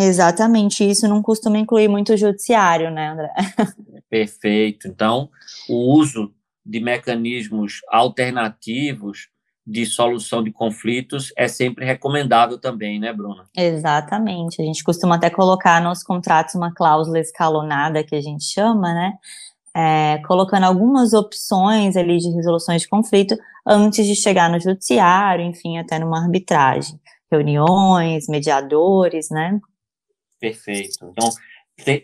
Exatamente, 0.00 0.88
isso 0.88 1.06
não 1.06 1.20
costuma 1.22 1.58
incluir 1.58 1.88
muito 1.88 2.12
o 2.12 2.16
judiciário, 2.16 2.90
né, 2.90 3.10
André? 3.10 3.32
Perfeito. 4.08 4.88
Então, 4.88 5.28
o 5.68 5.94
uso 5.94 6.32
de 6.64 6.80
mecanismos 6.80 7.80
alternativos 7.88 9.28
de 9.66 9.86
solução 9.86 10.42
de 10.42 10.50
conflitos 10.50 11.32
é 11.36 11.46
sempre 11.46 11.84
recomendável 11.84 12.58
também, 12.58 12.98
né, 12.98 13.12
Bruna? 13.12 13.44
Exatamente. 13.56 14.60
A 14.60 14.64
gente 14.64 14.82
costuma 14.82 15.16
até 15.16 15.30
colocar 15.30 15.80
nos 15.80 16.02
contratos 16.02 16.54
uma 16.54 16.72
cláusula 16.74 17.20
escalonada 17.20 18.02
que 18.02 18.16
a 18.16 18.20
gente 18.20 18.44
chama, 18.44 18.92
né? 18.92 19.12
É, 19.76 20.18
colocando 20.26 20.64
algumas 20.64 21.12
opções 21.12 21.96
ali 21.96 22.18
de 22.18 22.28
resoluções 22.30 22.82
de 22.82 22.88
conflito 22.88 23.36
antes 23.64 24.04
de 24.04 24.16
chegar 24.16 24.50
no 24.50 24.58
judiciário, 24.58 25.44
enfim, 25.44 25.78
até 25.78 25.98
numa 25.98 26.20
arbitragem. 26.20 26.98
Reuniões, 27.30 28.26
mediadores, 28.28 29.30
né? 29.30 29.60
Perfeito. 30.40 31.06
Então, 31.12 31.28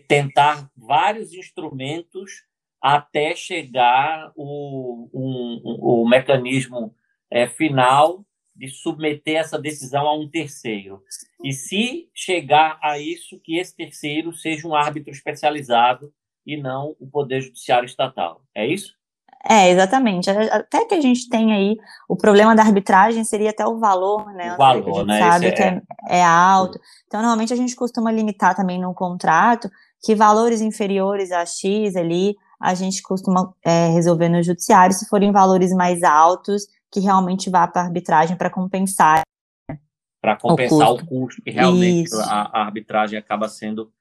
tentar 0.07 0.69
vários 0.75 1.33
instrumentos 1.33 2.43
até 2.81 3.35
chegar 3.35 4.31
o, 4.35 5.09
um, 5.13 5.61
o 6.03 6.07
mecanismo 6.07 6.93
é, 7.29 7.47
final 7.47 8.23
de 8.55 8.67
submeter 8.69 9.37
essa 9.37 9.59
decisão 9.59 10.07
a 10.07 10.15
um 10.15 10.27
terceiro. 10.27 11.03
E 11.43 11.53
se 11.53 12.09
chegar 12.13 12.79
a 12.81 12.97
isso, 12.97 13.39
que 13.43 13.57
esse 13.57 13.75
terceiro 13.75 14.33
seja 14.33 14.67
um 14.67 14.75
árbitro 14.75 15.11
especializado 15.11 16.11
e 16.45 16.57
não 16.57 16.95
o 16.99 17.07
Poder 17.07 17.41
Judiciário 17.41 17.85
Estatal. 17.85 18.41
É 18.55 18.65
isso? 18.65 18.95
É, 19.49 19.69
exatamente. 19.69 20.29
Até 20.29 20.85
que 20.85 20.95
a 20.95 21.01
gente 21.01 21.29
tem 21.29 21.53
aí, 21.53 21.77
o 22.09 22.15
problema 22.15 22.55
da 22.55 22.63
arbitragem 22.63 23.23
seria 23.23 23.51
até 23.51 23.65
o 23.65 23.77
valor, 23.77 24.33
né? 24.33 24.53
O 24.53 24.57
valor, 24.57 24.89
a 24.89 24.99
gente 24.99 25.07
né? 25.07 25.19
sabe 25.19 25.45
Esse 25.45 25.55
que 25.55 25.63
é, 25.63 25.81
é, 26.07 26.23
alto. 26.23 26.79
Então, 27.05 27.21
normalmente 27.21 27.53
a 27.53 27.57
gente 27.57 27.75
costuma 27.75 28.11
limitar 28.11 28.55
também 28.55 28.79
no 28.79 28.93
contrato 28.93 29.69
que 30.03 30.15
valores 30.15 30.61
inferiores 30.61 31.31
a 31.31 31.45
X 31.45 31.95
ali, 31.95 32.35
a 32.59 32.73
gente 32.73 33.01
costuma 33.01 33.53
é, 33.63 33.89
resolver 33.89 34.29
no 34.29 34.41
judiciário, 34.41 34.95
se 34.95 35.07
forem 35.07 35.31
valores 35.31 35.71
mais 35.73 36.03
altos, 36.03 36.63
que 36.91 36.99
realmente 36.99 37.49
vá 37.49 37.67
para 37.67 37.81
a 37.81 37.85
arbitragem 37.85 38.37
para 38.37 38.49
compensar. 38.49 39.21
Para 40.21 40.35
compensar 40.37 40.91
o 40.91 40.97
custo, 40.97 41.03
o 41.03 41.07
custo 41.07 41.41
que 41.41 41.51
realmente 41.51 42.09
a, 42.15 42.59
a, 42.59 42.65
arbitragem 42.65 43.17
acaba 43.17 43.47
sendo, 43.47 43.91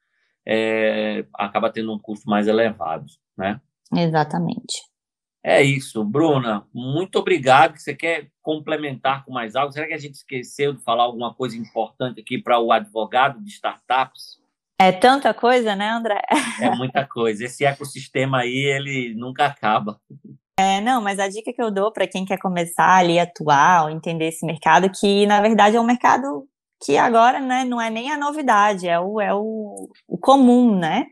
é, 0.47 1.27
acaba 1.35 1.71
tendo 1.71 1.93
um 1.93 1.99
custo 1.99 2.29
mais 2.29 2.47
elevado, 2.47 3.07
né? 3.37 3.61
Exatamente. 3.95 4.83
É 5.49 5.63
isso, 5.63 6.03
Bruna. 6.03 6.67
Muito 6.75 7.21
obrigado. 7.21 7.79
Você 7.79 7.95
quer 7.95 8.27
complementar 8.43 9.25
com 9.25 9.31
mais 9.33 9.55
algo? 9.55 9.73
Será 9.73 9.87
que 9.87 9.95
a 9.95 9.99
gente 9.99 10.15
esqueceu 10.15 10.73
de 10.73 10.83
falar 10.83 11.05
alguma 11.05 11.33
coisa 11.33 11.57
importante 11.57 12.21
aqui 12.21 12.37
para 12.37 12.59
o 12.59 12.73
advogado 12.73 13.41
de 13.41 13.51
startups? 13.51 14.41
É 14.77 14.91
tanta 14.91 15.33
coisa, 15.33 15.77
né, 15.77 15.89
André? 15.89 16.21
É 16.61 16.75
muita 16.75 17.07
coisa. 17.07 17.45
Esse 17.45 17.65
ecossistema 17.65 18.39
aí, 18.39 18.57
ele 18.57 19.15
nunca 19.15 19.47
acaba. 19.47 20.01
É, 20.59 20.81
não, 20.81 21.01
mas 21.01 21.21
a 21.21 21.29
dica 21.29 21.53
que 21.53 21.63
eu 21.63 21.71
dou 21.71 21.93
para 21.93 22.09
quem 22.09 22.25
quer 22.25 22.39
começar 22.39 22.97
ali 22.97 23.21
a 23.21 23.23
atuar, 23.23 23.85
ou 23.85 23.91
entender 23.91 24.27
esse 24.27 24.45
mercado, 24.45 24.91
que 24.91 25.27
na 25.27 25.41
verdade 25.41 25.77
é 25.77 25.81
um 25.81 25.87
mercado 25.87 26.49
que 26.85 26.97
agora, 26.97 27.41
né, 27.41 27.65
não 27.65 27.81
é 27.81 27.89
nem 27.89 28.11
a 28.11 28.19
novidade, 28.19 28.89
é 28.89 28.99
o, 28.99 29.21
é 29.21 29.33
o, 29.33 29.89
o 30.09 30.19
comum, 30.19 30.77
né? 30.77 31.07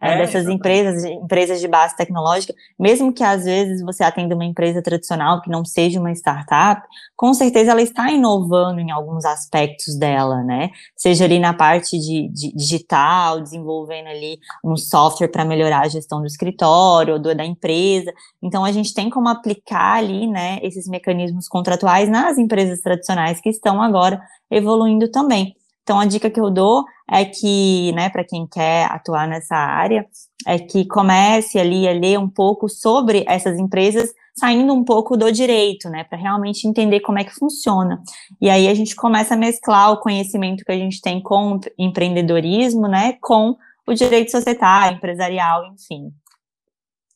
É, 0.00 0.16
dessas 0.16 0.48
empresas, 0.48 1.04
empresas 1.04 1.60
de 1.60 1.68
base 1.68 1.94
tecnológica, 1.96 2.54
mesmo 2.78 3.12
que 3.12 3.22
às 3.22 3.44
vezes 3.44 3.82
você 3.82 4.02
atenda 4.02 4.34
uma 4.34 4.44
empresa 4.44 4.82
tradicional 4.82 5.42
que 5.42 5.50
não 5.50 5.64
seja 5.64 6.00
uma 6.00 6.10
startup, 6.12 6.82
com 7.14 7.34
certeza 7.34 7.72
ela 7.72 7.82
está 7.82 8.10
inovando 8.10 8.80
em 8.80 8.90
alguns 8.90 9.24
aspectos 9.24 9.98
dela, 9.98 10.42
né? 10.42 10.70
Seja 10.96 11.24
ali 11.24 11.38
na 11.38 11.52
parte 11.52 11.98
de, 11.98 12.28
de 12.28 12.54
digital, 12.56 13.40
desenvolvendo 13.40 14.08
ali 14.08 14.38
um 14.64 14.76
software 14.76 15.28
para 15.28 15.44
melhorar 15.44 15.80
a 15.80 15.88
gestão 15.88 16.20
do 16.20 16.26
escritório 16.26 17.14
ou 17.14 17.20
do, 17.20 17.34
da 17.34 17.44
empresa. 17.44 18.12
Então 18.42 18.64
a 18.64 18.72
gente 18.72 18.94
tem 18.94 19.10
como 19.10 19.28
aplicar 19.28 19.98
ali, 19.98 20.26
né, 20.26 20.58
esses 20.62 20.88
mecanismos 20.88 21.46
contratuais 21.46 22.08
nas 22.08 22.38
empresas 22.38 22.80
tradicionais 22.80 23.40
que 23.40 23.50
estão 23.50 23.82
agora 23.82 24.20
evoluindo 24.50 25.08
também. 25.10 25.54
Então, 25.82 25.98
a 25.98 26.06
dica 26.06 26.30
que 26.30 26.38
eu 26.38 26.50
dou 26.50 26.84
é 27.10 27.24
que, 27.24 27.92
né, 27.92 28.08
para 28.08 28.24
quem 28.24 28.46
quer 28.46 28.84
atuar 28.84 29.26
nessa 29.26 29.56
área, 29.56 30.06
é 30.46 30.58
que 30.58 30.86
comece 30.86 31.58
ali 31.58 31.88
a 31.88 31.92
ler 31.92 32.18
um 32.18 32.28
pouco 32.28 32.68
sobre 32.68 33.24
essas 33.26 33.58
empresas, 33.58 34.12
saindo 34.34 34.72
um 34.72 34.84
pouco 34.84 35.16
do 35.16 35.30
direito, 35.32 35.90
né, 35.90 36.04
para 36.04 36.16
realmente 36.16 36.68
entender 36.68 37.00
como 37.00 37.18
é 37.18 37.24
que 37.24 37.34
funciona. 37.34 38.00
E 38.40 38.48
aí 38.48 38.68
a 38.68 38.74
gente 38.74 38.94
começa 38.94 39.34
a 39.34 39.36
mesclar 39.36 39.92
o 39.92 39.98
conhecimento 39.98 40.64
que 40.64 40.70
a 40.70 40.78
gente 40.78 41.00
tem 41.00 41.20
com 41.20 41.56
o 41.56 41.60
empreendedorismo, 41.76 42.86
né, 42.86 43.14
com 43.20 43.56
o 43.86 43.92
direito 43.92 44.30
societário, 44.30 44.96
empresarial, 44.96 45.66
enfim. 45.66 46.12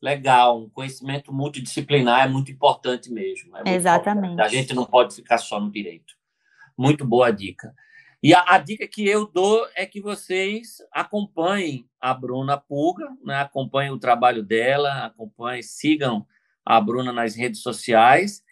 Legal, 0.03 0.61
um 0.61 0.69
conhecimento 0.69 1.33
multidisciplinar 1.33 2.25
é 2.25 2.29
muito 2.29 2.51
importante 2.51 3.11
mesmo. 3.13 3.57
É 3.65 3.75
Exatamente. 3.75 4.35
Importante. 4.35 4.55
A 4.55 4.61
gente 4.61 4.75
não 4.75 4.85
pode 4.85 5.15
ficar 5.15 5.39
só 5.39 5.59
no 5.61 5.71
direito. 5.71 6.15
Muito 6.77 7.07
boa 7.07 7.31
dica. 7.31 7.73
E 8.25 8.33
a, 8.33 8.43
a, 8.55 8.59
dica 8.59 8.89
que 8.89 9.07
eu 9.07 9.27
dou 9.27 9.69
é 9.77 9.85
que 9.85 10.01
vocês 10.01 10.79
acompanhem 10.91 11.87
a 12.01 12.15
Bruna 12.15 12.57
Pulga, 12.57 13.07
né? 13.23 13.35
acompanhem 13.35 13.93
o 13.93 13.99
trabalho 13.99 14.43
dela, 14.43 15.05
acompanhem, 15.05 15.63
sigam 15.63 16.27
a 16.65 16.81
Bruna 16.81 17.13
nas 17.13 17.37
redes 17.37 17.61
sociais 17.61 18.43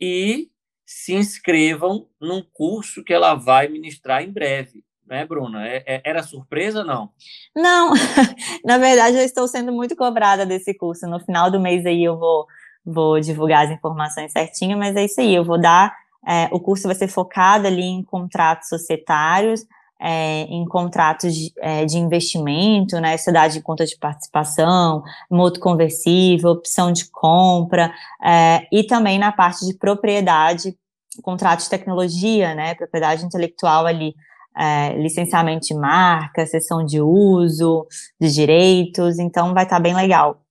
e 0.00 0.50
se 0.84 1.14
inscrevam 1.14 2.08
num 2.20 2.42
curso 2.52 3.04
que 3.04 3.14
ela 3.14 3.36
vai 3.36 3.68
ministrar 3.68 4.20
em 4.20 4.32
breve. 4.32 4.84
Né, 5.06 5.24
Bruna? 5.24 5.64
É, 5.64 5.84
é, 5.86 6.02
era 6.04 6.24
surpresa 6.24 6.82
não? 6.82 7.12
Não, 7.54 7.92
na 8.66 8.78
verdade 8.78 9.16
eu 9.16 9.24
estou 9.24 9.46
sendo 9.46 9.70
muito 9.70 9.94
cobrada 9.94 10.44
desse 10.44 10.74
curso. 10.76 11.06
No 11.06 11.20
final 11.20 11.52
do 11.52 11.60
mês 11.60 11.86
aí 11.86 12.02
eu 12.02 12.18
vou, 12.18 12.48
vou 12.84 13.20
divulgar 13.20 13.64
as 13.64 13.70
informações 13.70 14.32
certinho, 14.32 14.76
mas 14.76 14.96
é 14.96 15.04
isso 15.04 15.20
aí, 15.20 15.32
eu 15.32 15.44
vou 15.44 15.60
dar 15.60 15.96
é, 16.26 16.48
o 16.52 16.60
curso 16.60 16.86
vai 16.86 16.94
ser 16.94 17.08
focado 17.08 17.66
ali 17.66 17.82
em 17.82 18.02
contratos 18.02 18.68
societários, 18.68 19.66
é, 20.00 20.42
em 20.44 20.64
contratos 20.64 21.34
de, 21.34 21.52
é, 21.58 21.84
de, 21.84 21.98
investimento, 21.98 22.98
né, 23.00 23.16
cidade 23.18 23.54
de 23.54 23.62
conta 23.62 23.84
de 23.84 23.96
participação, 23.98 25.02
moto 25.30 25.60
conversível, 25.60 26.50
opção 26.50 26.90
de 26.90 27.10
compra, 27.10 27.92
é, 28.24 28.66
e 28.72 28.82
também 28.84 29.18
na 29.18 29.30
parte 29.30 29.66
de 29.66 29.74
propriedade, 29.74 30.74
contrato 31.22 31.60
de 31.60 31.68
tecnologia, 31.68 32.54
né, 32.54 32.74
propriedade 32.74 33.24
intelectual 33.24 33.84
ali, 33.84 34.14
é, 34.56 34.94
licenciamento 34.96 35.66
de 35.66 35.74
marca, 35.74 36.46
sessão 36.46 36.84
de 36.84 37.00
uso, 37.00 37.86
de 38.18 38.32
direitos, 38.32 39.18
então 39.18 39.52
vai 39.52 39.64
estar 39.64 39.76
tá 39.76 39.82
bem 39.82 39.94
legal. 39.94 40.42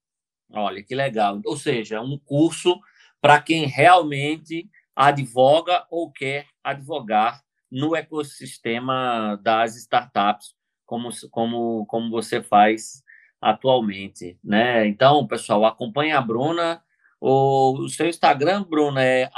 Olha, 0.52 0.84
que 0.84 0.96
legal. 0.96 1.40
Ou 1.46 1.58
seja, 1.58 2.02
um 2.02 2.18
curso 2.24 2.80
para 3.22 3.42
quem 3.42 3.66
realmente 3.66 4.68
advoga 5.00 5.86
ou 5.90 6.12
quer 6.12 6.46
advogar 6.62 7.42
no 7.72 7.96
ecossistema 7.96 9.40
das 9.42 9.78
startups, 9.78 10.54
como, 10.86 11.10
como, 11.32 11.86
como 11.86 12.10
você 12.10 12.44
faz 12.44 13.02
atualmente, 13.40 14.38
né? 14.44 14.86
Então, 14.86 15.26
pessoal, 15.26 15.64
acompanhe 15.66 16.12
a 16.12 16.20
Bruna. 16.20 16.84
O, 17.22 17.80
o 17.80 17.90
seu 17.90 18.08
Instagram, 18.08 18.64
Bruna, 18.64 19.02
é 19.02 19.30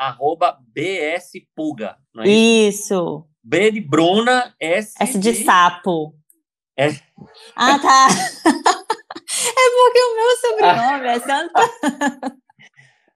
bspuga, 0.74 1.98
não 2.14 2.24
é 2.24 2.28
isso? 2.28 2.84
Isso. 2.84 3.28
B 3.44 3.72
de 3.72 3.82
Bruna, 3.82 4.56
S, 4.60 4.96
S 5.00 5.20
de, 5.20 5.32
de 5.32 5.44
sapo. 5.44 6.16
É. 6.78 6.90
Ah, 7.56 7.78
tá. 7.78 8.08
é 8.48 9.70
porque 9.76 10.00
o 10.00 10.16
meu 10.16 10.36
sobrenome 10.42 11.08
é 11.08 11.20
Santa. 11.22 12.38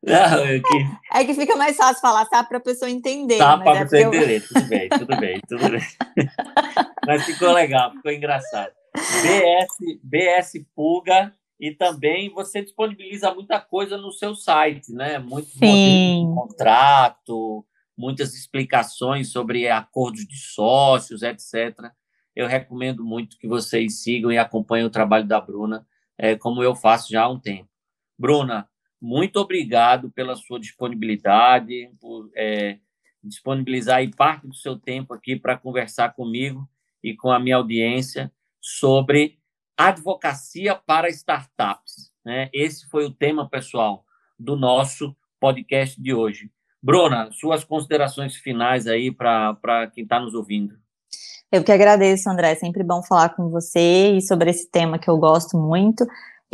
É, 0.05 0.59
que... 0.59 0.85
é 1.13 1.25
que 1.25 1.33
fica 1.33 1.55
mais 1.55 1.75
fácil 1.75 2.01
falar 2.01 2.25
sapo 2.25 2.49
para 2.49 2.57
a 2.59 2.61
pessoa 2.61 2.89
entender. 2.89 3.37
Tá, 3.37 3.57
para 3.57 3.71
a 3.71 3.75
é 3.77 3.83
pessoa 3.83 4.01
eu... 4.01 4.13
entender. 4.13 4.47
Tudo 4.47 4.67
bem, 4.67 4.89
tudo 4.89 5.17
bem, 5.17 5.41
tudo 5.47 5.69
bem. 5.69 5.81
mas 7.07 7.25
ficou 7.25 7.51
legal, 7.51 7.91
ficou 7.91 8.11
engraçado. 8.11 8.71
BS, 8.93 9.99
BS 10.03 10.65
Puga 10.75 11.33
e 11.59 11.71
também 11.71 12.29
você 12.29 12.61
disponibiliza 12.61 13.33
muita 13.33 13.59
coisa 13.59 13.97
no 13.97 14.11
seu 14.11 14.35
site, 14.35 14.91
né? 14.91 15.19
Muito 15.19 15.47
de 15.57 16.23
contrato, 16.33 17.65
muitas 17.97 18.33
explicações 18.33 19.31
sobre 19.31 19.67
acordos 19.69 20.25
de 20.27 20.37
sócios, 20.37 21.21
etc. 21.23 21.91
Eu 22.35 22.47
recomendo 22.47 23.03
muito 23.03 23.37
que 23.37 23.47
vocês 23.47 24.03
sigam 24.03 24.31
e 24.31 24.37
acompanhem 24.37 24.85
o 24.85 24.89
trabalho 24.89 25.25
da 25.25 25.39
Bruna, 25.39 25.87
é, 26.17 26.35
como 26.35 26.61
eu 26.61 26.75
faço 26.75 27.11
já 27.11 27.23
há 27.23 27.29
um 27.29 27.39
tempo. 27.39 27.69
Bruna, 28.17 28.69
muito 29.01 29.37
obrigado 29.37 30.09
pela 30.11 30.35
sua 30.35 30.59
disponibilidade, 30.59 31.89
por 31.99 32.29
é, 32.35 32.79
disponibilizar 33.23 33.97
aí 33.97 34.13
parte 34.13 34.47
do 34.47 34.55
seu 34.55 34.77
tempo 34.77 35.13
aqui 35.13 35.35
para 35.35 35.57
conversar 35.57 36.13
comigo 36.15 36.67
e 37.03 37.15
com 37.15 37.31
a 37.31 37.39
minha 37.39 37.57
audiência 37.57 38.31
sobre 38.61 39.37
advocacia 39.77 40.75
para 40.75 41.09
startups. 41.09 42.11
Né? 42.23 42.49
Esse 42.53 42.87
foi 42.89 43.05
o 43.05 43.11
tema, 43.11 43.47
pessoal, 43.49 44.05
do 44.39 44.55
nosso 44.55 45.15
podcast 45.39 46.01
de 46.01 46.13
hoje. 46.13 46.49
Bruna, 46.81 47.29
suas 47.31 47.63
considerações 47.63 48.35
finais 48.35 48.87
aí 48.87 49.11
para 49.11 49.89
quem 49.93 50.03
está 50.03 50.19
nos 50.19 50.33
ouvindo. 50.33 50.75
Eu 51.51 51.63
que 51.63 51.71
agradeço, 51.71 52.29
André. 52.29 52.51
É 52.51 52.55
sempre 52.55 52.83
bom 52.83 53.01
falar 53.03 53.29
com 53.29 53.49
você 53.49 54.17
e 54.17 54.21
sobre 54.21 54.49
esse 54.49 54.69
tema 54.69 54.99
que 54.99 55.09
eu 55.09 55.17
gosto 55.17 55.57
muito 55.57 56.05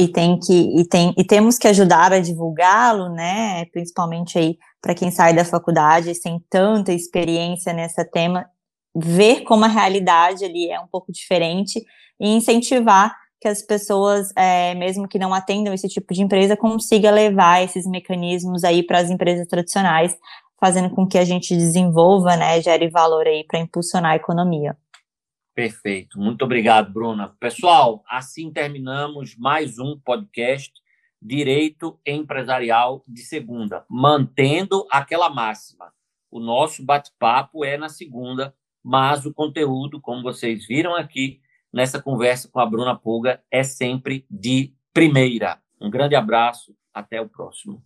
e 0.02 0.08
tem 0.08 0.39
que 0.39 0.54
e 0.54 0.86
tem 0.88 1.14
e 1.18 1.24
temos 1.24 1.58
que 1.58 1.68
ajudar 1.68 2.12
a 2.12 2.20
divulgá-lo, 2.20 3.10
né? 3.10 3.66
Principalmente 3.66 4.38
aí 4.38 4.58
para 4.82 4.95
quem 4.95 5.12
sai 5.12 5.34
da 5.34 5.45
faculdade 5.45 6.16
sem 6.16 6.43
tanta 6.49 6.91
experiência 6.91 7.72
nesse 7.72 8.04
tema, 8.06 8.45
ver 8.95 9.41
como 9.43 9.66
a 9.66 9.68
realidade 9.68 10.43
ali 10.43 10.70
é 10.70 10.80
um 10.80 10.88
pouco 10.88 11.12
diferente 11.12 11.84
e 12.20 12.30
incentivar 12.30 13.16
que 13.39 13.47
as 13.47 13.62
pessoas, 13.62 14.30
é, 14.36 14.76
mesmo 14.76 15.08
que 15.08 15.18
não 15.18 15.34
atendam 15.34 15.74
esse 15.74 15.88
tipo 15.88 16.14
de 16.14 16.22
empresa, 16.22 16.56
consiga 16.56 17.10
levar 17.10 17.64
esses 17.64 17.88
mecanismos 17.88 18.64
aí 18.64 18.84
para 18.84 18.99
as 18.99 19.10
empresas 19.10 19.47
tradicionais, 19.47 20.16
fazendo 20.60 20.91
com 20.91 21.08
que 21.08 21.18
a 21.18 21.26
gente 21.26 21.56
desenvolva, 21.56 22.36
né, 22.38 22.62
gere 22.62 22.88
valor 22.89 23.26
aí 23.26 23.43
para 23.43 23.60
impulsionar 23.60 24.12
a 24.12 24.16
economia. 24.16 24.78
Perfeito. 25.54 26.18
Muito 26.18 26.45
obrigado, 26.45 26.91
Bruna. 26.91 27.36
Pessoal, 27.39 28.04
assim 28.08 28.52
terminamos 28.52 29.36
mais 29.38 29.80
um 29.80 29.99
podcast 29.99 30.72
Direito 31.22 31.99
Empresarial 32.06 33.04
de 33.08 33.22
segunda, 33.22 33.86
mantendo 33.89 34.88
aquela 34.89 35.30
máxima. 35.30 35.93
O 36.32 36.39
nosso 36.39 36.84
bate-papo 36.84 37.66
é 37.66 37.78
na 37.78 37.89
segunda, 37.89 38.56
mas 38.84 39.26
o 39.26 39.34
conteúdo, 39.34 39.99
como 39.99 40.24
vocês 40.24 40.66
viram 40.66 40.95
aqui 40.95 41.41
nessa 41.72 42.02
conversa 42.02 42.49
com 42.49 42.60
a 42.60 42.66
Bruna 42.66 42.97
Pulga, 42.97 43.43
é 43.52 43.62
sempre 43.62 44.26
de 44.30 44.74
primeira. 44.93 45.62
Um 45.80 45.89
grande 45.89 46.16
abraço, 46.16 46.74
até 46.93 47.22
o 47.22 47.28
próximo. 47.28 47.84